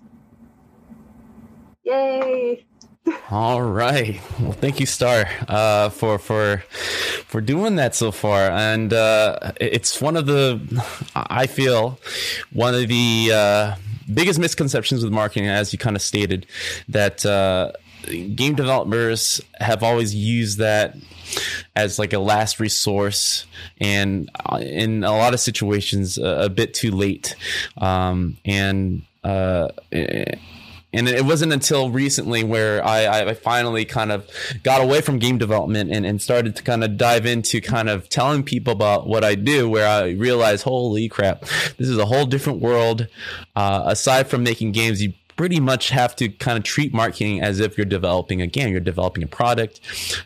Yay! 1.83 2.65
All 3.29 3.61
right. 3.61 4.19
Well, 4.39 4.51
thank 4.51 4.79
you, 4.79 4.85
Star, 4.85 5.25
uh, 5.47 5.89
for 5.89 6.19
for 6.19 6.63
for 7.25 7.41
doing 7.41 7.77
that 7.77 7.95
so 7.95 8.11
far. 8.11 8.51
And 8.51 8.93
uh, 8.93 9.53
it's 9.59 10.01
one 10.01 10.17
of 10.17 10.25
the, 10.25 10.59
I 11.15 11.47
feel, 11.47 11.97
one 12.51 12.75
of 12.75 12.87
the 12.87 13.31
uh, 13.33 13.75
biggest 14.13 14.39
misconceptions 14.39 15.03
with 15.03 15.13
marketing, 15.13 15.47
as 15.47 15.71
you 15.71 15.79
kind 15.79 15.95
of 15.95 16.01
stated, 16.01 16.45
that 16.89 17.25
uh, 17.25 17.71
game 18.35 18.55
developers 18.55 19.41
have 19.59 19.81
always 19.81 20.13
used 20.13 20.57
that 20.57 20.95
as 21.75 21.97
like 21.97 22.11
a 22.13 22.19
last 22.19 22.59
resource 22.59 23.45
and 23.79 24.29
uh, 24.45 24.57
in 24.57 25.03
a 25.05 25.11
lot 25.11 25.33
of 25.33 25.39
situations 25.39 26.17
a, 26.17 26.43
a 26.43 26.49
bit 26.49 26.73
too 26.73 26.91
late 26.91 27.35
um, 27.77 28.35
and 28.43 29.03
uh, 29.23 29.69
and 30.93 31.07
it 31.07 31.23
wasn't 31.23 31.53
until 31.53 31.89
recently 31.89 32.43
where 32.43 32.85
I, 32.85 33.29
I 33.29 33.33
finally 33.33 33.85
kind 33.85 34.11
of 34.11 34.29
got 34.63 34.81
away 34.81 35.01
from 35.01 35.19
game 35.19 35.37
development 35.37 35.91
and, 35.91 36.05
and 36.05 36.21
started 36.21 36.55
to 36.57 36.63
kind 36.63 36.83
of 36.83 36.97
dive 36.97 37.25
into 37.25 37.61
kind 37.61 37.89
of 37.89 38.09
telling 38.09 38.43
people 38.43 38.73
about 38.73 39.07
what 39.07 39.23
I 39.23 39.35
do, 39.35 39.69
where 39.69 39.87
I 39.87 40.09
realized, 40.09 40.63
holy 40.63 41.07
crap, 41.07 41.41
this 41.77 41.87
is 41.87 41.97
a 41.97 42.05
whole 42.05 42.25
different 42.25 42.59
world. 42.59 43.07
Uh, 43.55 43.83
aside 43.85 44.27
from 44.27 44.43
making 44.43 44.73
games, 44.73 45.01
you 45.01 45.13
pretty 45.37 45.61
much 45.61 45.89
have 45.89 46.15
to 46.17 46.27
kind 46.27 46.57
of 46.57 46.63
treat 46.63 46.93
marketing 46.93 47.41
as 47.41 47.59
if 47.59 47.77
you're 47.77 47.85
developing 47.85 48.41
a 48.41 48.47
game. 48.47 48.71
You're 48.71 48.81
developing 48.81 49.23
a 49.23 49.27
product. 49.27 49.79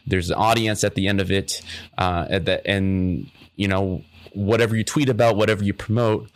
There's 0.07 0.31
an 0.31 0.35
audience 0.35 0.83
at 0.83 0.95
the 0.95 1.07
end 1.07 1.21
of 1.21 1.31
it, 1.31 1.61
uh, 1.97 2.25
at 2.29 2.45
the, 2.45 2.65
and 2.67 3.29
you 3.55 3.67
know 3.67 4.03
whatever 4.33 4.75
you 4.75 4.83
tweet 4.83 5.07
about, 5.07 5.37
whatever 5.37 5.63
you 5.63 5.73
promote, 5.73 6.29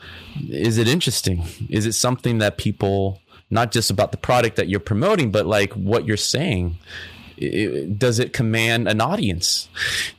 is 0.50 0.78
it 0.78 0.88
interesting? 0.88 1.44
Is 1.70 1.86
it 1.86 1.94
something 1.94 2.38
that 2.38 2.58
people 2.58 3.20
not 3.50 3.72
just 3.72 3.90
about 3.90 4.12
the 4.12 4.18
product 4.18 4.56
that 4.58 4.68
you're 4.70 4.80
promoting, 4.80 5.32
but 5.32 5.46
like 5.46 5.74
what 5.74 6.06
you're 6.06 6.18
saying. 6.18 6.78
It, 7.38 7.98
does 7.98 8.20
it 8.20 8.34
command 8.34 8.90
an 8.90 9.00
audience? 9.00 9.70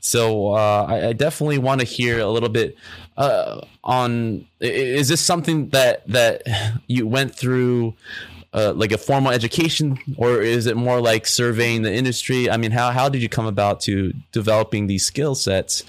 So 0.01 0.55
uh, 0.55 0.87
I, 0.89 1.09
I, 1.09 1.13
definitely 1.13 1.59
want 1.59 1.83
to 1.83 1.87
hear 1.87 2.19
a 2.19 2.27
little 2.27 2.49
bit 2.49 2.79
uh, 3.19 3.61
on. 3.85 4.47
Is 4.59 5.09
this 5.09 5.21
something 5.21 5.69
that 5.69 6.07
that 6.09 6.43
you 6.87 7.07
went 7.07 7.35
through? 7.35 7.95
Uh, 8.53 8.73
like 8.75 8.91
a 8.91 8.99
formal 8.99 9.31
education, 9.31 9.97
or 10.17 10.41
is 10.43 10.67
it 10.67 10.77
more 10.77 11.01
like 11.01 11.25
surveying 11.25 11.83
the 11.83 11.95
industry? 11.95 12.51
I 12.51 12.57
mean, 12.57 12.73
how 12.73 12.91
how 12.91 13.09
did 13.09 13.23
you 13.23 13.29
come 13.29 13.47
about 13.47 13.81
to 13.83 14.13
developing 14.33 14.89
these 14.89 15.05
skill 15.05 15.37
sets? 15.37 15.85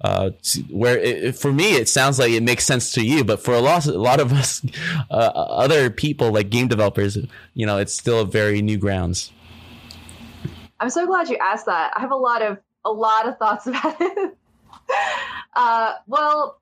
Uh, 0.00 0.30
where 0.70 0.96
it, 0.96 1.34
for 1.34 1.52
me 1.52 1.72
it 1.72 1.88
sounds 1.88 2.20
like 2.20 2.30
it 2.30 2.44
makes 2.44 2.64
sense 2.64 2.92
to 2.92 3.04
you, 3.04 3.24
but 3.24 3.40
for 3.40 3.52
a 3.52 3.60
lot, 3.60 3.86
a 3.86 3.98
lot 3.98 4.20
of 4.20 4.32
us, 4.32 4.64
uh, 5.10 5.14
other 5.14 5.90
people 5.90 6.30
like 6.30 6.50
game 6.50 6.68
developers, 6.68 7.18
you 7.54 7.66
know, 7.66 7.78
it's 7.78 7.92
still 7.92 8.24
very 8.24 8.62
new 8.62 8.78
grounds. 8.78 9.32
I'm 10.78 10.90
so 10.90 11.06
glad 11.06 11.28
you 11.28 11.36
asked 11.38 11.66
that. 11.66 11.92
I 11.96 12.00
have 12.00 12.12
a 12.12 12.16
lot 12.16 12.42
of 12.42 12.58
a 12.84 12.92
lot 12.92 13.26
of 13.26 13.38
thoughts 13.38 13.66
about 13.66 13.96
it. 14.00 14.36
uh, 15.54 15.94
well, 16.06 16.60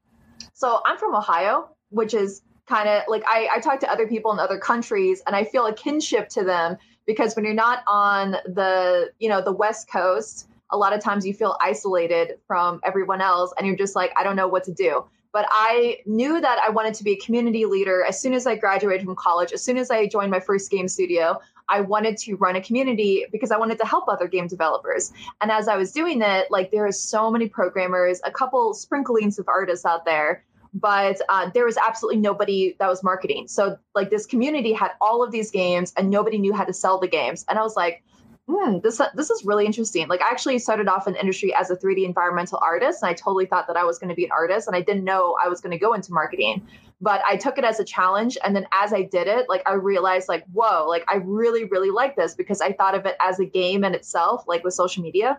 so 0.55 0.81
I'm 0.87 0.97
from 0.97 1.15
Ohio, 1.15 1.69
which 1.91 2.15
is 2.15 2.43
kind 2.73 2.89
of 2.89 3.03
like 3.07 3.23
I, 3.27 3.49
I 3.55 3.61
talk 3.61 3.81
to 3.81 3.91
other 3.91 4.07
people 4.07 4.33
in 4.33 4.39
other 4.39 4.59
countries, 4.59 5.23
and 5.27 5.37
I 5.37 5.45
feel 5.45 5.67
a 5.67 5.75
kinship 5.75 6.29
to 6.31 6.45
them 6.45 6.79
because 7.07 7.37
when 7.37 7.45
you're 7.45 7.55
not 7.55 7.83
on 7.87 8.33
the 8.47 9.11
you 9.19 9.29
know 9.29 9.43
the 9.43 9.53
West 9.53 9.91
Coast 9.91 10.49
a 10.73 10.77
lot 10.77 10.95
of 10.95 11.01
times 11.01 11.27
you 11.27 11.35
feel 11.35 11.57
isolated 11.61 12.39
from 12.47 12.81
everyone 12.83 13.21
else 13.21 13.53
and 13.57 13.67
you're 13.67 13.77
just 13.77 13.95
like, 13.95 14.11
I 14.17 14.25
don't 14.25 14.37
know 14.37 14.49
what 14.49 14.65
to 14.65 14.73
do. 14.73 15.05
But 15.31 15.47
I 15.51 15.99
knew 16.07 16.41
that 16.41 16.59
I 16.59 16.71
wanted 16.71 16.95
to 16.95 17.05
be 17.05 17.13
a 17.13 17.17
community 17.17 17.65
leader 17.67 18.03
as 18.05 18.21
soon 18.21 18.35
as 18.35 18.47
I 18.47 18.57
graduated 18.57 19.05
from 19.05 19.17
college. 19.17 19.53
As 19.53 19.63
soon 19.63 19.79
as 19.79 19.91
I 19.91 20.07
joined 20.07 20.31
my 20.31 20.41
first 20.41 20.71
game 20.71 20.89
studio, 20.89 21.39
I 21.69 21.83
wanted 21.83 22.17
to 22.19 22.37
run 22.37 22.57
a 22.57 22.63
community 22.63 23.27
because 23.31 23.51
I 23.51 23.57
wanted 23.59 23.79
to 23.79 23.87
help 23.87 24.09
other 24.09 24.29
game 24.29 24.47
developers. 24.47 25.13
And 25.41 25.51
as 25.51 25.69
I 25.69 25.77
was 25.77 25.93
doing 25.93 26.21
it, 26.23 26.51
like 26.51 26.71
there 26.71 26.87
is 26.87 27.03
so 27.03 27.31
many 27.31 27.49
programmers, 27.49 28.21
a 28.25 28.31
couple 28.31 28.75
sprinklings 28.75 29.39
of 29.39 29.49
artists 29.49 29.87
out 29.87 30.05
there, 30.05 30.45
but 30.75 31.21
uh, 31.29 31.51
there 31.53 31.65
was 31.65 31.77
absolutely 31.77 32.21
nobody 32.21 32.77
that 32.79 32.89
was 32.89 33.03
marketing. 33.03 33.49
So 33.49 33.77
like 33.95 34.11
this 34.11 34.27
community 34.27 34.73
had 34.73 34.93
all 35.01 35.23
of 35.23 35.31
these 35.31 35.51
games 35.51 35.93
and 35.97 36.11
nobody 36.11 36.39
knew 36.39 36.55
how 36.55 36.65
to 36.65 36.73
sell 36.73 36.99
the 36.99 37.09
games. 37.09 37.45
And 37.49 37.59
I 37.59 37.63
was 37.63 37.77
like, 37.77 38.03
hmm, 38.49 38.79
this 38.83 39.01
this 39.15 39.31
is 39.31 39.45
really 39.45 39.67
interesting. 39.67 40.09
Like 40.09 40.23
I 40.23 40.31
actually 40.31 40.59
started 40.59 40.89
off 40.89 41.07
in 41.07 41.15
industry 41.17 41.55
as 41.55 41.71
a 41.71 41.77
3D 41.77 42.05
environmental 42.05 42.59
artist, 42.61 43.03
and 43.03 43.11
I 43.11 43.15
totally 43.15 43.47
thought 43.47 43.67
that 43.69 43.77
I 43.77 43.85
was 43.85 43.99
going 43.99 44.09
to 44.09 44.15
be 44.15 44.25
an 44.25 44.33
artist, 44.33 44.67
and 44.67 44.77
I 44.77 44.81
didn't 44.81 45.05
know 45.05 45.37
I 45.43 45.49
was 45.49 45.61
going 45.61 45.73
to 45.73 45.79
go 45.79 45.93
into 45.93 46.13
marketing. 46.13 46.67
But 47.01 47.21
I 47.27 47.37
took 47.37 47.59
it 47.59 47.65
as 47.65 47.81
a 47.81 47.85
challenge, 47.85 48.39
and 48.45 48.55
then 48.55 48.67
as 48.73 48.93
I 48.93 49.03
did 49.03 49.27
it, 49.27 49.49
like 49.49 49.63
I 49.67 49.75
realized, 49.75 50.29
like, 50.29 50.45
whoa, 50.53 50.87
like 50.89 51.05
I 51.09 51.17
really, 51.17 51.65
really 51.65 51.91
like 51.91 52.15
this 52.15 52.35
because 52.35 52.61
I 52.61 52.73
thought 52.73 52.95
of 52.95 53.07
it 53.07 53.17
as 53.21 53.41
a 53.41 53.45
game 53.45 53.85
in 53.85 53.95
itself, 53.95 54.45
like 54.47 54.63
with 54.63 54.75
social 54.75 55.03
media. 55.03 55.39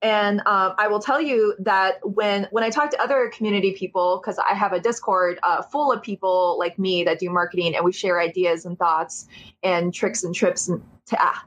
And 0.00 0.40
um, 0.40 0.74
I 0.78 0.88
will 0.88 1.00
tell 1.00 1.20
you 1.20 1.54
that 1.60 1.98
when 2.02 2.48
when 2.50 2.64
I 2.64 2.70
talk 2.70 2.90
to 2.90 3.00
other 3.00 3.30
community 3.34 3.72
people, 3.72 4.20
because 4.20 4.38
I 4.38 4.54
have 4.54 4.72
a 4.72 4.80
Discord 4.80 5.38
uh, 5.42 5.62
full 5.62 5.92
of 5.92 6.02
people 6.02 6.56
like 6.58 6.78
me 6.78 7.04
that 7.04 7.18
do 7.18 7.30
marketing, 7.30 7.74
and 7.74 7.84
we 7.84 7.92
share 7.92 8.20
ideas 8.20 8.64
and 8.64 8.78
thoughts 8.78 9.26
and 9.62 9.92
tricks 9.92 10.24
and 10.24 10.34
trips 10.34 10.68
and 10.68 10.82
t- 11.06 11.16
ah, 11.18 11.44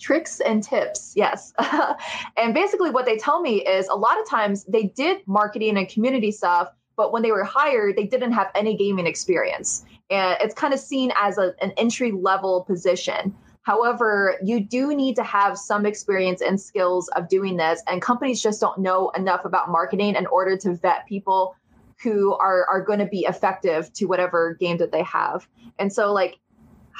tricks 0.00 0.40
and 0.40 0.62
tips 0.62 1.12
yes. 1.14 1.52
And 2.36 2.54
basically 2.54 2.90
what 2.90 3.04
they 3.04 3.18
tell 3.18 3.40
me 3.40 3.64
is 3.64 3.86
a 3.88 3.94
lot 3.94 4.18
of 4.20 4.28
times 4.28 4.64
they 4.64 4.84
did 4.84 5.18
marketing 5.26 5.76
and 5.76 5.88
community 5.88 6.32
stuff 6.32 6.68
but 6.96 7.12
when 7.12 7.22
they 7.22 7.30
were 7.30 7.44
hired 7.44 7.96
they 7.96 8.06
didn't 8.06 8.32
have 8.32 8.50
any 8.54 8.76
gaming 8.76 9.06
experience. 9.06 9.84
And 10.08 10.36
it's 10.40 10.54
kind 10.54 10.74
of 10.74 10.80
seen 10.80 11.12
as 11.16 11.38
a, 11.38 11.54
an 11.62 11.72
entry 11.76 12.10
level 12.10 12.64
position 12.64 13.34
however 13.62 14.36
you 14.42 14.60
do 14.60 14.94
need 14.94 15.16
to 15.16 15.22
have 15.22 15.58
some 15.58 15.86
experience 15.86 16.40
and 16.40 16.60
skills 16.60 17.08
of 17.16 17.28
doing 17.28 17.56
this 17.56 17.82
and 17.86 18.00
companies 18.00 18.42
just 18.42 18.60
don't 18.60 18.78
know 18.78 19.10
enough 19.10 19.44
about 19.44 19.70
marketing 19.70 20.14
in 20.14 20.26
order 20.26 20.56
to 20.56 20.74
vet 20.74 21.06
people 21.06 21.54
who 22.02 22.34
are 22.34 22.66
are 22.70 22.82
going 22.82 22.98
to 22.98 23.06
be 23.06 23.20
effective 23.20 23.92
to 23.92 24.06
whatever 24.06 24.54
game 24.54 24.78
that 24.78 24.92
they 24.92 25.02
have 25.02 25.46
and 25.78 25.92
so 25.92 26.12
like 26.12 26.38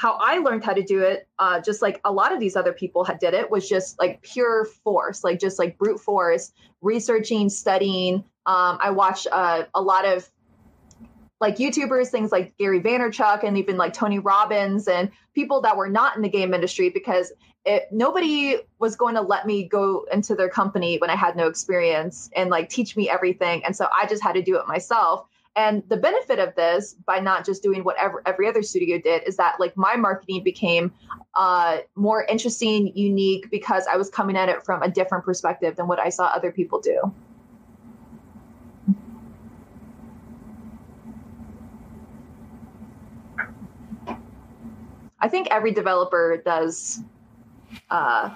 how 0.01 0.17
I 0.19 0.39
learned 0.39 0.65
how 0.65 0.73
to 0.73 0.83
do 0.83 1.03
it, 1.03 1.29
uh, 1.39 1.61
just 1.61 1.83
like 1.83 2.01
a 2.05 2.11
lot 2.11 2.33
of 2.33 2.41
these 2.41 2.57
other 2.57 2.73
people 2.73 3.05
had 3.05 3.19
did 3.19 3.35
it, 3.35 3.51
was 3.51 3.69
just 3.69 3.99
like 3.99 4.23
pure 4.23 4.65
force, 4.65 5.23
like 5.23 5.39
just 5.39 5.59
like 5.59 5.77
brute 5.77 6.01
force, 6.01 6.53
researching, 6.81 7.51
studying. 7.51 8.25
Um, 8.47 8.79
I 8.81 8.93
watched 8.93 9.27
uh, 9.31 9.65
a 9.75 9.83
lot 9.83 10.07
of 10.07 10.27
like 11.41 11.57
YouTubers, 11.57 12.09
things 12.09 12.33
like 12.33 12.57
Gary 12.59 12.81
Vaynerchuk 12.81 13.45
and 13.45 13.57
even 13.57 13.77
like 13.77 13.95
Tony 13.95 14.19
Robbins 14.19 14.87
and 14.89 15.11
people 15.35 15.63
that 15.63 15.77
were 15.77 15.89
not 15.89 16.17
in 16.17 16.23
the 16.23 16.29
game 16.29 16.53
industry 16.53 16.91
because 16.91 17.33
it, 17.65 17.89
nobody 17.91 18.57
was 18.79 18.97
going 18.97 19.15
to 19.15 19.23
let 19.23 19.47
me 19.47 19.67
go 19.67 20.07
into 20.13 20.35
their 20.35 20.49
company 20.49 20.99
when 20.99 21.11
I 21.11 21.17
had 21.17 21.37
no 21.37 21.47
experience 21.47 22.31
and 22.37 22.51
like 22.51 22.69
teach 22.69 22.97
me 22.97 23.09
everything. 23.09 23.65
And 23.65 23.75
so 23.75 23.87
I 23.95 24.07
just 24.07 24.23
had 24.23 24.33
to 24.33 24.43
do 24.43 24.57
it 24.57 24.67
myself. 24.67 25.27
And 25.57 25.83
the 25.89 25.97
benefit 25.97 26.39
of 26.39 26.55
this, 26.55 26.95
by 27.07 27.19
not 27.19 27.45
just 27.45 27.63
doing 27.63 27.83
whatever 27.83 28.23
every 28.25 28.47
other 28.47 28.63
studio 28.63 29.01
did, 29.01 29.27
is 29.27 29.37
that 29.37 29.59
like 29.59 29.77
my 29.77 29.97
marketing 29.97 30.45
became 30.45 30.93
uh, 31.35 31.79
more 31.97 32.25
interesting, 32.25 32.97
unique, 32.97 33.51
because 33.51 33.87
I 33.87 33.97
was 33.97 34.11
coming 34.11 34.37
at 34.37 34.49
it 34.49 34.63
from 34.63 34.83
a 34.83 34.91
different 34.91 35.25
perspective 35.25 35.77
than 35.77 35.89
what 35.89 35.99
I 35.99 36.09
saw 36.11 36.27
other 36.27 36.53
people 36.53 36.81
do. 36.81 37.13
I 45.21 45.29
think 45.29 45.49
every 45.51 45.73
developer 45.73 46.43
does 46.45 47.03
uh, 47.91 48.31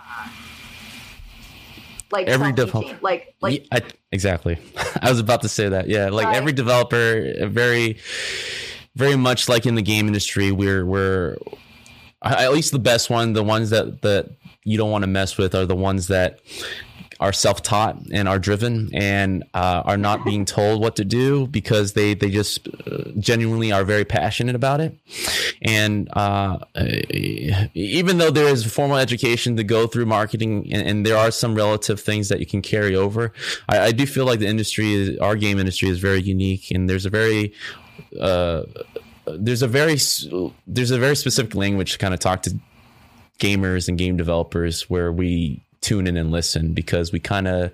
like 2.11 2.29
every 2.29 2.53
developer. 2.53 2.99
like 3.01 3.35
like 3.40 3.62
yeah, 3.62 3.79
I, 3.79 3.83
exactly. 4.12 4.59
I 5.03 5.11
was 5.11 5.18
about 5.18 5.42
to 5.42 5.49
say 5.49 5.68
that. 5.68 5.88
Yeah 5.88 6.11
like 6.11 6.35
every 6.35 6.53
developer 6.53 7.47
very 7.47 7.99
very 8.94 9.17
much 9.17 9.48
like 9.48 9.67
in 9.67 9.75
the 9.75 9.83
game 9.83 10.06
industry 10.06 10.52
we're 10.52 10.87
we're 10.87 11.37
at 12.23 12.52
least 12.52 12.73
the 12.73 12.79
best 12.79 13.11
one 13.11 13.33
the 13.33 13.42
ones 13.42 13.71
that 13.71 14.02
that 14.02 14.31
you 14.65 14.79
don't 14.79 14.90
want 14.90 15.02
to 15.02 15.09
mess 15.09 15.37
with 15.37 15.54
are 15.54 15.67
the 15.67 15.75
ones 15.75 16.06
that 16.06 16.40
are 17.25 17.33
self-taught 17.33 17.96
and 18.12 18.29
are 18.29 18.38
driven 18.38 18.90
and 18.92 19.44
uh, 19.54 19.83
are 19.87 19.96
not 19.96 20.25
being 20.25 20.44
told 20.44 20.83
what 20.83 20.96
to 20.96 21.04
do 21.04 21.46
because 21.46 21.94
they 21.94 22.12
they 22.12 22.29
just 22.29 22.68
uh, 22.68 23.10
genuinely 23.18 23.72
are 23.72 23.83
very 23.85 24.04
passionate 24.04 24.54
about 24.54 24.81
it. 24.81 24.94
And 25.62 26.08
uh, 26.12 26.58
even 27.72 28.18
though 28.18 28.31
there 28.31 28.48
is 28.48 28.70
formal 28.70 28.98
education 28.98 29.56
to 29.56 29.64
go 29.64 29.87
through 29.87 30.06
marketing 30.06 30.68
and, 30.72 30.87
and, 30.87 31.04
there 31.04 31.16
are 31.16 31.31
some 31.31 31.54
relative 31.54 32.00
things 32.00 32.29
that 32.29 32.40
you 32.40 32.46
can 32.46 32.62
carry 32.62 32.96
over 32.96 33.33
I, 33.68 33.79
I 33.79 33.92
do 33.92 34.06
feel 34.06 34.25
like 34.25 34.38
the 34.38 34.46
industry 34.46 34.94
is 34.94 35.18
our 35.18 35.37
game 35.37 35.58
industry 35.58 35.88
is 35.90 35.98
very 35.98 36.22
unique 36.22 36.70
and 36.70 36.88
there's 36.88 37.04
a 37.04 37.10
very 37.10 37.52
uh, 38.18 38.62
there's 39.27 39.62
a 39.62 39.68
very 39.68 39.98
there's 40.66 40.90
a 40.90 40.98
very 40.98 41.16
specific 41.16 41.54
language 41.54 41.92
to 41.92 41.98
kind 41.98 42.14
of 42.14 42.20
talk 42.20 42.42
to 42.42 42.58
gamers 43.38 43.88
and 43.88 43.98
game 43.98 44.16
developers 44.16 44.88
where 44.88 45.12
we 45.12 45.62
tune 45.85 46.07
in 46.07 46.17
and 46.17 46.31
listen 46.31 46.73
because 46.73 47.13
we 47.13 47.21
kind 47.21 47.47
of 47.47 47.73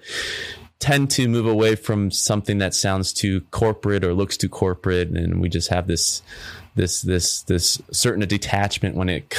tend 0.80 1.10
to 1.10 1.28
move 1.28 1.46
away 1.46 1.76
from 1.76 2.10
something 2.10 2.58
that 2.58 2.74
sounds 2.74 3.12
too 3.12 3.42
corporate 3.50 4.04
or 4.04 4.14
looks 4.14 4.36
too 4.36 4.48
corporate, 4.48 5.08
and 5.10 5.40
we 5.40 5.48
just 5.48 5.68
have 5.68 5.86
this 5.86 6.22
this 6.74 7.02
this 7.02 7.42
this 7.42 7.80
certain 7.92 8.26
detachment 8.26 8.96
when 8.96 9.08
it 9.08 9.38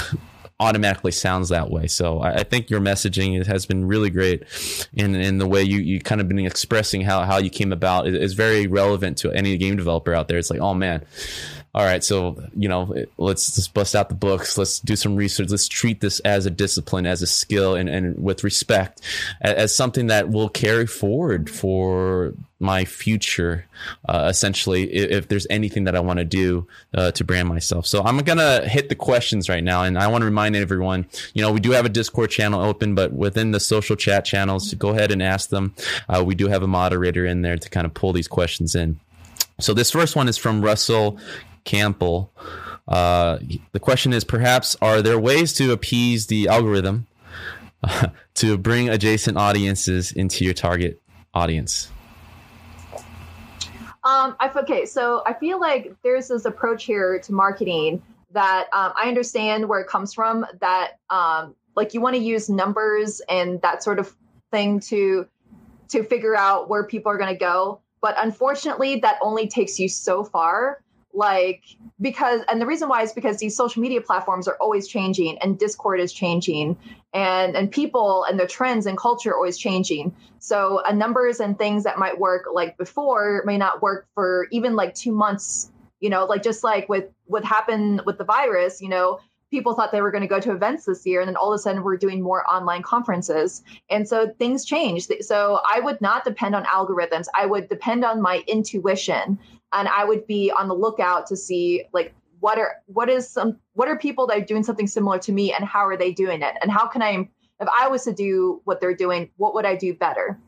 automatically 0.60 1.12
sounds 1.12 1.50
that 1.50 1.72
way. 1.72 1.88
So 1.88 2.20
I, 2.20 2.36
I, 2.36 2.44
think 2.44 2.70
your 2.70 2.80
messaging 2.80 3.44
has 3.48 3.66
been 3.66 3.88
really 3.88 4.12
great, 4.12 4.44
in 4.94 5.16
in 5.16 5.40
the 5.40 5.48
way 5.48 5.64
you 5.64 5.80
you 5.80 6.00
kind 6.00 6.22
of 6.22 6.28
been 6.28 6.40
expressing 6.40 7.02
how 7.02 7.24
how 7.24 7.38
you 7.38 7.50
came 7.50 7.74
about 7.74 8.08
is, 8.08 8.16
is 8.16 8.34
very 8.34 8.68
relevant 8.68 9.18
to 9.20 9.32
any 9.32 9.58
game 9.58 9.76
developer 9.76 10.14
out 10.14 10.28
there. 10.28 10.38
It's 10.38 10.52
like, 10.52 10.62
oh 10.62 10.76
man, 10.76 11.04
all 11.74 11.86
right, 11.86 12.04
so 12.04 12.44
you 12.54 12.68
know, 12.68 12.94
let's 13.18 13.56
just 13.56 13.74
bust 13.74 13.96
out 13.96 14.10
the 14.10 14.16
books. 14.16 14.58
Let's 14.58 14.80
do 14.80 14.98
some 14.98 15.16
research. 15.16 15.50
Let's 15.50 15.70
treat 15.70 16.02
this 16.02 16.20
as 16.22 16.46
a 16.46 16.50
discipline, 16.50 17.06
as 17.06 17.22
a 17.22 17.28
skill, 17.28 17.76
and, 17.76 17.88
and 17.88 18.22
with 18.22 18.44
respect, 18.44 19.02
as, 19.40 19.54
as 19.54 19.76
something 19.76 20.08
that 20.08 20.30
will 20.30 20.50
carry 20.50 20.86
forward 20.86 21.50
for 21.50 22.34
my 22.60 22.84
future. 22.84 23.66
Uh, 24.08 24.28
essentially, 24.30 24.84
if, 24.94 25.12
if, 25.12 25.28
there's 25.30 25.48
anything 25.50 25.86
that 25.86 25.96
I 25.96 26.02
want 26.02 26.20
to 26.20 26.26
do 26.26 26.68
uh, 26.94 27.12
to 27.12 27.24
brand 27.24 27.48
myself, 27.48 27.86
so 27.88 28.04
I'm 28.04 28.18
gonna 28.18 28.68
hit 28.68 28.90
the 28.90 28.96
questions 28.96 29.48
right 29.48 29.64
now, 29.64 29.84
and 29.84 29.98
I 29.98 30.08
want 30.08 30.24
to 30.24 30.26
remind 30.26 30.58
everyone, 30.58 31.06
you 31.34 31.42
know, 31.42 31.54
we 31.54 31.62
do 31.62 31.72
have 31.72 31.86
a 31.86 31.90
Discord 31.90 32.32
channel 32.32 32.62
open, 32.62 32.96
but 32.96 33.14
within 33.14 33.52
the 33.52 33.62
social 33.62 33.96
chat 33.96 34.26
channels, 34.26 34.74
go 34.74 34.90
ahead 34.90 35.12
and 35.12 35.24
ask 35.24 35.50
them. 35.50 35.74
Uh, 36.10 36.22
we 36.24 36.36
do 36.36 36.50
have 36.50 36.64
a 36.64 36.68
moderator 36.68 37.26
in 37.26 37.44
there 37.44 37.58
to 37.58 37.70
kind 37.70 37.86
of 37.86 37.94
pull 37.94 38.12
these 38.12 38.28
questions 38.28 38.76
in. 38.76 39.00
So 39.62 39.74
this 39.74 39.92
first 39.92 40.16
one 40.16 40.28
is 40.28 40.38
from 40.38 40.62
Russell 40.62 41.20
Campbell. 41.64 42.32
Uh, 42.88 43.40
the 43.72 43.80
question 43.80 44.14
is 44.14 44.24
perhaps 44.24 44.76
are 44.82 45.02
there 45.02 45.20
ways 45.20 45.54
to 45.54 45.72
appease 45.72 46.28
the 46.28 46.48
algorithm 46.48 47.08
to 48.36 48.58
bring 48.58 48.90
adjacent 48.90 49.38
audiences 49.38 50.12
into 50.12 50.44
your 50.44 50.54
target 50.54 51.02
audience? 51.34 51.90
Um, 54.04 54.36
I 54.40 54.52
okay, 54.56 54.86
so 54.86 55.22
I 55.26 55.34
feel 55.34 55.60
like 55.60 55.96
there's 56.04 56.30
this 56.30 56.46
approach 56.46 56.86
here 56.86 57.20
to 57.20 57.34
marketing 57.34 58.02
that 58.32 58.68
um, 58.74 58.94
I 58.96 59.08
understand 59.08 59.70
where 59.70 59.80
it 59.80 59.88
comes 59.88 60.14
from. 60.14 60.46
That 60.60 61.00
um, 61.10 61.56
like 61.76 61.94
you 61.94 62.02
want 62.02 62.16
to 62.16 62.22
use 62.22 62.50
numbers 62.50 63.22
and 63.30 63.62
that 63.62 63.84
sort 63.84 64.00
of 64.00 64.16
thing 64.52 64.80
to 64.82 65.28
to 65.90 66.04
figure 66.04 66.36
out 66.36 66.68
where 66.68 66.84
people 66.84 67.12
are 67.12 67.18
going 67.18 67.34
to 67.34 67.40
go. 67.40 67.82
But 68.02 68.16
unfortunately, 68.18 68.98
that 69.02 69.20
only 69.22 69.48
takes 69.48 69.80
you 69.80 69.88
so 69.88 70.24
far 70.24 70.82
like 71.14 71.64
because 72.00 72.42
and 72.50 72.62
the 72.62 72.66
reason 72.66 72.90
why 72.90 73.02
is 73.02 73.14
because 73.14 73.38
these 73.38 73.56
social 73.56 73.82
media 73.82 74.02
platforms 74.02 74.48
are 74.48 74.58
always 74.62 74.88
changing 74.88 75.38
and 75.40 75.60
discord 75.60 76.00
is 76.00 76.14
changing 76.14 76.78
and 77.14 77.56
and 77.56 77.72
people 77.72 78.26
and 78.26 78.40
the 78.40 78.48
trends 78.48 78.86
and 78.86 78.98
culture 78.98 79.32
are 79.32 79.36
always 79.36 79.58
changing. 79.58 80.16
So 80.40 80.82
a 80.86 80.94
numbers 80.94 81.40
and 81.40 81.58
things 81.58 81.84
that 81.84 81.98
might 81.98 82.20
work 82.20 82.46
like 82.52 82.78
before 82.78 83.44
may 83.46 83.58
not 83.58 83.82
work 83.82 84.08
for 84.14 84.48
even 84.52 84.76
like 84.76 84.96
two 84.96 85.12
months 85.12 85.72
you 86.00 86.10
know 86.10 86.26
like 86.26 86.44
just 86.44 86.64
like 86.64 86.90
with 86.90 87.06
what 87.26 87.46
happened 87.46 88.02
with 88.06 88.18
the 88.18 88.24
virus 88.24 88.82
you 88.82 88.90
know 88.90 89.20
people 89.52 89.76
thought 89.76 89.92
they 89.92 90.02
were 90.02 90.12
going 90.12 90.22
to 90.22 90.28
go 90.28 90.40
to 90.40 90.52
events 90.52 90.86
this 90.86 91.06
year 91.06 91.20
and 91.20 91.28
then 91.28 91.36
all 91.36 91.52
of 91.52 91.56
a 91.56 91.60
sudden 91.60 91.84
we're 91.84 91.98
doing 91.98 92.22
more 92.22 92.50
online 92.50 92.82
conferences. 92.82 93.64
And 93.90 94.08
so 94.08 94.34
things 94.40 94.66
changed 94.66 95.12
so 95.20 95.60
i 95.70 95.80
would 95.80 96.00
not 96.02 96.24
depend 96.24 96.56
on 96.56 96.64
algorithms. 96.66 97.26
I 97.36 97.46
would 97.46 97.68
depend 97.68 98.06
on 98.06 98.22
my 98.22 98.44
intuition 98.48 99.38
and 99.74 99.88
I 99.88 100.06
would 100.06 100.28
be 100.28 100.52
on 100.52 100.68
the 100.68 100.76
lookout 100.76 101.28
to 101.28 101.36
see 101.36 101.86
like 101.94 102.14
what 102.40 102.58
are 102.58 102.78
what 102.88 103.10
is 103.10 103.30
some 103.30 103.58
what 103.74 103.88
are 103.88 103.98
people 103.98 104.28
that 104.28 104.38
are 104.38 104.46
doing 104.46 104.64
something 104.64 104.88
similar 104.88 105.20
to 105.20 105.32
me 105.32 105.54
and 105.54 105.64
how 105.64 105.86
are 105.86 105.98
they 105.98 106.12
doing 106.12 106.42
it? 106.42 106.56
And 106.62 106.72
how 106.72 106.88
can 106.88 107.02
I 107.02 107.30
if 107.60 107.68
I 107.80 107.88
was 107.88 108.04
to 108.06 108.14
do 108.14 108.62
what 108.66 108.82
they're 108.82 108.96
doing 108.96 109.30
what 109.38 109.54
would 109.54 109.66
I 109.66 109.76
do 109.76 109.94
better? 109.94 110.40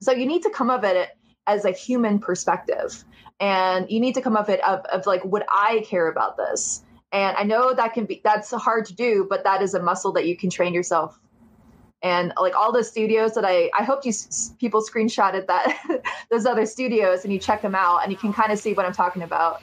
So 0.00 0.12
you 0.12 0.26
need 0.26 0.42
to 0.42 0.50
come 0.50 0.70
of 0.70 0.84
it 0.84 1.10
as 1.46 1.64
a 1.64 1.70
human 1.70 2.18
perspective. 2.18 3.04
And 3.38 3.90
you 3.90 4.00
need 4.00 4.14
to 4.14 4.22
come 4.22 4.36
of 4.36 4.48
it 4.48 4.66
of, 4.66 4.80
of 4.86 5.06
like 5.06 5.24
would 5.24 5.44
I 5.48 5.84
care 5.86 6.08
about 6.08 6.36
this? 6.36 6.82
And 7.12 7.36
I 7.36 7.44
know 7.44 7.72
that 7.72 7.94
can 7.94 8.04
be 8.06 8.20
that's 8.22 8.50
hard 8.50 8.86
to 8.86 8.94
do 8.94 9.26
but 9.30 9.44
that 9.44 9.62
is 9.62 9.74
a 9.74 9.82
muscle 9.82 10.12
that 10.12 10.26
you 10.26 10.36
can 10.36 10.50
train 10.50 10.74
yourself 10.74 11.18
and 12.02 12.32
like 12.40 12.54
all 12.54 12.72
the 12.72 12.84
studios 12.84 13.34
that 13.34 13.44
I 13.44 13.70
I 13.78 13.82
hope 13.82 14.04
you 14.04 14.12
people 14.58 14.82
screenshotted 14.82 15.46
that 15.46 16.02
those 16.30 16.46
other 16.46 16.66
studios 16.66 17.24
and 17.24 17.32
you 17.32 17.38
check 17.38 17.62
them 17.62 17.74
out 17.74 18.02
and 18.02 18.12
you 18.12 18.18
can 18.18 18.32
kind 18.32 18.52
of 18.52 18.58
see 18.58 18.72
what 18.72 18.86
I'm 18.86 18.92
talking 18.92 19.22
about. 19.22 19.62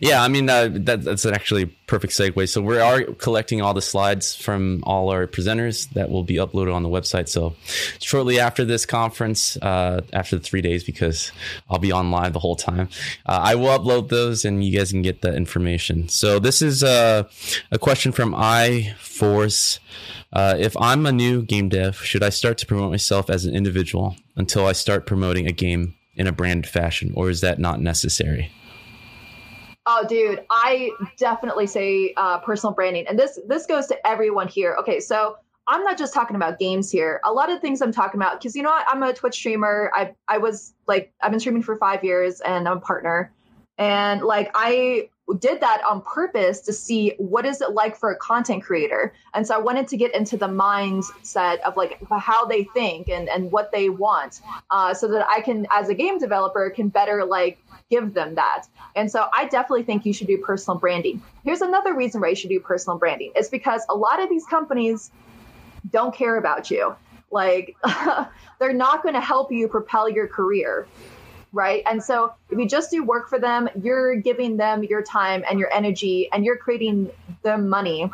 Yeah, 0.00 0.22
I 0.22 0.28
mean 0.28 0.50
uh, 0.50 0.68
that, 0.72 1.04
that's 1.04 1.24
actually 1.24 1.66
perfect 1.86 2.12
segue. 2.12 2.48
So 2.48 2.60
we 2.60 2.78
are 2.78 3.04
collecting 3.04 3.62
all 3.62 3.72
the 3.72 3.82
slides 3.82 4.34
from 4.34 4.82
all 4.84 5.10
our 5.10 5.26
presenters 5.26 5.88
that 5.90 6.10
will 6.10 6.24
be 6.24 6.34
uploaded 6.34 6.74
on 6.74 6.82
the 6.82 6.88
website. 6.88 7.28
So 7.28 7.54
shortly 8.00 8.40
after 8.40 8.64
this 8.64 8.84
conference, 8.84 9.56
uh, 9.58 10.00
after 10.12 10.36
the 10.36 10.42
three 10.42 10.60
days, 10.60 10.82
because 10.82 11.30
I'll 11.70 11.78
be 11.78 11.92
on 11.92 12.10
live 12.10 12.32
the 12.32 12.40
whole 12.40 12.56
time, 12.56 12.88
uh, 13.26 13.40
I 13.42 13.54
will 13.54 13.68
upload 13.78 14.08
those 14.08 14.44
and 14.44 14.64
you 14.64 14.76
guys 14.76 14.90
can 14.90 15.02
get 15.02 15.22
the 15.22 15.34
information. 15.34 16.08
So 16.08 16.38
this 16.38 16.62
is 16.62 16.82
uh, 16.82 17.24
a 17.70 17.78
question 17.78 18.12
from 18.12 18.34
I 18.34 18.94
Force. 18.98 19.78
Uh, 20.32 20.56
if 20.58 20.76
I'm 20.78 21.06
a 21.06 21.12
new 21.12 21.42
game 21.42 21.68
dev, 21.68 21.96
should 21.96 22.22
I 22.22 22.30
start 22.30 22.58
to 22.58 22.66
promote 22.66 22.90
myself 22.90 23.30
as 23.30 23.44
an 23.44 23.54
individual 23.54 24.16
until 24.34 24.66
I 24.66 24.72
start 24.72 25.06
promoting 25.06 25.46
a 25.46 25.52
game 25.52 25.94
in 26.16 26.26
a 26.26 26.32
branded 26.32 26.70
fashion, 26.70 27.12
or 27.14 27.30
is 27.30 27.40
that 27.42 27.58
not 27.58 27.80
necessary? 27.80 28.50
Oh, 29.84 30.06
dude, 30.08 30.44
I 30.50 30.90
definitely 31.16 31.66
say 31.66 32.14
uh, 32.16 32.38
personal 32.38 32.72
branding, 32.72 33.06
and 33.08 33.18
this 33.18 33.38
this 33.48 33.66
goes 33.66 33.88
to 33.88 34.06
everyone 34.06 34.46
here. 34.46 34.76
Okay, 34.80 35.00
so 35.00 35.36
I'm 35.66 35.82
not 35.82 35.98
just 35.98 36.14
talking 36.14 36.36
about 36.36 36.58
games 36.58 36.90
here. 36.90 37.20
A 37.24 37.32
lot 37.32 37.50
of 37.50 37.60
things 37.60 37.82
I'm 37.82 37.92
talking 37.92 38.20
about 38.20 38.40
because 38.40 38.54
you 38.54 38.62
know 38.62 38.70
what? 38.70 38.86
I'm 38.88 39.02
a 39.02 39.12
Twitch 39.12 39.34
streamer. 39.34 39.90
I 39.94 40.14
I 40.28 40.38
was 40.38 40.72
like 40.86 41.12
I've 41.20 41.32
been 41.32 41.40
streaming 41.40 41.62
for 41.62 41.76
five 41.76 42.04
years, 42.04 42.40
and 42.40 42.68
I'm 42.68 42.76
a 42.76 42.80
partner, 42.80 43.32
and 43.76 44.22
like 44.22 44.52
I 44.54 45.08
did 45.34 45.60
that 45.60 45.82
on 45.88 46.02
purpose 46.02 46.60
to 46.60 46.72
see 46.72 47.14
what 47.18 47.44
is 47.44 47.60
it 47.60 47.70
like 47.70 47.96
for 47.96 48.10
a 48.10 48.16
content 48.16 48.62
creator. 48.62 49.12
And 49.34 49.46
so 49.46 49.54
i 49.54 49.58
wanted 49.58 49.88
to 49.88 49.96
get 49.96 50.14
into 50.14 50.36
the 50.36 50.48
mindset 50.48 51.60
of 51.60 51.76
like 51.76 51.98
how 52.10 52.44
they 52.44 52.64
think 52.64 53.08
and 53.08 53.28
and 53.28 53.50
what 53.50 53.72
they 53.72 53.88
want 53.88 54.40
uh, 54.70 54.94
so 54.94 55.08
that 55.08 55.26
i 55.28 55.40
can 55.40 55.66
as 55.70 55.88
a 55.88 55.94
game 55.94 56.18
developer 56.18 56.70
can 56.70 56.88
better 56.88 57.24
like 57.24 57.58
give 57.90 58.14
them 58.14 58.34
that. 58.34 58.64
And 58.96 59.10
so 59.10 59.28
i 59.34 59.46
definitely 59.46 59.84
think 59.84 60.06
you 60.06 60.12
should 60.12 60.26
do 60.26 60.38
personal 60.38 60.78
branding. 60.78 61.22
Here's 61.44 61.62
another 61.62 61.94
reason 61.94 62.20
why 62.20 62.28
you 62.28 62.36
should 62.36 62.50
do 62.50 62.60
personal 62.60 62.98
branding. 62.98 63.32
It's 63.34 63.48
because 63.48 63.84
a 63.88 63.94
lot 63.94 64.22
of 64.22 64.28
these 64.28 64.46
companies 64.46 65.10
don't 65.90 66.14
care 66.14 66.36
about 66.36 66.70
you. 66.70 66.94
Like 67.30 67.76
they're 68.58 68.72
not 68.72 69.02
going 69.02 69.14
to 69.14 69.20
help 69.20 69.50
you 69.50 69.68
propel 69.68 70.08
your 70.08 70.28
career 70.28 70.86
right? 71.52 71.82
And 71.86 72.02
so 72.02 72.32
if 72.50 72.58
you 72.58 72.66
just 72.66 72.90
do 72.90 73.04
work 73.04 73.28
for 73.28 73.38
them, 73.38 73.68
you're 73.80 74.16
giving 74.16 74.56
them 74.56 74.82
your 74.84 75.02
time 75.02 75.44
and 75.48 75.58
your 75.58 75.72
energy 75.72 76.28
and 76.32 76.44
you're 76.44 76.56
creating 76.56 77.10
them 77.42 77.68
money. 77.68 78.10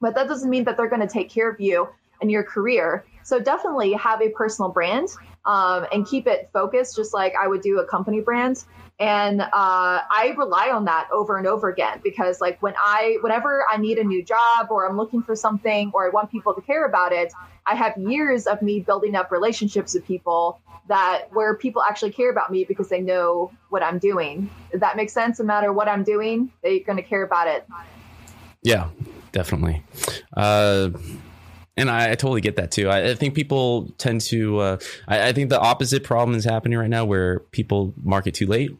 But 0.00 0.14
that 0.16 0.28
doesn't 0.28 0.50
mean 0.50 0.64
that 0.64 0.76
they're 0.76 0.88
going 0.88 1.06
to 1.06 1.12
take 1.12 1.30
care 1.30 1.48
of 1.48 1.60
you 1.60 1.88
and 2.20 2.30
your 2.30 2.42
career. 2.42 3.04
So 3.22 3.38
definitely 3.38 3.92
have 3.92 4.20
a 4.20 4.30
personal 4.30 4.70
brand 4.70 5.08
um, 5.44 5.86
and 5.92 6.06
keep 6.06 6.26
it 6.26 6.50
focused, 6.52 6.96
just 6.96 7.14
like 7.14 7.34
I 7.40 7.46
would 7.46 7.62
do 7.62 7.78
a 7.78 7.86
company 7.86 8.20
brand. 8.20 8.64
And 8.98 9.40
uh, 9.40 9.48
I 9.52 10.34
rely 10.36 10.70
on 10.70 10.84
that 10.84 11.08
over 11.12 11.36
and 11.36 11.46
over 11.46 11.68
again 11.68 12.00
because, 12.04 12.40
like, 12.40 12.62
when 12.62 12.74
I, 12.78 13.18
whenever 13.20 13.64
I 13.70 13.76
need 13.76 13.98
a 13.98 14.04
new 14.04 14.22
job 14.24 14.68
or 14.70 14.88
I'm 14.88 14.96
looking 14.96 15.22
for 15.22 15.34
something 15.34 15.90
or 15.92 16.06
I 16.06 16.10
want 16.10 16.30
people 16.30 16.54
to 16.54 16.60
care 16.60 16.84
about 16.84 17.12
it, 17.12 17.32
I 17.66 17.74
have 17.74 17.96
years 17.96 18.46
of 18.46 18.60
me 18.62 18.80
building 18.80 19.14
up 19.14 19.30
relationships 19.30 19.94
with 19.94 20.06
people 20.06 20.60
that 20.88 21.26
where 21.30 21.56
people 21.56 21.82
actually 21.82 22.10
care 22.10 22.30
about 22.30 22.50
me 22.50 22.64
because 22.64 22.88
they 22.88 23.00
know 23.00 23.52
what 23.68 23.82
I'm 23.82 23.98
doing. 23.98 24.50
Does 24.70 24.80
that 24.80 24.96
make 24.96 25.10
sense? 25.10 25.38
No 25.38 25.44
matter 25.44 25.72
what 25.72 25.88
I'm 25.88 26.02
doing, 26.02 26.50
they're 26.62 26.80
going 26.80 26.96
to 26.96 27.02
care 27.02 27.22
about 27.22 27.48
it. 27.48 27.66
Yeah, 28.62 28.90
definitely. 29.32 29.82
Uh, 30.36 30.90
and 31.76 31.90
I, 31.90 32.10
I, 32.10 32.14
totally 32.14 32.40
get 32.40 32.56
that 32.56 32.70
too. 32.70 32.88
I, 32.88 33.10
I 33.10 33.14
think 33.14 33.34
people 33.34 33.90
tend 33.98 34.20
to. 34.22 34.58
Uh, 34.58 34.78
I, 35.08 35.28
I, 35.28 35.32
think 35.32 35.48
the 35.48 35.58
opposite 35.58 36.04
problem 36.04 36.36
is 36.36 36.44
happening 36.44 36.78
right 36.78 36.90
now, 36.90 37.04
where 37.04 37.40
people 37.50 37.94
market 38.02 38.34
too 38.34 38.46
late. 38.46 38.76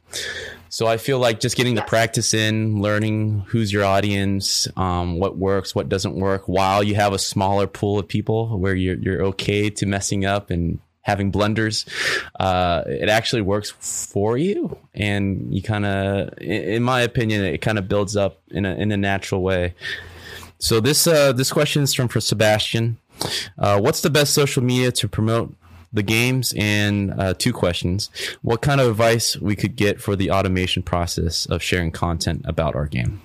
So 0.72 0.86
I 0.86 0.96
feel 0.96 1.18
like 1.18 1.38
just 1.38 1.54
getting 1.54 1.76
yes. 1.76 1.84
the 1.84 1.88
practice 1.90 2.32
in, 2.32 2.80
learning 2.80 3.44
who's 3.48 3.70
your 3.70 3.84
audience, 3.84 4.66
um, 4.78 5.18
what 5.18 5.36
works, 5.36 5.74
what 5.74 5.90
doesn't 5.90 6.14
work, 6.14 6.44
while 6.48 6.82
you 6.82 6.94
have 6.94 7.12
a 7.12 7.18
smaller 7.18 7.66
pool 7.66 7.98
of 7.98 8.08
people 8.08 8.58
where 8.58 8.74
you're 8.74 8.96
you're 8.96 9.22
okay 9.22 9.68
to 9.68 9.84
messing 9.84 10.24
up 10.24 10.50
and 10.50 10.78
having 11.02 11.30
blunders, 11.30 11.84
uh, 12.40 12.84
it 12.86 13.10
actually 13.10 13.42
works 13.42 13.70
for 13.70 14.38
you, 14.38 14.78
and 14.94 15.54
you 15.54 15.60
kind 15.60 15.84
of, 15.84 16.32
in 16.38 16.82
my 16.82 17.02
opinion, 17.02 17.44
it 17.44 17.58
kind 17.58 17.78
of 17.78 17.86
builds 17.86 18.16
up 18.16 18.40
in 18.50 18.64
a 18.64 18.74
in 18.74 18.90
a 18.92 18.96
natural 18.96 19.42
way. 19.42 19.74
So 20.58 20.80
this 20.80 21.06
uh, 21.06 21.32
this 21.34 21.52
question 21.52 21.82
is 21.82 21.92
from 21.92 22.08
for 22.08 22.22
Sebastian. 22.22 22.96
Uh, 23.58 23.78
what's 23.78 24.00
the 24.00 24.08
best 24.08 24.32
social 24.32 24.62
media 24.62 24.90
to 24.92 25.06
promote 25.06 25.54
the 25.92 26.02
games? 26.02 26.54
And 26.56 27.12
uh, 27.18 27.34
two 27.34 27.52
questions: 27.52 28.10
What 28.42 28.62
kind 28.62 28.80
of 28.80 28.88
advice 28.88 29.36
we 29.36 29.56
could 29.56 29.76
get 29.76 30.00
for 30.00 30.16
the 30.16 30.30
automation 30.30 30.82
process 30.82 31.46
of 31.46 31.62
sharing 31.62 31.90
content 31.90 32.42
about 32.44 32.74
our 32.74 32.86
game? 32.86 33.20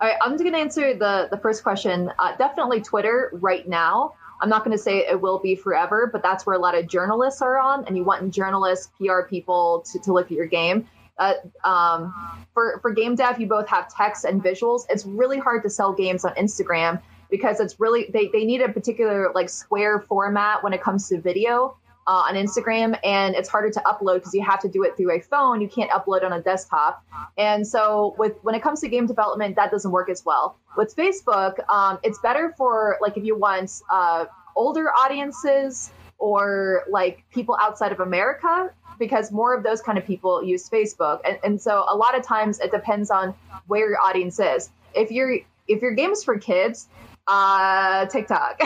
All 0.00 0.08
right, 0.08 0.18
I'm 0.20 0.32
just 0.32 0.42
going 0.42 0.54
to 0.54 0.60
answer 0.60 0.94
the 0.94 1.28
the 1.30 1.38
first 1.38 1.62
question. 1.62 2.10
Uh, 2.18 2.36
definitely 2.36 2.80
Twitter 2.80 3.30
right 3.32 3.66
now 3.68 4.14
I'm 4.42 4.48
not 4.48 4.64
going 4.64 4.76
to 4.76 4.82
say 4.82 5.06
it 5.06 5.20
will 5.20 5.38
be 5.38 5.54
forever, 5.54 6.10
but 6.12 6.20
that's 6.20 6.44
where 6.44 6.56
a 6.56 6.58
lot 6.58 6.74
of 6.74 6.88
journalists 6.88 7.40
are 7.42 7.60
on, 7.60 7.84
and 7.86 7.96
you 7.96 8.02
want 8.02 8.34
journalists, 8.34 8.90
PR 8.98 9.22
people 9.22 9.84
to, 9.92 10.00
to 10.00 10.12
look 10.12 10.26
at 10.26 10.32
your 10.32 10.46
game. 10.46 10.88
Uh, 11.16 11.34
um, 11.62 12.12
for 12.52 12.80
for 12.82 12.90
game 12.90 13.14
dev, 13.14 13.40
you 13.40 13.46
both 13.46 13.68
have 13.68 13.94
text 13.94 14.24
and 14.24 14.42
visuals. 14.42 14.84
It's 14.90 15.06
really 15.06 15.38
hard 15.38 15.62
to 15.62 15.70
sell 15.70 15.92
games 15.92 16.24
on 16.24 16.34
Instagram 16.34 17.00
because 17.32 17.58
it's 17.58 17.80
really 17.80 18.08
they, 18.12 18.28
they 18.28 18.44
need 18.44 18.60
a 18.60 18.68
particular 18.68 19.32
like 19.34 19.48
square 19.48 20.00
format 20.00 20.62
when 20.62 20.72
it 20.72 20.80
comes 20.80 21.08
to 21.08 21.20
video 21.20 21.76
uh, 22.06 22.24
on 22.28 22.34
Instagram, 22.34 22.98
and 23.02 23.34
it's 23.34 23.48
harder 23.48 23.70
to 23.70 23.80
upload 23.80 24.16
because 24.16 24.34
you 24.34 24.42
have 24.42 24.60
to 24.60 24.68
do 24.68 24.84
it 24.84 24.96
through 24.96 25.16
a 25.16 25.20
phone. 25.20 25.60
You 25.60 25.68
can't 25.68 25.90
upload 25.90 26.24
on 26.24 26.32
a 26.32 26.42
desktop, 26.42 27.04
and 27.38 27.66
so 27.66 28.14
with 28.18 28.34
when 28.42 28.54
it 28.54 28.62
comes 28.62 28.80
to 28.82 28.88
game 28.88 29.06
development, 29.06 29.56
that 29.56 29.70
doesn't 29.70 29.90
work 29.90 30.10
as 30.10 30.24
well. 30.24 30.56
With 30.76 30.94
Facebook, 30.94 31.58
um, 31.70 31.98
it's 32.02 32.18
better 32.18 32.54
for 32.56 32.98
like 33.00 33.16
if 33.16 33.24
you 33.24 33.36
want 33.36 33.82
uh, 33.90 34.26
older 34.54 34.90
audiences 34.90 35.90
or 36.18 36.84
like 36.88 37.24
people 37.32 37.56
outside 37.60 37.92
of 37.92 38.00
America 38.00 38.70
because 38.98 39.32
more 39.32 39.54
of 39.56 39.64
those 39.64 39.80
kind 39.80 39.96
of 39.96 40.04
people 40.04 40.44
use 40.44 40.68
Facebook, 40.68 41.20
and, 41.24 41.38
and 41.42 41.60
so 41.60 41.86
a 41.88 41.96
lot 41.96 42.16
of 42.16 42.22
times 42.22 42.60
it 42.60 42.70
depends 42.70 43.10
on 43.10 43.34
where 43.68 43.88
your 43.88 44.00
audience 44.00 44.38
is. 44.38 44.70
If 44.94 45.10
you're 45.10 45.38
if 45.68 45.80
your 45.80 45.92
game 45.92 46.10
is 46.10 46.24
for 46.24 46.38
kids, 46.38 46.88
uh, 47.26 48.06
TikTok. 48.06 48.60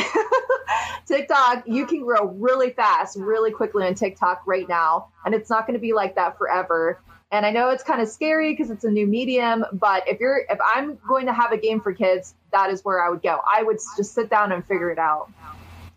TikTok, 1.06 1.64
you 1.66 1.86
can 1.86 2.02
grow 2.02 2.26
really 2.26 2.70
fast, 2.70 3.16
really 3.16 3.50
quickly 3.50 3.86
on 3.86 3.94
TikTok 3.94 4.42
right 4.46 4.68
now, 4.68 5.08
and 5.24 5.34
it's 5.34 5.50
not 5.50 5.66
going 5.66 5.74
to 5.78 5.80
be 5.80 5.92
like 5.92 6.14
that 6.16 6.38
forever. 6.38 7.00
And 7.32 7.44
I 7.44 7.50
know 7.50 7.70
it's 7.70 7.82
kind 7.82 8.00
of 8.00 8.08
scary 8.08 8.52
because 8.52 8.70
it's 8.70 8.84
a 8.84 8.90
new 8.90 9.06
medium, 9.06 9.64
but 9.72 10.06
if 10.08 10.20
you're 10.20 10.42
if 10.48 10.58
I'm 10.74 10.98
going 11.08 11.26
to 11.26 11.32
have 11.32 11.52
a 11.52 11.58
game 11.58 11.80
for 11.80 11.92
kids, 11.92 12.34
that 12.52 12.70
is 12.70 12.84
where 12.84 13.04
I 13.04 13.10
would 13.10 13.22
go. 13.22 13.40
I 13.52 13.62
would 13.62 13.78
just 13.96 14.14
sit 14.14 14.30
down 14.30 14.52
and 14.52 14.64
figure 14.64 14.90
it 14.90 14.98
out. 14.98 15.30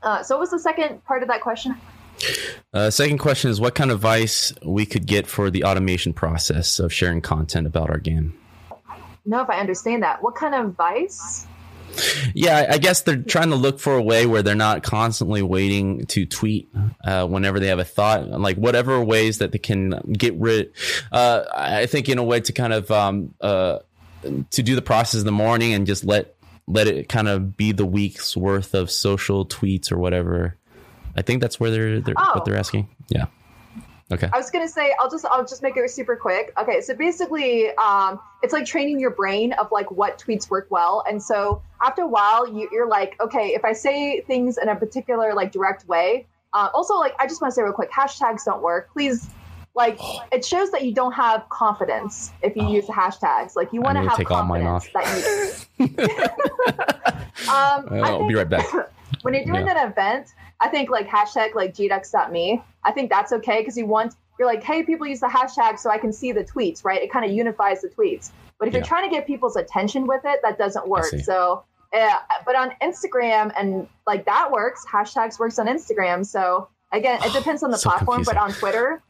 Uh, 0.01 0.23
so, 0.23 0.35
what 0.35 0.41
was 0.41 0.51
the 0.51 0.59
second 0.59 1.03
part 1.05 1.21
of 1.21 1.29
that 1.29 1.41
question? 1.41 1.75
Uh, 2.73 2.89
second 2.89 3.17
question 3.17 3.49
is 3.49 3.61
what 3.61 3.75
kind 3.75 3.91
of 3.91 3.97
advice 3.97 4.53
we 4.63 4.85
could 4.85 5.05
get 5.05 5.27
for 5.27 5.49
the 5.49 5.63
automation 5.63 6.13
process 6.13 6.79
of 6.79 6.91
sharing 6.91 7.21
content 7.21 7.65
about 7.65 7.89
our 7.89 7.97
game. 7.97 8.37
No, 9.25 9.41
if 9.41 9.49
I 9.49 9.59
understand 9.59 10.03
that. 10.03 10.21
What 10.23 10.35
kind 10.35 10.55
of 10.55 10.65
advice? 10.67 11.45
Yeah, 12.33 12.67
I 12.69 12.77
guess 12.77 13.01
they're 13.01 13.21
trying 13.21 13.49
to 13.49 13.55
look 13.55 13.79
for 13.79 13.95
a 13.95 14.01
way 14.01 14.25
where 14.25 14.41
they're 14.41 14.55
not 14.55 14.83
constantly 14.83 15.41
waiting 15.41 16.05
to 16.07 16.25
tweet 16.25 16.69
uh, 17.03 17.27
whenever 17.27 17.59
they 17.59 17.67
have 17.67 17.79
a 17.79 17.85
thought, 17.85 18.27
like 18.27 18.57
whatever 18.57 19.03
ways 19.03 19.39
that 19.39 19.51
they 19.51 19.57
can 19.57 19.91
get 20.11 20.35
rid. 20.35 20.71
Uh, 21.11 21.43
I 21.53 21.85
think 21.85 22.09
in 22.09 22.17
a 22.17 22.23
way 22.23 22.39
to 22.41 22.53
kind 22.53 22.73
of 22.73 22.91
um, 22.91 23.33
uh, 23.41 23.79
to 24.21 24.63
do 24.63 24.75
the 24.75 24.81
process 24.81 25.21
in 25.21 25.25
the 25.25 25.31
morning 25.31 25.73
and 25.73 25.87
just 25.87 26.03
let 26.03 26.35
let 26.67 26.87
it 26.87 27.09
kind 27.09 27.27
of 27.27 27.57
be 27.57 27.71
the 27.71 27.85
week's 27.85 28.37
worth 28.37 28.75
of 28.75 28.91
social 28.91 29.45
tweets 29.45 29.91
or 29.91 29.97
whatever. 29.97 30.55
I 31.17 31.23
think 31.23 31.41
that's 31.41 31.59
where 31.59 31.71
they're, 31.71 31.99
they're 31.99 32.15
oh. 32.15 32.31
what 32.35 32.45
they're 32.45 32.57
asking. 32.57 32.87
Yeah. 33.09 33.25
Okay. 34.11 34.27
I 34.33 34.37
was 34.37 34.49
gonna 34.49 34.67
say 34.67 34.93
I'll 34.99 35.09
just 35.09 35.25
I'll 35.25 35.45
just 35.45 35.61
make 35.61 35.77
it 35.77 35.89
super 35.91 36.15
quick. 36.15 36.51
Okay, 36.59 36.81
so 36.81 36.95
basically, 36.95 37.69
um, 37.75 38.19
it's 38.41 38.53
like 38.53 38.65
training 38.65 38.99
your 38.99 39.11
brain 39.11 39.53
of 39.53 39.71
like 39.71 39.91
what 39.91 40.17
tweets 40.17 40.49
work 40.49 40.67
well, 40.71 41.03
and 41.07 41.21
so 41.21 41.61
after 41.81 42.01
a 42.01 42.07
while, 42.07 42.47
you, 42.47 42.67
you're 42.71 42.87
like, 42.87 43.15
okay, 43.21 43.53
if 43.53 43.63
I 43.63 43.73
say 43.73 44.21
things 44.21 44.57
in 44.57 44.69
a 44.69 44.75
particular 44.75 45.33
like 45.33 45.51
direct 45.51 45.87
way. 45.87 46.25
Uh, 46.51 46.67
also, 46.73 46.95
like 46.95 47.13
I 47.19 47.27
just 47.27 47.41
want 47.41 47.51
to 47.51 47.55
say 47.55 47.61
real 47.61 47.73
quick, 47.73 47.91
hashtags 47.91 48.43
don't 48.43 48.63
work. 48.63 48.91
Please, 48.91 49.29
like 49.75 49.99
it 50.31 50.43
shows 50.43 50.71
that 50.71 50.83
you 50.83 50.93
don't 50.93 51.13
have 51.13 51.47
confidence 51.49 52.31
if 52.41 52.55
you 52.55 52.63
oh. 52.63 52.71
use 52.71 52.85
hashtags. 52.87 53.55
Like 53.55 53.71
you 53.71 53.81
want 53.81 53.97
to 53.97 54.01
have 54.01 54.17
take 54.17 54.27
confidence 54.27 54.91
all 54.95 55.03
mine 55.03 55.13
off. 55.13 55.45
that 55.77 55.77
you. 55.77 55.85
um, 57.53 58.03
I'll 58.03 58.17
think, 58.17 58.29
be 58.29 58.35
right 58.35 58.49
back. 58.49 58.65
when 59.21 59.33
you're 59.33 59.45
doing 59.45 59.65
yeah. 59.65 59.83
an 59.83 59.91
event, 59.91 60.33
I 60.59 60.69
think 60.69 60.89
like 60.89 61.07
hashtag 61.07 61.55
like 61.55 61.73
gdux.me, 61.73 62.63
I 62.83 62.91
think 62.91 63.09
that's 63.09 63.31
okay 63.33 63.59
because 63.59 63.77
you 63.77 63.85
want 63.85 64.15
you're 64.37 64.47
like, 64.47 64.63
hey, 64.63 64.83
people 64.83 65.05
use 65.05 65.19
the 65.19 65.27
hashtag 65.27 65.77
so 65.77 65.89
I 65.89 65.97
can 65.97 66.13
see 66.13 66.31
the 66.31 66.45
tweets, 66.45 66.85
right? 66.85 67.01
It 67.01 67.11
kind 67.11 67.25
of 67.25 67.31
unifies 67.31 67.81
the 67.81 67.89
tweets. 67.89 68.31
But 68.57 68.69
if 68.69 68.73
yeah. 68.73 68.79
you're 68.79 68.87
trying 68.87 69.09
to 69.09 69.13
get 69.13 69.27
people's 69.27 69.57
attention 69.57 70.07
with 70.07 70.21
it, 70.23 70.39
that 70.43 70.57
doesn't 70.57 70.87
work. 70.87 71.13
So, 71.23 71.63
uh, 71.93 72.15
but 72.45 72.55
on 72.55 72.71
Instagram 72.81 73.53
and 73.57 73.87
like 74.07 74.25
that 74.25 74.49
works. 74.51 74.85
Hashtags 74.89 75.39
works 75.39 75.59
on 75.59 75.67
Instagram. 75.67 76.25
So 76.25 76.69
again, 76.93 77.19
it 77.23 77.33
depends 77.37 77.63
on 77.63 77.71
the 77.71 77.77
so 77.77 77.89
platform. 77.89 78.23
Confusing. 78.23 78.33
But 78.33 78.41
on 78.41 78.51
Twitter, 78.53 79.03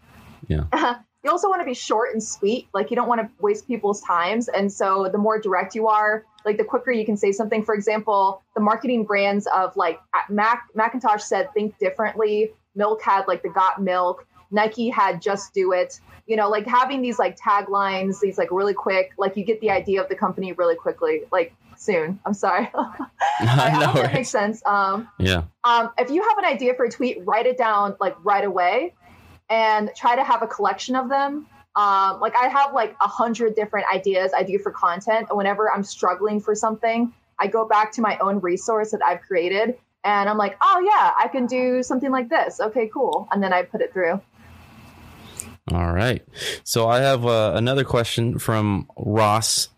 yeah. 0.47 0.95
you 1.23 1.29
also 1.29 1.49
want 1.49 1.61
to 1.61 1.65
be 1.65 1.73
short 1.73 2.13
and 2.13 2.23
sweet. 2.23 2.67
Like 2.73 2.89
you 2.89 2.95
don't 2.95 3.07
want 3.07 3.21
to 3.21 3.29
waste 3.41 3.67
people's 3.67 4.01
times. 4.01 4.47
And 4.47 4.71
so 4.71 5.09
the 5.11 5.17
more 5.17 5.39
direct 5.39 5.75
you 5.75 5.87
are, 5.87 6.25
like 6.45 6.57
the 6.57 6.63
quicker 6.63 6.91
you 6.91 7.05
can 7.05 7.17
say 7.17 7.31
something. 7.31 7.63
For 7.63 7.75
example, 7.75 8.41
the 8.55 8.61
marketing 8.61 9.03
brands 9.03 9.47
of 9.47 9.75
like 9.75 9.99
Mac 10.29 10.67
Macintosh 10.75 11.23
said 11.23 11.53
think 11.53 11.77
differently. 11.77 12.53
Milk 12.75 13.01
had 13.01 13.27
like 13.27 13.43
the 13.43 13.49
got 13.49 13.81
milk. 13.81 14.25
Nike 14.51 14.89
had 14.89 15.21
just 15.21 15.53
do 15.53 15.73
it. 15.73 15.99
You 16.25 16.35
know, 16.35 16.49
like 16.49 16.65
having 16.65 17.01
these 17.01 17.19
like 17.19 17.37
taglines, 17.37 18.19
these 18.21 18.37
like 18.37 18.51
really 18.51 18.73
quick, 18.73 19.11
like 19.17 19.35
you 19.35 19.43
get 19.43 19.59
the 19.61 19.71
idea 19.71 20.01
of 20.01 20.09
the 20.09 20.15
company 20.15 20.53
really 20.53 20.75
quickly, 20.75 21.23
like 21.31 21.53
soon. 21.75 22.19
I'm 22.25 22.33
sorry. 22.33 22.69
I 23.41 23.69
hope 23.69 23.95
that 23.95 24.13
makes 24.13 24.29
sense. 24.29 24.61
Um, 24.65 25.09
yeah. 25.17 25.43
Um, 25.63 25.89
if 25.97 26.09
you 26.09 26.21
have 26.21 26.37
an 26.37 26.45
idea 26.45 26.75
for 26.75 26.85
a 26.85 26.89
tweet, 26.89 27.25
write 27.25 27.45
it 27.45 27.57
down 27.57 27.95
like 27.99 28.15
right 28.23 28.45
away 28.45 28.93
and 29.49 29.91
try 29.95 30.15
to 30.15 30.23
have 30.23 30.41
a 30.41 30.47
collection 30.47 30.95
of 30.95 31.09
them 31.09 31.47
um, 31.75 32.19
like 32.19 32.35
I 32.35 32.47
have 32.47 32.73
like 32.73 32.95
a 32.99 33.07
hundred 33.07 33.55
different 33.55 33.87
ideas 33.93 34.31
I 34.35 34.43
do 34.43 34.57
for 34.59 34.71
content. 34.71 35.27
And 35.29 35.37
whenever 35.37 35.71
I'm 35.71 35.83
struggling 35.83 36.41
for 36.41 36.55
something, 36.55 37.13
I 37.39 37.47
go 37.47 37.65
back 37.65 37.91
to 37.93 38.01
my 38.01 38.17
own 38.19 38.39
resource 38.39 38.91
that 38.91 39.01
I've 39.01 39.21
created 39.21 39.75
and 40.03 40.29
I'm 40.29 40.37
like, 40.37 40.57
oh 40.61 40.81
yeah, 40.83 41.11
I 41.17 41.27
can 41.29 41.45
do 41.45 41.83
something 41.83 42.11
like 42.11 42.29
this. 42.29 42.59
Okay, 42.59 42.89
cool. 42.93 43.27
And 43.31 43.41
then 43.41 43.53
I 43.53 43.63
put 43.63 43.81
it 43.81 43.93
through. 43.93 44.21
All 45.71 45.93
right. 45.93 46.25
So 46.63 46.87
I 46.87 46.99
have 46.99 47.25
uh, 47.25 47.53
another 47.55 47.83
question 47.83 48.39
from 48.39 48.89
Ross 48.97 49.69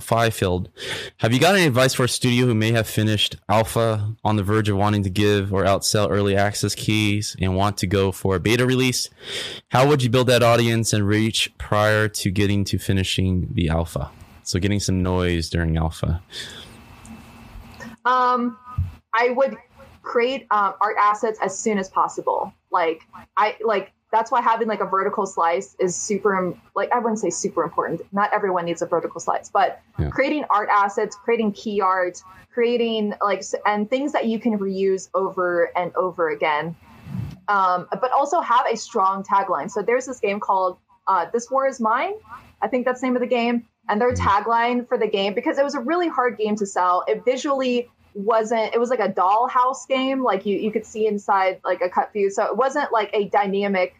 Fifield. 0.00 0.70
Have 1.18 1.32
you 1.32 1.40
got 1.40 1.54
any 1.54 1.66
advice 1.66 1.94
for 1.94 2.04
a 2.04 2.08
studio 2.08 2.46
who 2.46 2.54
may 2.54 2.72
have 2.72 2.86
finished 2.86 3.36
alpha 3.48 4.14
on 4.24 4.36
the 4.36 4.42
verge 4.42 4.68
of 4.68 4.76
wanting 4.76 5.02
to 5.02 5.10
give 5.10 5.52
or 5.52 5.64
outsell 5.64 6.10
early 6.10 6.36
access 6.36 6.74
keys 6.74 7.36
and 7.40 7.56
want 7.56 7.78
to 7.78 7.86
go 7.86 8.12
for 8.12 8.36
a 8.36 8.40
beta 8.40 8.66
release? 8.66 9.10
How 9.68 9.88
would 9.88 10.02
you 10.02 10.10
build 10.10 10.26
that 10.28 10.42
audience 10.42 10.92
and 10.92 11.06
reach 11.06 11.52
prior 11.58 12.08
to 12.08 12.30
getting 12.30 12.64
to 12.64 12.78
finishing 12.78 13.48
the 13.52 13.68
alpha? 13.68 14.10
So 14.42 14.58
getting 14.58 14.80
some 14.80 15.02
noise 15.02 15.48
during 15.48 15.76
alpha. 15.76 16.22
Um, 18.04 18.58
I 19.14 19.30
would 19.30 19.56
create 20.02 20.46
um, 20.50 20.74
art 20.80 20.96
assets 21.00 21.38
as 21.42 21.58
soon 21.58 21.78
as 21.78 21.88
possible. 21.88 22.52
Like 22.70 23.02
I 23.36 23.56
like 23.64 23.92
that's 24.14 24.30
why 24.30 24.40
having 24.40 24.68
like 24.68 24.80
a 24.80 24.86
vertical 24.86 25.26
slice 25.26 25.74
is 25.80 25.96
super 25.96 26.54
like 26.74 26.90
i 26.92 26.98
wouldn't 26.98 27.18
say 27.18 27.30
super 27.30 27.62
important. 27.64 28.00
Not 28.12 28.32
everyone 28.32 28.64
needs 28.64 28.80
a 28.80 28.86
vertical 28.86 29.20
slice 29.20 29.48
but 29.48 29.80
yeah. 29.98 30.08
creating 30.10 30.44
art 30.50 30.68
assets 30.72 31.16
creating 31.16 31.52
key 31.52 31.80
art 31.80 32.22
creating 32.54 33.12
like 33.20 33.42
and 33.66 33.90
things 33.90 34.12
that 34.12 34.26
you 34.26 34.38
can 34.38 34.58
reuse 34.58 35.08
over 35.14 35.70
and 35.76 35.94
over 35.96 36.30
again. 36.30 36.76
Um, 37.48 37.88
but 37.90 38.10
also 38.12 38.40
have 38.40 38.64
a 38.72 38.76
strong 38.76 39.22
tagline. 39.22 39.70
So 39.70 39.82
there's 39.82 40.06
this 40.06 40.20
game 40.20 40.40
called 40.40 40.78
uh, 41.06 41.26
this 41.32 41.50
war 41.50 41.66
is 41.66 41.80
mine. 41.80 42.14
I 42.62 42.68
think 42.68 42.86
that's 42.86 43.00
the 43.00 43.08
name 43.08 43.16
of 43.16 43.20
the 43.20 43.26
game. 43.26 43.66
And 43.88 44.00
their 44.00 44.12
mm-hmm. 44.12 44.26
tagline 44.26 44.88
for 44.88 44.96
the 44.96 45.08
game 45.08 45.34
because 45.34 45.58
it 45.58 45.64
was 45.64 45.74
a 45.74 45.80
really 45.80 46.08
hard 46.08 46.38
game 46.38 46.56
to 46.56 46.64
sell 46.64 47.04
it 47.06 47.22
visually 47.24 47.90
wasn't 48.14 48.72
it 48.72 48.78
was 48.78 48.90
like 48.90 49.00
a 49.00 49.08
dollhouse 49.08 49.88
game 49.88 50.22
like 50.22 50.46
you, 50.46 50.56
you 50.56 50.70
could 50.70 50.86
see 50.86 51.06
inside 51.08 51.60
like 51.64 51.80
a 51.82 51.88
cut 51.88 52.12
view. 52.12 52.30
So 52.30 52.44
it 52.44 52.56
wasn't 52.56 52.92
like 52.92 53.10
a 53.12 53.28
dynamic 53.28 53.96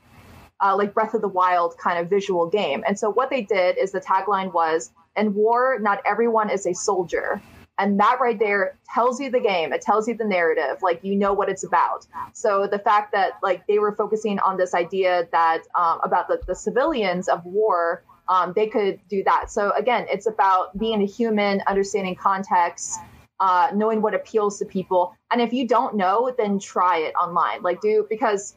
uh, 0.65 0.75
like 0.77 0.95
Breath 0.95 1.15
of 1.15 1.21
the 1.21 1.29
Wild 1.29 1.77
kind 1.77 1.99
of 1.99 2.09
visual 2.09 2.49
game. 2.49 2.83
And 2.87 2.99
so 2.99 3.11
what 3.11 3.29
they 3.29 3.43
did 3.43 3.77
is 3.77 3.93
the 3.93 4.01
tagline 4.01 4.53
was, 4.53 4.91
"In 5.17 5.35
war, 5.35 5.79
not 5.81 6.01
everyone 6.07 6.49
is 6.51 6.67
a 6.67 6.73
soldier." 6.73 7.41
And 7.77 7.99
that 7.99 8.19
right 8.21 8.39
there 8.39 8.79
tells 8.95 9.21
you 9.21 9.31
the 9.31 9.41
game. 9.41 9.73
It 9.73 9.83
tells 9.83 10.09
you 10.09 10.17
the 10.17 10.25
narrative. 10.25 10.81
Like 10.81 11.01
you 11.03 11.17
know 11.17 11.33
what 11.33 11.49
it's 11.49 11.65
about. 11.65 12.07
So 12.33 12.67
the 12.67 12.79
fact 12.79 13.13
that 13.13 13.33
like 13.43 13.67
they 13.67 13.79
were 13.79 13.93
focusing 13.93 14.39
on 14.39 14.57
this 14.57 14.75
idea 14.75 15.29
that 15.33 15.63
um, 15.75 16.01
about 16.03 16.29
the, 16.29 16.41
the 16.47 16.55
civilians 16.55 17.29
of 17.29 17.45
war, 17.45 18.05
um, 18.29 18.53
they 18.57 18.69
could 18.69 19.01
do 19.09 19.23
that. 19.25 19.51
So 19.51 19.73
again, 19.73 20.07
it's 20.09 20.27
about 20.27 20.79
being 20.79 21.03
a 21.03 21.07
human, 21.07 21.63
understanding 21.67 22.15
context, 22.15 23.01
uh, 23.41 23.71
knowing 23.75 24.01
what 24.01 24.15
appeals 24.15 24.59
to 24.61 24.65
people. 24.65 25.15
And 25.31 25.43
if 25.43 25.53
you 25.53 25.67
don't 25.67 25.97
know, 25.97 26.33
then 26.39 26.59
try 26.59 26.99
it 26.99 27.15
online. 27.21 27.63
Like 27.63 27.81
do 27.81 28.07
because 28.09 28.57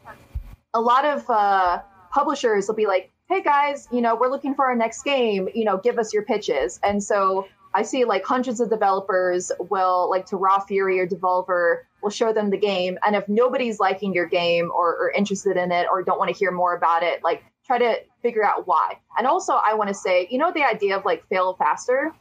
a 0.73 0.79
lot 0.79 1.05
of 1.05 1.27
uh, 1.29 1.81
publishers 2.17 2.67
will 2.67 2.73
be 2.73 2.87
like, 2.87 3.11
hey 3.29 3.43
guys, 3.43 3.87
you 3.91 4.01
know, 4.01 4.15
we're 4.15 4.29
looking 4.29 4.55
for 4.55 4.65
our 4.65 4.75
next 4.75 5.03
game, 5.03 5.47
you 5.53 5.63
know, 5.63 5.77
give 5.77 5.99
us 5.99 6.11
your 6.11 6.23
pitches. 6.23 6.79
And 6.81 7.03
so 7.03 7.47
I 7.75 7.83
see 7.83 8.05
like 8.05 8.25
hundreds 8.25 8.59
of 8.59 8.71
developers 8.71 9.51
will 9.69 10.09
like 10.09 10.25
to 10.27 10.35
Raw 10.35 10.59
Fury 10.61 10.99
or 10.99 11.05
Devolver 11.05 11.81
will 12.01 12.09
show 12.09 12.33
them 12.33 12.49
the 12.49 12.57
game. 12.57 12.97
And 13.05 13.15
if 13.15 13.29
nobody's 13.29 13.79
liking 13.79 14.15
your 14.15 14.25
game 14.25 14.71
or, 14.75 14.97
or 14.97 15.11
interested 15.11 15.57
in 15.57 15.71
it 15.71 15.85
or 15.91 16.01
don't 16.01 16.17
want 16.17 16.33
to 16.33 16.35
hear 16.35 16.49
more 16.49 16.75
about 16.75 17.03
it, 17.03 17.23
like 17.23 17.43
try 17.67 17.77
to 17.77 17.99
figure 18.23 18.43
out 18.43 18.65
why. 18.65 18.93
And 19.19 19.27
also 19.27 19.53
I 19.53 19.75
want 19.75 19.89
to 19.89 19.93
say, 19.93 20.27
you 20.31 20.39
know, 20.39 20.51
the 20.51 20.63
idea 20.63 20.97
of 20.97 21.05
like 21.05 21.23
fail 21.27 21.53
faster. 21.53 22.15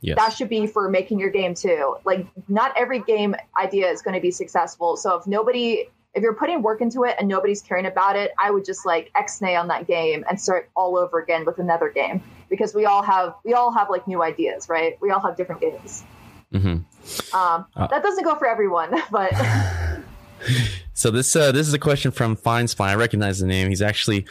yes. 0.00 0.16
that 0.16 0.32
should 0.32 0.48
be 0.48 0.66
for 0.66 0.88
making 0.88 1.18
your 1.18 1.30
game 1.30 1.52
too. 1.52 1.98
Like 2.06 2.26
not 2.48 2.72
every 2.74 3.00
game 3.00 3.36
idea 3.60 3.90
is 3.90 4.00
going 4.00 4.14
to 4.14 4.22
be 4.22 4.30
successful. 4.30 4.96
So 4.96 5.14
if 5.16 5.26
nobody 5.26 5.88
if 6.14 6.22
you're 6.22 6.34
putting 6.34 6.62
work 6.62 6.80
into 6.80 7.04
it 7.04 7.16
and 7.18 7.28
nobody's 7.28 7.60
caring 7.60 7.86
about 7.86 8.16
it, 8.16 8.32
I 8.38 8.50
would 8.50 8.64
just 8.64 8.86
like 8.86 9.10
X-nay 9.16 9.56
on 9.56 9.68
that 9.68 9.86
game 9.86 10.24
and 10.28 10.40
start 10.40 10.70
all 10.76 10.96
over 10.96 11.20
again 11.20 11.44
with 11.44 11.58
another 11.58 11.90
game 11.90 12.22
because 12.48 12.74
we 12.74 12.84
all 12.86 13.02
have 13.02 13.34
we 13.44 13.54
all 13.54 13.72
have 13.72 13.90
like 13.90 14.06
new 14.06 14.22
ideas, 14.22 14.68
right? 14.68 14.96
We 15.00 15.10
all 15.10 15.20
have 15.20 15.36
different 15.36 15.60
games. 15.60 16.04
Mm-hmm. 16.52 17.36
Um, 17.36 17.66
uh, 17.74 17.86
that 17.88 18.02
doesn't 18.02 18.24
go 18.24 18.36
for 18.36 18.46
everyone, 18.46 18.94
but. 19.10 19.32
so 20.94 21.10
this 21.10 21.34
uh, 21.34 21.50
this 21.52 21.66
is 21.66 21.74
a 21.74 21.78
question 21.78 22.10
from 22.12 22.36
Fine 22.36 22.68
Spine. 22.68 22.90
I 22.90 22.94
recognize 22.94 23.40
the 23.40 23.46
name. 23.46 23.68
He's 23.68 23.82
actually 23.82 24.24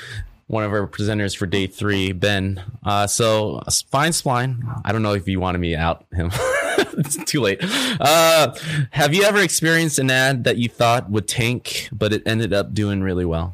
one 0.47 0.63
of 0.63 0.71
our 0.71 0.87
presenters 0.87 1.35
for 1.35 1.45
day 1.45 1.67
three, 1.67 2.13
Ben. 2.13 2.63
Uh, 2.85 3.07
so 3.07 3.61
Fine 3.91 4.11
Spline. 4.11 4.81
I 4.85 4.91
don't 4.91 5.03
know 5.03 5.13
if 5.13 5.27
you 5.27 5.39
wanted 5.39 5.59
me 5.59 5.75
out 5.75 6.05
him. 6.13 6.31
it's 6.93 7.23
too 7.25 7.41
late. 7.41 7.59
Uh, 7.61 8.53
have 8.91 9.13
you 9.13 9.23
ever 9.23 9.39
experienced 9.39 9.99
an 9.99 10.09
ad 10.09 10.43
that 10.43 10.57
you 10.57 10.69
thought 10.69 11.09
would 11.09 11.27
tank, 11.27 11.89
but 11.91 12.13
it 12.13 12.23
ended 12.25 12.53
up 12.53 12.73
doing 12.73 13.01
really 13.01 13.25
well? 13.25 13.53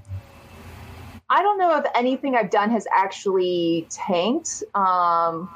I 1.30 1.44
don't 1.44 1.60
know 1.60 1.78
if 1.78 1.86
anything 1.94 2.36
I've 2.36 2.50
done 2.50 2.72
has 2.72 2.88
actually 2.92 3.86
tanked. 3.90 4.64
Um, 4.74 5.50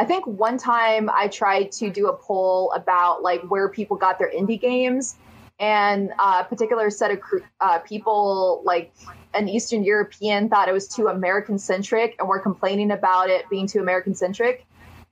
I 0.00 0.04
think 0.04 0.26
one 0.26 0.58
time 0.58 1.08
I 1.10 1.28
tried 1.28 1.72
to 1.72 1.90
do 1.90 2.08
a 2.08 2.12
poll 2.12 2.72
about 2.72 3.22
like 3.22 3.42
where 3.42 3.68
people 3.68 3.96
got 3.96 4.18
their 4.18 4.30
indie 4.30 4.60
games, 4.60 5.16
and 5.60 6.12
a 6.18 6.44
particular 6.44 6.90
set 6.90 7.10
of 7.10 7.20
uh, 7.60 7.78
people, 7.80 8.62
like 8.64 8.92
an 9.34 9.48
Eastern 9.48 9.82
European, 9.84 10.48
thought 10.48 10.68
it 10.68 10.72
was 10.72 10.88
too 10.88 11.08
American 11.08 11.58
centric, 11.58 12.16
and 12.18 12.28
were 12.28 12.38
complaining 12.38 12.90
about 12.90 13.28
it 13.28 13.48
being 13.50 13.66
too 13.66 13.80
American 13.80 14.14
centric. 14.14 14.66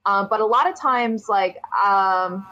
Um, 0.07 0.29
but 0.31 0.41
a 0.41 0.47
lot 0.47 0.69
of 0.69 0.79
times, 0.79 1.29
like 1.29 1.57
um, 1.85 2.47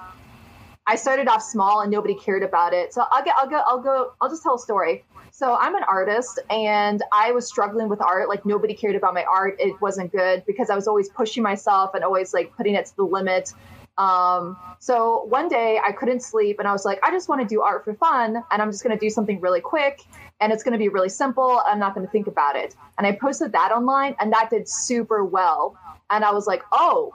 I 0.86 0.96
started 0.96 1.28
off 1.28 1.42
small 1.42 1.80
and 1.80 1.90
nobody 1.90 2.14
cared 2.14 2.42
about 2.42 2.74
it. 2.74 2.92
So 2.92 3.04
I'll 3.10 3.24
get, 3.24 3.34
I'll 3.38 3.48
go, 3.48 3.62
I'll 3.66 3.80
go, 3.80 4.12
I'll 4.20 4.28
just 4.28 4.42
tell 4.42 4.56
a 4.56 4.58
story. 4.58 5.04
So 5.30 5.54
I'm 5.54 5.74
an 5.74 5.82
artist 5.84 6.38
and 6.50 7.02
I 7.12 7.32
was 7.32 7.46
struggling 7.46 7.88
with 7.88 8.00
art. 8.00 8.28
Like 8.28 8.44
nobody 8.44 8.74
cared 8.74 8.94
about 8.94 9.14
my 9.14 9.24
art. 9.24 9.56
It 9.58 9.80
wasn't 9.80 10.12
good 10.12 10.44
because 10.46 10.68
I 10.68 10.74
was 10.74 10.86
always 10.86 11.08
pushing 11.08 11.42
myself 11.42 11.94
and 11.94 12.04
always 12.04 12.34
like 12.34 12.54
putting 12.56 12.74
it 12.74 12.86
to 12.86 12.96
the 12.96 13.04
limit. 13.04 13.52
Um, 13.96 14.56
so 14.80 15.24
one 15.28 15.48
day 15.48 15.80
I 15.84 15.92
couldn't 15.92 16.20
sleep 16.20 16.58
and 16.58 16.68
I 16.68 16.72
was 16.72 16.84
like, 16.84 16.98
I 17.02 17.10
just 17.10 17.28
want 17.28 17.40
to 17.40 17.46
do 17.46 17.62
art 17.62 17.84
for 17.84 17.94
fun 17.94 18.42
and 18.50 18.62
I'm 18.62 18.70
just 18.70 18.82
going 18.82 18.96
to 18.96 19.00
do 19.00 19.08
something 19.08 19.40
really 19.40 19.60
quick 19.60 20.02
and 20.40 20.52
it's 20.52 20.62
going 20.62 20.72
to 20.72 20.78
be 20.78 20.88
really 20.88 21.08
simple. 21.08 21.62
I'm 21.64 21.78
not 21.78 21.94
going 21.94 22.04
to 22.06 22.12
think 22.12 22.26
about 22.26 22.56
it. 22.56 22.74
And 22.98 23.06
I 23.06 23.12
posted 23.12 23.52
that 23.52 23.72
online 23.72 24.16
and 24.20 24.32
that 24.32 24.50
did 24.50 24.68
super 24.68 25.24
well. 25.24 25.76
And 26.10 26.24
I 26.24 26.32
was 26.32 26.46
like, 26.46 26.62
oh, 26.72 27.12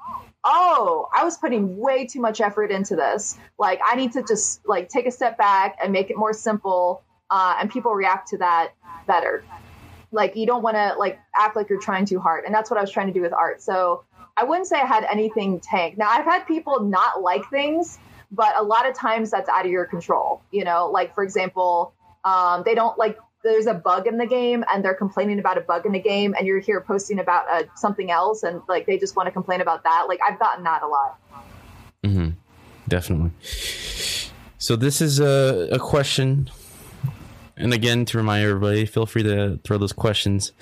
oh, 0.51 1.07
I 1.15 1.23
was 1.23 1.37
putting 1.37 1.77
way 1.77 2.07
too 2.07 2.19
much 2.19 2.41
effort 2.41 2.71
into 2.71 2.95
this. 2.95 3.37
Like 3.59 3.79
I 3.85 3.95
need 3.95 4.11
to 4.13 4.23
just 4.23 4.67
like 4.67 4.89
take 4.89 5.05
a 5.05 5.11
step 5.11 5.37
back 5.37 5.77
and 5.81 5.93
make 5.93 6.09
it 6.09 6.17
more 6.17 6.33
simple 6.33 7.03
uh, 7.29 7.55
and 7.59 7.69
people 7.69 7.93
react 7.93 8.29
to 8.29 8.37
that 8.39 8.71
better. 9.05 9.43
Like 10.11 10.35
you 10.35 10.47
don't 10.47 10.63
want 10.63 10.75
to 10.75 10.95
like 10.97 11.19
act 11.35 11.55
like 11.55 11.69
you're 11.69 11.79
trying 11.79 12.05
too 12.05 12.19
hard, 12.19 12.45
and 12.45 12.53
that's 12.53 12.71
what 12.71 12.77
I 12.79 12.81
was 12.81 12.91
trying 12.91 13.07
to 13.07 13.13
do 13.13 13.21
with 13.21 13.31
art. 13.31 13.61
So 13.61 14.03
I 14.35 14.43
wouldn't 14.43 14.67
say 14.67 14.77
I 14.77 14.85
had 14.85 15.03
anything 15.03 15.59
tank. 15.59 15.97
Now 15.97 16.09
I've 16.09 16.25
had 16.25 16.47
people 16.47 16.79
not 16.79 17.21
like 17.21 17.47
things, 17.51 17.99
but 18.31 18.57
a 18.57 18.63
lot 18.63 18.89
of 18.89 18.95
times 18.95 19.29
that's 19.29 19.49
out 19.49 19.65
of 19.65 19.71
your 19.71 19.85
control. 19.85 20.41
You 20.51 20.63
know, 20.63 20.89
like 20.89 21.13
for 21.13 21.23
example, 21.23 21.93
um, 22.23 22.63
they 22.65 22.73
don't 22.73 22.97
like 22.97 23.19
there's 23.43 23.67
a 23.67 23.73
bug 23.73 24.07
in 24.07 24.17
the 24.17 24.25
game 24.25 24.63
and 24.71 24.83
they're 24.83 24.93
complaining 24.93 25.39
about 25.39 25.57
a 25.57 25.61
bug 25.61 25.85
in 25.85 25.91
the 25.91 25.99
game 25.99 26.35
and 26.37 26.45
you're 26.45 26.59
here 26.59 26.81
posting 26.81 27.19
about 27.19 27.45
uh, 27.49 27.63
something 27.75 28.11
else 28.11 28.43
and 28.43 28.61
like 28.67 28.85
they 28.85 28.97
just 28.97 29.15
want 29.15 29.27
to 29.27 29.31
complain 29.31 29.61
about 29.61 29.83
that 29.83 30.05
like 30.07 30.19
i've 30.27 30.39
gotten 30.39 30.63
that 30.63 30.81
a 30.83 30.87
lot 30.87 31.19
mm-hmm. 32.03 32.29
definitely 32.87 33.31
so 34.57 34.75
this 34.75 35.01
is 35.01 35.19
a, 35.19 35.69
a 35.71 35.79
question 35.79 36.49
and 37.59 37.73
again, 37.73 38.05
to 38.05 38.17
remind 38.17 38.45
everybody, 38.45 38.85
feel 38.85 39.05
free 39.05 39.23
to 39.23 39.59
throw 39.65 39.77
those 39.77 39.91
questions 39.91 40.53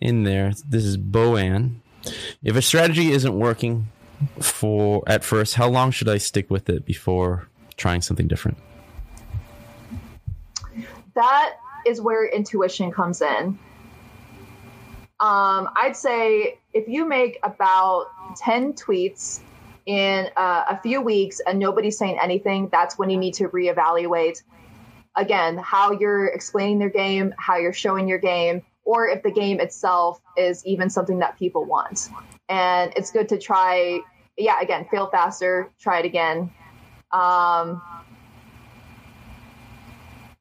in 0.00 0.22
there. 0.22 0.52
This 0.66 0.84
is 0.84 0.96
Boan. 0.96 1.82
If 2.44 2.54
a 2.54 2.62
strategy 2.62 3.10
isn't 3.10 3.36
working 3.36 3.88
for 4.40 5.02
at 5.08 5.24
first, 5.24 5.54
how 5.54 5.68
long 5.68 5.90
should 5.90 6.08
I 6.08 6.18
stick 6.18 6.48
with 6.48 6.70
it 6.70 6.86
before 6.86 7.48
trying 7.76 8.00
something 8.00 8.28
different? 8.28 8.58
That 11.14 11.54
is 11.86 12.00
where 12.00 12.26
intuition 12.26 12.90
comes 12.90 13.22
in. 13.22 13.58
Um, 15.18 15.70
I'd 15.74 15.96
say 15.96 16.58
if 16.74 16.88
you 16.88 17.08
make 17.08 17.38
about 17.42 18.06
10 18.36 18.74
tweets 18.74 19.40
in 19.86 20.28
uh, 20.36 20.64
a 20.68 20.80
few 20.82 21.00
weeks 21.00 21.40
and 21.40 21.58
nobody's 21.58 21.96
saying 21.96 22.18
anything, 22.22 22.68
that's 22.70 22.98
when 22.98 23.08
you 23.08 23.16
need 23.16 23.34
to 23.34 23.48
reevaluate 23.48 24.42
again, 25.16 25.56
how 25.56 25.92
you're 25.92 26.26
explaining 26.26 26.78
their 26.78 26.90
game, 26.90 27.34
how 27.38 27.56
you're 27.56 27.72
showing 27.72 28.06
your 28.06 28.18
game, 28.18 28.62
or 28.84 29.08
if 29.08 29.22
the 29.22 29.30
game 29.30 29.60
itself 29.60 30.20
is 30.36 30.64
even 30.66 30.90
something 30.90 31.18
that 31.18 31.38
people 31.38 31.64
want. 31.64 32.10
And 32.48 32.92
it's 32.96 33.10
good 33.10 33.28
to 33.30 33.38
try, 33.38 34.00
yeah, 34.36 34.60
again, 34.60 34.86
fail 34.90 35.08
faster, 35.08 35.72
try 35.80 36.00
it 36.00 36.04
again. 36.04 36.52
Um, 37.10 37.82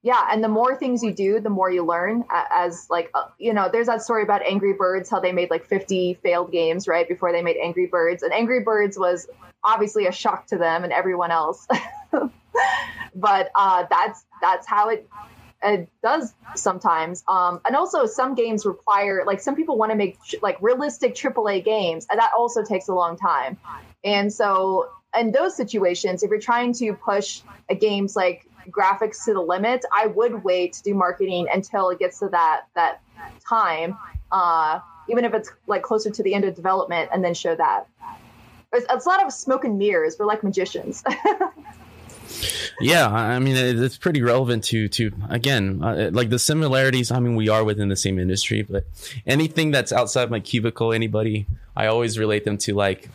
yeah, 0.06 0.28
and 0.30 0.44
the 0.44 0.48
more 0.48 0.76
things 0.76 1.02
you 1.02 1.12
do, 1.12 1.40
the 1.40 1.50
more 1.50 1.72
you 1.72 1.84
learn. 1.84 2.26
As 2.52 2.86
like, 2.92 3.10
uh, 3.16 3.24
you 3.40 3.52
know, 3.52 3.70
there's 3.72 3.88
that 3.88 4.04
story 4.04 4.22
about 4.22 4.44
Angry 4.44 4.74
Birds, 4.74 5.10
how 5.10 5.20
they 5.20 5.32
made 5.32 5.50
like 5.50 5.66
50 5.66 6.20
failed 6.22 6.52
games 6.52 6.88
right 6.88 7.08
before 7.08 7.32
they 7.32 7.42
made 7.42 7.58
Angry 7.58 7.88
Birds, 7.88 8.22
and 8.22 8.32
Angry 8.32 8.60
Birds 8.60 9.00
was 9.00 9.28
obviously 9.64 10.06
a 10.06 10.12
shock 10.12 10.46
to 10.48 10.60
them 10.60 10.84
and 10.84 10.94
everyone 10.94 11.32
else. 11.32 11.68
but 13.16 13.50
uh, 13.56 13.86
that's 13.90 14.24
that's 14.44 14.68
how 14.68 14.90
it 14.90 15.10
it 15.64 15.90
does 16.04 16.36
sometimes. 16.54 17.24
Um, 17.28 17.60
and 17.66 17.76
also, 17.76 18.06
some 18.06 18.36
games 18.36 18.64
require 18.64 19.24
like 19.26 19.42
some 19.42 19.56
people 19.56 19.76
want 19.76 19.92
to 19.92 19.98
make 19.98 20.20
like 20.44 20.62
realistic 20.62 21.16
AAA 21.16 21.66
games, 21.66 22.06
and 22.12 22.20
that 22.20 22.30
also 22.38 22.64
takes 22.64 22.90
a 22.90 22.94
long 22.94 23.18
time. 23.18 23.58
And 24.04 24.32
so, 24.32 24.88
in 25.20 25.32
those 25.32 25.58
situations, 25.58 26.22
if 26.22 26.30
you're 26.30 26.40
trying 26.40 26.74
to 26.74 26.94
push 26.94 27.42
a 27.70 27.74
game's 27.74 28.16
like 28.16 28.48
graphics 28.70 29.24
to 29.26 29.34
the 29.34 29.42
limit, 29.42 29.86
I 29.94 30.08
would 30.08 30.44
wait 30.44 30.74
to 30.74 30.84
do 30.84 30.94
marketing 30.94 31.48
until 31.54 31.90
it 31.90 32.00
gets 32.00 32.20
to 32.20 32.30
that 32.30 32.68
that 32.76 33.02
time, 33.48 33.98
uh, 34.32 34.80
even 35.10 35.26
if 35.26 35.34
it's 35.34 35.52
like 35.68 35.84
closer 35.84 36.10
to 36.10 36.24
the 36.24 36.34
end 36.34 36.46
of 36.46 36.56
development, 36.56 37.10
and 37.14 37.24
then 37.24 37.34
show 37.34 37.56
that. 37.56 37.88
It's, 38.74 38.86
it's 38.90 39.06
a 39.06 39.10
lot 39.10 39.26
of 39.26 39.32
smoke 39.32 39.64
and 39.64 39.78
mirrors. 39.78 40.18
We're 40.20 40.26
like 40.26 40.44
magicians. 40.44 41.04
yeah, 42.82 43.08
I 43.08 43.40
mean 43.40 43.56
it's 43.56 43.98
pretty 43.98 44.22
relevant 44.22 44.64
to 44.66 44.88
to 44.90 45.12
again 45.30 45.82
uh, 45.84 46.10
like 46.12 46.30
the 46.30 46.40
similarities. 46.40 47.12
I 47.12 47.20
mean 47.20 47.36
we 47.36 47.50
are 47.50 47.64
within 47.64 47.90
the 47.90 47.96
same 47.96 48.20
industry, 48.20 48.64
but 48.64 48.86
anything 49.26 49.72
that's 49.72 49.92
outside 49.92 50.30
my 50.30 50.40
cubicle, 50.40 50.94
anybody, 50.94 51.48
I 51.76 51.88
always 51.88 52.20
relate 52.20 52.46
them 52.46 52.58
to 52.60 52.74
like 52.74 53.10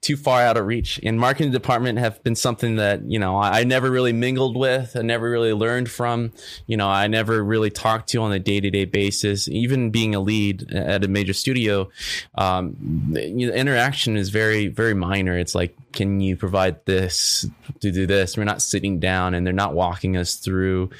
too 0.00 0.16
far 0.16 0.42
out 0.42 0.56
of 0.56 0.66
reach. 0.66 1.00
And 1.02 1.18
marketing 1.18 1.52
department 1.52 1.98
have 1.98 2.22
been 2.22 2.34
something 2.34 2.76
that 2.76 3.04
you 3.04 3.18
know 3.18 3.36
I, 3.36 3.60
I, 3.60 3.64
never 3.64 3.90
really 3.90 4.12
mingled 4.12 4.56
with. 4.56 4.96
I 4.96 5.02
never 5.02 5.30
really 5.30 5.52
learned 5.52 5.90
from. 5.90 6.32
You 6.66 6.76
know, 6.76 6.88
I 6.88 7.06
never 7.06 7.42
really 7.42 7.70
talked 7.70 8.08
to 8.10 8.18
on 8.18 8.32
a 8.32 8.38
day 8.38 8.60
to 8.60 8.70
day 8.70 8.84
basis. 8.84 9.48
Even 9.48 9.90
being 9.90 10.14
a 10.14 10.20
lead 10.20 10.72
at 10.72 11.04
a 11.04 11.08
major 11.08 11.32
studio, 11.32 11.90
um, 12.34 12.76
you 13.12 13.48
know, 13.48 13.54
interaction 13.54 14.16
is 14.16 14.30
very 14.30 14.68
very 14.68 14.94
minor. 14.94 15.38
It's 15.38 15.54
like, 15.54 15.76
can 15.92 16.20
you 16.20 16.36
provide 16.36 16.84
this 16.84 17.46
to 17.80 17.90
do 17.90 18.06
this? 18.06 18.36
We're 18.36 18.44
not 18.44 18.62
sitting 18.62 19.00
down 19.00 19.34
and 19.34 19.46
they're 19.46 19.52
not 19.52 19.74
walking 19.74 20.16
us 20.16 20.34
through 20.34 20.90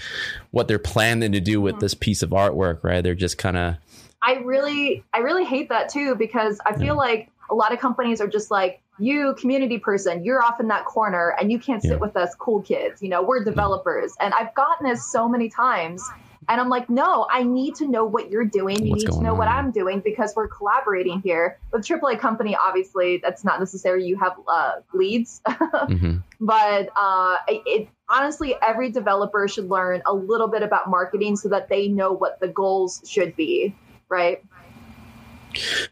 what 0.50 0.68
they're 0.68 0.78
planning 0.78 1.32
to 1.32 1.40
do 1.40 1.60
with 1.60 1.80
this 1.80 1.94
piece 1.94 2.22
of 2.22 2.30
artwork. 2.30 2.84
Right? 2.84 3.02
They're 3.02 3.14
just 3.14 3.38
kind 3.38 3.56
of. 3.56 3.76
I 4.24 4.34
really, 4.34 5.02
I 5.12 5.18
really 5.18 5.44
hate 5.44 5.68
that 5.70 5.88
too 5.88 6.14
because 6.14 6.60
I 6.64 6.74
feel 6.74 6.86
yeah. 6.86 6.92
like 6.92 7.28
a 7.52 7.54
lot 7.54 7.72
of 7.72 7.78
companies 7.78 8.20
are 8.20 8.26
just 8.26 8.50
like, 8.50 8.80
you 8.98 9.34
community 9.38 9.78
person, 9.78 10.24
you're 10.24 10.42
off 10.42 10.58
in 10.58 10.68
that 10.68 10.86
corner 10.86 11.36
and 11.38 11.52
you 11.52 11.58
can't 11.58 11.82
sit 11.82 11.92
yeah. 11.92 11.96
with 11.96 12.16
us 12.16 12.34
cool 12.36 12.62
kids. 12.62 13.02
You 13.02 13.10
know, 13.10 13.22
we're 13.22 13.44
developers. 13.44 14.14
And 14.20 14.32
I've 14.34 14.54
gotten 14.54 14.88
this 14.88 15.10
so 15.12 15.28
many 15.28 15.48
times. 15.48 16.02
And 16.48 16.60
I'm 16.60 16.68
like, 16.68 16.90
no, 16.90 17.26
I 17.30 17.44
need 17.44 17.76
to 17.76 17.86
know 17.86 18.04
what 18.04 18.30
you're 18.30 18.44
doing. 18.44 18.84
You 18.84 18.90
What's 18.90 19.04
need 19.04 19.12
to 19.12 19.22
know 19.22 19.32
on? 19.32 19.38
what 19.38 19.48
I'm 19.48 19.70
doing 19.70 20.00
because 20.00 20.32
we're 20.34 20.48
collaborating 20.48 21.20
here. 21.20 21.58
With 21.72 21.84
AAA 21.84 22.18
company, 22.18 22.56
obviously, 22.56 23.18
that's 23.18 23.44
not 23.44 23.60
necessary. 23.60 24.04
You 24.04 24.18
have 24.18 24.32
uh, 24.48 24.72
leads, 24.92 25.40
mm-hmm. 25.46 26.16
but 26.40 26.88
uh, 26.96 27.36
it, 27.46 27.62
it 27.64 27.88
honestly, 28.08 28.56
every 28.60 28.90
developer 28.90 29.46
should 29.46 29.70
learn 29.70 30.02
a 30.04 30.12
little 30.12 30.48
bit 30.48 30.62
about 30.62 30.90
marketing 30.90 31.36
so 31.36 31.48
that 31.48 31.68
they 31.68 31.86
know 31.86 32.12
what 32.12 32.40
the 32.40 32.48
goals 32.48 33.02
should 33.06 33.36
be, 33.36 33.74
right? 34.08 34.42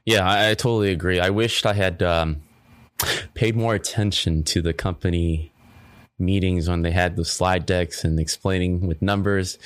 Yeah, 0.04 0.28
I, 0.28 0.50
I 0.50 0.54
totally 0.54 0.90
agree. 0.92 1.20
I 1.20 1.30
wished 1.30 1.66
I 1.66 1.74
had 1.74 2.02
um, 2.02 2.42
paid 3.34 3.56
more 3.56 3.74
attention 3.74 4.42
to 4.44 4.62
the 4.62 4.72
company 4.72 5.52
meetings 6.18 6.68
when 6.68 6.82
they 6.82 6.90
had 6.90 7.16
the 7.16 7.24
slide 7.24 7.66
decks 7.66 8.04
and 8.04 8.20
explaining 8.20 8.86
with 8.86 9.00
numbers. 9.00 9.58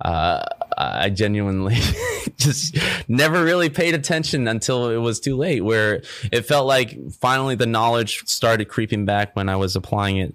Uh, 0.00 0.44
I, 0.76 1.10
genuinely 1.10 1.76
just 2.36 2.76
never 3.08 3.44
really 3.44 3.70
paid 3.70 3.94
attention 3.94 4.48
until 4.48 4.90
it 4.90 4.96
was 4.96 5.20
too 5.20 5.36
late. 5.36 5.62
Where 5.64 6.02
it 6.32 6.42
felt 6.42 6.66
like 6.66 7.12
finally 7.12 7.54
the 7.54 7.66
knowledge 7.66 8.26
started 8.26 8.66
creeping 8.66 9.04
back 9.04 9.36
when 9.36 9.48
I 9.48 9.56
was 9.56 9.76
applying 9.76 10.18
it 10.18 10.34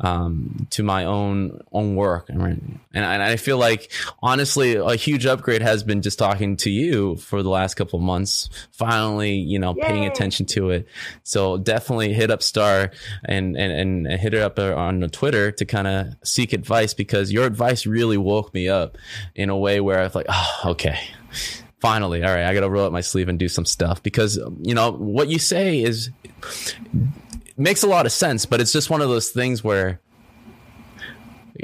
um, 0.00 0.66
to 0.70 0.82
my 0.82 1.04
own 1.04 1.60
own 1.72 1.96
work, 1.96 2.28
and, 2.28 2.80
and 2.92 3.04
I 3.04 3.36
feel 3.36 3.58
like 3.58 3.92
honestly 4.22 4.76
a 4.76 4.94
huge 4.94 5.26
upgrade 5.26 5.62
has 5.62 5.82
been 5.82 6.02
just 6.02 6.18
talking 6.18 6.56
to 6.58 6.70
you 6.70 7.16
for 7.16 7.42
the 7.42 7.50
last 7.50 7.74
couple 7.74 7.98
of 7.98 8.04
months. 8.04 8.48
Finally, 8.72 9.34
you 9.34 9.58
know, 9.58 9.74
Yay. 9.76 9.82
paying 9.82 10.06
attention 10.06 10.46
to 10.46 10.70
it. 10.70 10.86
So 11.22 11.58
definitely 11.58 12.12
hit 12.12 12.30
up 12.30 12.42
Star 12.42 12.90
and 13.24 13.56
and 13.56 14.06
and 14.06 14.20
hit 14.20 14.32
her 14.32 14.42
up 14.42 14.58
on 14.58 15.00
Twitter 15.10 15.50
to 15.52 15.64
kind 15.64 15.86
of 15.86 16.06
seek 16.24 16.52
advice 16.52 16.94
because 16.94 17.32
your 17.32 17.44
advice 17.44 17.86
really 17.86 18.16
woke 18.16 18.54
me 18.54 18.68
up 18.68 18.96
in 19.34 19.50
a 19.50 19.56
way 19.56 19.79
where 19.80 20.00
I 20.00 20.04
was 20.04 20.14
like, 20.14 20.26
oh, 20.28 20.60
okay. 20.66 20.98
Finally 21.80 22.22
all 22.22 22.30
right 22.30 22.44
i 22.44 22.52
gotta 22.52 22.68
roll 22.68 22.84
up 22.84 22.92
my 22.92 23.00
sleeve 23.00 23.28
and 23.30 23.38
do 23.38 23.48
some 23.48 23.64
stuff. 23.64 24.02
Because 24.02 24.36
you 24.60 24.74
know 24.74 24.92
what 24.92 25.28
you 25.28 25.38
say 25.38 25.80
is 25.82 26.10
makes 27.56 27.82
a 27.82 27.86
lot 27.86 28.04
of 28.04 28.12
sense 28.12 28.44
but 28.44 28.60
it's 28.60 28.72
just 28.72 28.90
one 28.90 29.00
of 29.00 29.08
those 29.08 29.30
things 29.30 29.64
where 29.64 29.98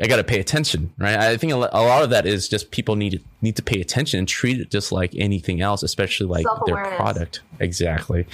i 0.03 0.07
gotta 0.07 0.25
pay 0.25 0.41
attention 0.41 0.93
right? 0.99 1.17
I 1.17 1.37
think 1.37 1.53
a 1.53 1.57
lot 1.57 2.03
of 2.03 2.11
that 2.11 2.25
is 2.25 2.49
just 2.49 2.71
people 2.71 2.97
need 2.97 3.11
to 3.11 3.19
need 3.43 3.57
to 3.57 3.63
pay 3.63 3.81
attention 3.81 4.19
and 4.19 4.27
treat 4.27 4.59
it 4.59 4.71
just 4.71 4.91
like 4.91 5.15
anything 5.15 5.61
else 5.61 5.83
especially 5.83 6.27
like 6.27 6.47
their 6.65 6.97
product. 6.97 7.43
Exactly. 7.61 8.27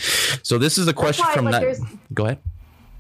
So 0.45 0.59
this 0.59 0.79
is 0.79 0.87
a 0.87 0.93
question 0.93 1.25
why, 1.27 1.35
from 1.35 1.45
like, 1.47 1.63
that 1.63 1.99
go 2.15 2.27
ahead. 2.27 2.39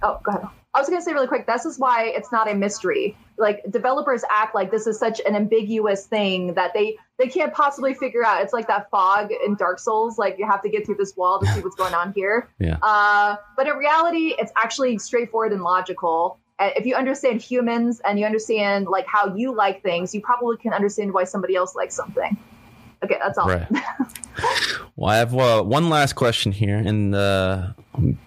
Oh 0.02 0.18
go 0.24 0.32
ahead 0.32 0.48
I 0.74 0.80
was 0.80 0.88
going 0.88 1.00
to 1.00 1.04
say 1.04 1.12
really 1.12 1.26
quick, 1.26 1.46
this 1.46 1.66
is 1.66 1.78
why 1.78 2.04
it's 2.04 2.32
not 2.32 2.50
a 2.50 2.54
mystery. 2.54 3.14
Like 3.36 3.62
developers 3.70 4.24
act 4.30 4.54
like 4.54 4.70
this 4.70 4.86
is 4.86 4.98
such 4.98 5.20
an 5.26 5.36
ambiguous 5.36 6.06
thing 6.06 6.54
that 6.54 6.72
they 6.72 6.96
they 7.18 7.28
can't 7.28 7.52
possibly 7.52 7.92
figure 7.92 8.24
out. 8.24 8.42
It's 8.42 8.54
like 8.54 8.68
that 8.68 8.88
fog 8.90 9.30
in 9.44 9.54
Dark 9.56 9.78
Souls, 9.78 10.16
like 10.16 10.36
you 10.38 10.46
have 10.46 10.62
to 10.62 10.70
get 10.70 10.86
through 10.86 10.94
this 10.94 11.14
wall 11.14 11.40
to 11.40 11.46
see 11.46 11.60
what's 11.60 11.76
going 11.76 11.94
on 11.94 12.12
here. 12.14 12.48
Yeah. 12.58 12.76
Uh, 12.80 13.36
but 13.56 13.66
in 13.66 13.76
reality, 13.76 14.34
it's 14.38 14.52
actually 14.56 14.96
straightforward 14.98 15.52
and 15.52 15.62
logical. 15.62 16.38
If 16.60 16.86
you 16.86 16.94
understand 16.94 17.42
humans 17.42 18.00
and 18.04 18.20
you 18.20 18.24
understand 18.24 18.86
like 18.86 19.04
how 19.06 19.34
you 19.34 19.52
like 19.52 19.82
things, 19.82 20.14
you 20.14 20.20
probably 20.20 20.58
can 20.58 20.72
understand 20.72 21.12
why 21.12 21.24
somebody 21.24 21.56
else 21.56 21.74
likes 21.74 21.94
something. 21.96 22.36
Okay, 23.02 23.16
that's 23.20 23.36
all. 23.36 23.48
Right. 23.48 23.66
well, 24.96 25.10
I 25.10 25.16
have 25.16 25.34
uh, 25.34 25.62
one 25.62 25.88
last 25.88 26.12
question 26.12 26.52
here, 26.52 26.76
and 26.76 27.14
uh, 27.16 27.72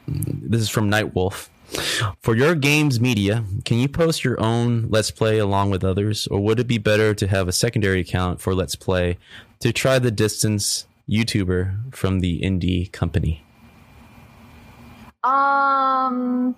this 0.08 0.62
is 0.62 0.70
from 0.70 0.92
Nightwolf. 0.92 1.48
For 2.22 2.36
your 2.36 2.56
games 2.56 3.00
media, 3.00 3.44
can 3.64 3.78
you 3.78 3.88
post 3.88 4.24
your 4.24 4.40
own 4.40 4.88
Let's 4.90 5.12
Play 5.12 5.40
along 5.40 5.72
with 5.72 5.84
others, 5.84 6.28
or 6.28 6.40
would 6.40 6.60
it 6.60 6.68
be 6.68 6.78
better 6.78 7.14
to 7.14 7.28
have 7.28 7.48
a 7.48 7.52
secondary 7.52 8.02
account 8.02 8.42
for 8.42 8.54
Let's 8.54 8.76
Play 8.76 9.18
to 9.60 9.74
try 9.74 10.00
the 10.00 10.12
distance 10.12 10.88
YouTuber 11.10 11.96
from 11.96 12.20
the 12.20 12.42
indie 12.42 12.92
company? 12.92 13.44
Um, 15.24 16.56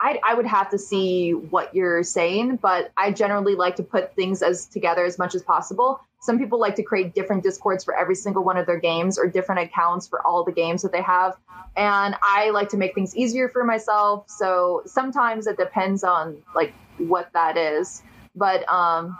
I, 0.00 0.18
I 0.24 0.34
would 0.34 0.46
have 0.46 0.70
to 0.70 0.78
see 0.78 1.32
what 1.32 1.74
you're 1.74 2.02
saying, 2.02 2.56
but 2.56 2.92
I 2.96 3.10
generally 3.12 3.54
like 3.54 3.76
to 3.76 3.82
put 3.82 4.14
things 4.14 4.42
as 4.42 4.66
together 4.66 5.04
as 5.04 5.18
much 5.18 5.34
as 5.34 5.42
possible. 5.42 6.00
Some 6.20 6.38
people 6.38 6.60
like 6.60 6.74
to 6.76 6.82
create 6.82 7.14
different 7.14 7.42
discords 7.42 7.82
for 7.82 7.96
every 7.96 8.14
single 8.14 8.44
one 8.44 8.58
of 8.58 8.66
their 8.66 8.78
games 8.78 9.18
or 9.18 9.26
different 9.26 9.62
accounts 9.62 10.06
for 10.06 10.24
all 10.26 10.44
the 10.44 10.52
games 10.52 10.82
that 10.82 10.92
they 10.92 11.00
have. 11.00 11.36
And 11.76 12.14
I 12.22 12.50
like 12.50 12.68
to 12.70 12.76
make 12.76 12.94
things 12.94 13.16
easier 13.16 13.48
for 13.48 13.64
myself. 13.64 14.28
So 14.28 14.82
sometimes 14.84 15.46
it 15.46 15.56
depends 15.56 16.04
on 16.04 16.36
like 16.54 16.74
what 16.98 17.30
that 17.32 17.56
is. 17.56 18.02
But 18.36 18.70
um 18.70 19.18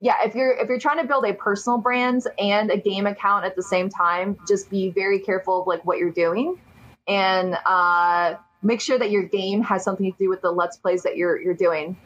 yeah, 0.00 0.16
if 0.24 0.34
you're 0.34 0.52
if 0.52 0.68
you're 0.68 0.78
trying 0.78 1.00
to 1.00 1.06
build 1.06 1.24
a 1.24 1.32
personal 1.32 1.78
brand 1.78 2.24
and 2.38 2.70
a 2.70 2.76
game 2.76 3.06
account 3.06 3.46
at 3.46 3.56
the 3.56 3.62
same 3.62 3.88
time, 3.88 4.36
just 4.46 4.68
be 4.70 4.90
very 4.90 5.18
careful 5.18 5.62
of 5.62 5.66
like 5.66 5.84
what 5.86 5.96
you're 5.96 6.10
doing. 6.10 6.58
And 7.06 7.56
uh 7.64 8.34
make 8.62 8.82
sure 8.82 8.98
that 8.98 9.10
your 9.10 9.22
game 9.22 9.62
has 9.62 9.84
something 9.84 10.12
to 10.12 10.18
do 10.18 10.28
with 10.28 10.42
the 10.42 10.50
let's 10.50 10.76
plays 10.76 11.02
that 11.04 11.16
you're 11.16 11.40
you're 11.40 11.54
doing 11.54 11.96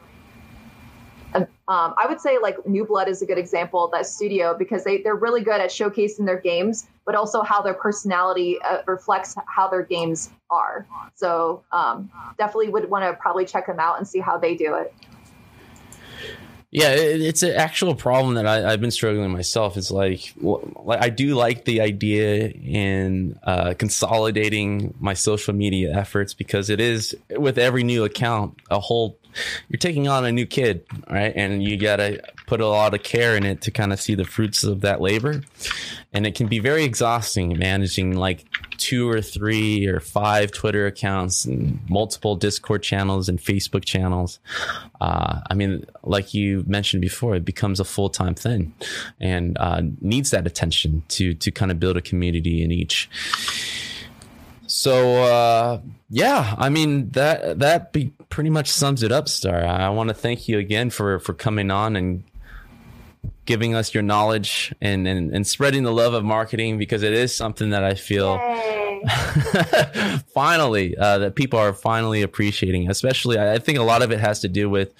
um, 1.35 1.47
I 1.67 2.05
would 2.07 2.19
say 2.19 2.37
like 2.41 2.65
New 2.67 2.85
Blood 2.85 3.07
is 3.07 3.21
a 3.21 3.25
good 3.25 3.37
example 3.37 3.85
of 3.85 3.91
that 3.91 4.05
studio 4.05 4.55
because 4.57 4.83
they, 4.83 5.01
they're 5.01 5.15
really 5.15 5.41
good 5.41 5.61
at 5.61 5.69
showcasing 5.69 6.25
their 6.25 6.39
games, 6.39 6.87
but 7.05 7.15
also 7.15 7.41
how 7.41 7.61
their 7.61 7.73
personality 7.73 8.59
uh, 8.61 8.79
reflects 8.85 9.35
how 9.47 9.67
their 9.67 9.83
games 9.83 10.29
are. 10.49 10.85
So 11.15 11.63
um, 11.71 12.11
definitely 12.37 12.69
would 12.69 12.89
want 12.89 13.03
to 13.05 13.13
probably 13.13 13.45
check 13.45 13.67
them 13.67 13.79
out 13.79 13.97
and 13.97 14.07
see 14.07 14.19
how 14.19 14.37
they 14.37 14.55
do 14.55 14.75
it. 14.75 14.93
Yeah, 16.75 16.89
it's 16.89 17.43
an 17.43 17.53
actual 17.53 17.93
problem 17.93 18.33
that 18.33 18.47
I, 18.47 18.71
have 18.71 18.81
been 18.81 18.89
struggling 18.89 19.29
myself. 19.29 19.77
It's 19.77 19.91
like, 19.91 20.33
like 20.41 21.03
I 21.03 21.09
do 21.09 21.35
like 21.35 21.65
the 21.65 21.81
idea 21.81 22.47
in 22.47 23.37
uh, 23.43 23.75
consolidating 23.77 24.95
my 24.99 25.13
social 25.13 25.53
media 25.53 25.95
efforts 25.95 26.33
because 26.33 26.71
it 26.71 26.81
is 26.81 27.15
with 27.29 27.59
every 27.59 27.83
new 27.83 28.05
account 28.05 28.59
a 28.71 28.79
whole 28.79 29.19
you're 29.69 29.77
taking 29.77 30.07
on 30.07 30.25
a 30.25 30.31
new 30.31 30.45
kid, 30.45 30.85
right? 31.09 31.33
And 31.35 31.63
you 31.63 31.77
got 31.77 31.97
to 31.97 32.21
put 32.47 32.61
a 32.61 32.67
lot 32.67 32.93
of 32.93 33.03
care 33.03 33.35
in 33.35 33.45
it 33.45 33.61
to 33.61 33.71
kind 33.71 33.93
of 33.93 33.99
see 33.99 34.15
the 34.15 34.25
fruits 34.25 34.63
of 34.63 34.81
that 34.81 35.01
labor. 35.01 35.41
And 36.11 36.27
it 36.27 36.35
can 36.35 36.47
be 36.47 36.59
very 36.59 36.83
exhausting 36.83 37.57
managing 37.57 38.15
like 38.15 38.45
two 38.77 39.09
or 39.09 39.21
three 39.21 39.87
or 39.87 39.99
five 39.99 40.51
Twitter 40.51 40.85
accounts 40.85 41.45
and 41.45 41.79
multiple 41.89 42.35
Discord 42.35 42.83
channels 42.83 43.29
and 43.29 43.39
Facebook 43.39 43.85
channels. 43.85 44.39
Uh, 44.99 45.39
I 45.49 45.53
mean, 45.53 45.85
like 46.03 46.33
you 46.33 46.63
mentioned 46.67 47.01
before, 47.01 47.35
it 47.35 47.45
becomes 47.45 47.79
a 47.79 47.85
full 47.85 48.09
time 48.09 48.35
thing 48.35 48.73
and 49.19 49.57
uh, 49.59 49.81
needs 50.01 50.31
that 50.31 50.45
attention 50.45 51.03
to 51.09 51.33
to 51.35 51.51
kind 51.51 51.71
of 51.71 51.79
build 51.79 51.97
a 51.97 52.01
community 52.01 52.63
in 52.63 52.71
each. 52.71 53.09
So 54.83 55.23
uh, 55.23 55.79
yeah, 56.09 56.55
I 56.57 56.67
mean 56.67 57.09
that 57.11 57.59
that 57.59 57.93
be 57.93 58.11
pretty 58.27 58.49
much 58.49 58.69
sums 58.69 59.01
it 59.01 59.13
up, 59.13 59.29
Star. 59.29 59.65
I 59.65 59.87
want 59.91 60.09
to 60.09 60.13
thank 60.13 60.49
you 60.49 60.59
again 60.59 60.89
for 60.89 61.19
for 61.19 61.33
coming 61.33 61.71
on 61.71 61.95
and 61.95 62.25
giving 63.45 63.75
us 63.75 63.93
your 63.93 64.03
knowledge 64.03 64.75
and, 64.81 65.07
and, 65.07 65.33
and 65.33 65.47
spreading 65.47 65.83
the 65.83 65.91
love 65.91 66.13
of 66.13 66.25
marketing 66.25 66.77
because 66.77 67.01
it 67.01 67.13
is 67.13 67.33
something 67.33 67.69
that 67.69 67.83
I 67.85 67.93
feel 67.93 68.37
finally 70.33 70.97
uh, 70.97 71.17
that 71.19 71.35
people 71.35 71.59
are 71.59 71.71
finally 71.71 72.21
appreciating. 72.21 72.89
Especially, 72.89 73.39
I 73.39 73.59
think 73.59 73.79
a 73.79 73.83
lot 73.83 74.01
of 74.01 74.11
it 74.11 74.19
has 74.19 74.41
to 74.41 74.49
do 74.49 74.69
with 74.69 74.93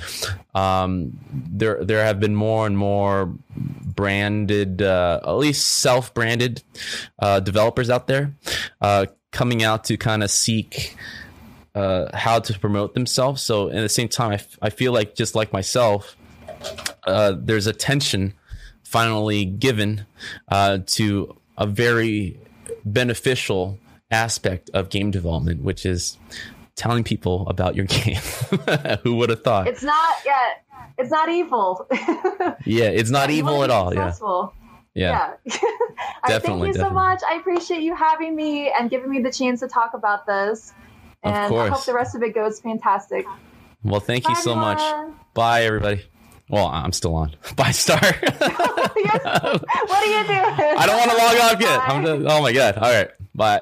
um, 0.56 1.20
there 1.30 1.84
there 1.84 2.06
have 2.06 2.22
been 2.22 2.36
more 2.36 2.66
and 2.66 2.78
more 2.78 3.34
branded, 3.54 4.82
uh, 4.82 5.20
at 5.26 5.34
least 5.34 5.80
self 5.80 6.14
branded 6.14 6.64
uh, 7.20 7.42
developers 7.42 7.90
out 7.90 8.08
there 8.08 8.34
uh, 8.80 9.08
coming 9.34 9.64
out 9.64 9.84
to 9.86 9.98
kind 9.98 10.24
of 10.24 10.32
seek 10.32 10.96
uh, 11.76 12.06
how 12.16 12.40
to 12.40 12.58
promote 12.58 12.94
themselves. 12.94 13.42
So 13.42 13.68
at 13.70 13.82
the 13.82 13.90
same 13.90 14.08
time, 14.08 14.32
I, 14.32 14.36
f- 14.36 14.58
I 14.62 14.70
feel 14.70 14.94
like 14.94 15.16
just 15.16 15.36
like 15.36 15.52
myself, 15.52 16.16
uh, 17.06 17.34
there's 17.38 17.68
attention 17.68 18.36
finally 18.84 19.44
given 19.44 20.06
uh, 20.50 20.78
to 20.86 21.36
a 21.58 21.66
very 21.66 22.40
beneficial 22.86 23.80
aspect 24.12 24.70
of 24.74 24.90
game 24.90 25.10
development, 25.12 25.64
which 25.64 25.86
is 25.86 26.18
telling 26.76 27.04
people 27.04 27.48
about 27.48 27.76
your 27.76 27.86
game. 27.88 28.22
Who 29.04 29.16
would 29.16 29.30
have 29.32 29.44
thought? 29.44 29.68
It's 29.68 29.84
not 29.84 30.16
yeah, 30.26 30.54
it's 30.98 31.10
not 31.12 31.30
evil. 31.30 31.88
yeah, 32.66 32.86
it's 32.86 33.10
not 33.10 33.32
evil 33.32 33.64
at 33.64 33.72
all. 33.72 33.90
Successful. 33.90 34.54
Yeah. 34.56 34.63
Yeah. 34.94 35.34
definitely. 35.46 35.60
thank 35.64 35.84
you 36.24 36.28
definitely. 36.28 36.74
so 36.74 36.90
much. 36.90 37.22
I 37.28 37.36
appreciate 37.36 37.82
you 37.82 37.96
having 37.96 38.36
me 38.36 38.72
and 38.72 38.90
giving 38.90 39.10
me 39.10 39.22
the 39.22 39.32
chance 39.32 39.60
to 39.62 39.68
talk 39.68 39.94
about 39.94 40.26
this. 40.26 40.74
And 41.24 41.36
of 41.36 41.50
course. 41.50 41.72
I 41.72 41.74
hope 41.74 41.86
the 41.86 41.94
rest 41.94 42.16
of 42.16 42.24
it 42.24 42.36
goes 42.36 42.60
fantastic. 42.60 43.26
Well, 43.84 44.00
thank 44.00 44.26
Bye, 44.26 44.32
you 44.32 44.36
so 44.36 44.52
everyone. 44.52 44.76
much. 44.76 45.14
Bye, 45.34 45.64
everybody. 45.64 46.04
Well, 46.50 46.68
I'm 46.68 46.92
still 46.92 47.16
on. 47.16 47.36
Bye, 47.56 47.72
Star. 47.72 48.00
what 48.02 48.14
are 48.14 50.06
you 50.06 50.28
doing? 50.28 50.78
I 50.78 50.86
don't 50.86 50.98
want 50.98 51.12
to 51.12 51.18
log 51.18 51.38
off 51.38 51.62
yet. 51.62 52.22
Just, 52.22 52.36
oh 52.36 52.42
my 52.42 52.54
god. 52.54 52.78
All 52.78 52.92
right. 52.92 53.10
Bye. 53.34 53.62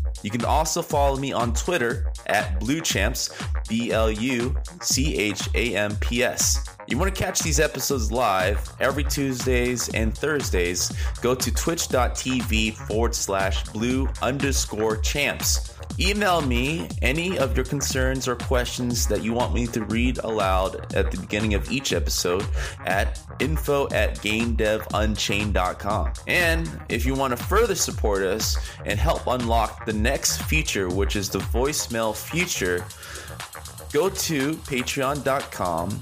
You 0.23 0.29
can 0.29 0.45
also 0.45 0.81
follow 0.81 1.17
me 1.17 1.33
on 1.33 1.53
Twitter 1.53 2.11
at 2.27 2.59
BluChamps, 2.59 3.67
B 3.67 3.91
L 3.91 4.11
U 4.11 4.55
C 4.81 5.15
H 5.17 5.49
A 5.55 5.75
M 5.75 5.95
P 5.97 6.23
S. 6.23 6.63
you 6.87 6.97
want 6.97 7.13
to 7.13 7.23
catch 7.23 7.39
these 7.39 7.59
episodes 7.59 8.11
live 8.11 8.71
every 8.79 9.03
Tuesdays 9.03 9.89
and 9.89 10.15
Thursdays, 10.17 10.91
go 11.21 11.33
to 11.35 11.53
twitch.tv 11.53 12.73
forward 12.73 13.15
slash 13.15 13.63
blue 13.69 14.09
underscore 14.21 14.97
champs. 14.97 15.70
Email 15.99 16.41
me 16.41 16.87
any 17.01 17.37
of 17.37 17.55
your 17.55 17.65
concerns 17.65 18.27
or 18.27 18.35
questions 18.35 19.07
that 19.07 19.23
you 19.23 19.33
want 19.33 19.53
me 19.53 19.67
to 19.67 19.83
read 19.85 20.17
aloud 20.19 20.93
at 20.95 21.11
the 21.11 21.17
beginning 21.17 21.53
of 21.53 21.71
each 21.71 21.93
episode 21.93 22.45
at 22.85 23.19
info 23.39 23.87
at 23.89 24.15
gamedevunchained.com. 24.17 26.13
And 26.27 26.81
if 26.89 27.05
you 27.05 27.13
want 27.13 27.37
to 27.37 27.43
further 27.43 27.75
support 27.75 28.23
us 28.23 28.57
and 28.85 28.99
help 28.99 29.27
unlock 29.27 29.85
the 29.85 29.93
next 29.93 30.41
feature, 30.43 30.89
which 30.89 31.15
is 31.15 31.29
the 31.29 31.39
voicemail 31.39 32.15
feature, 32.15 32.85
go 33.91 34.09
to 34.09 34.53
patreon.com 34.53 36.01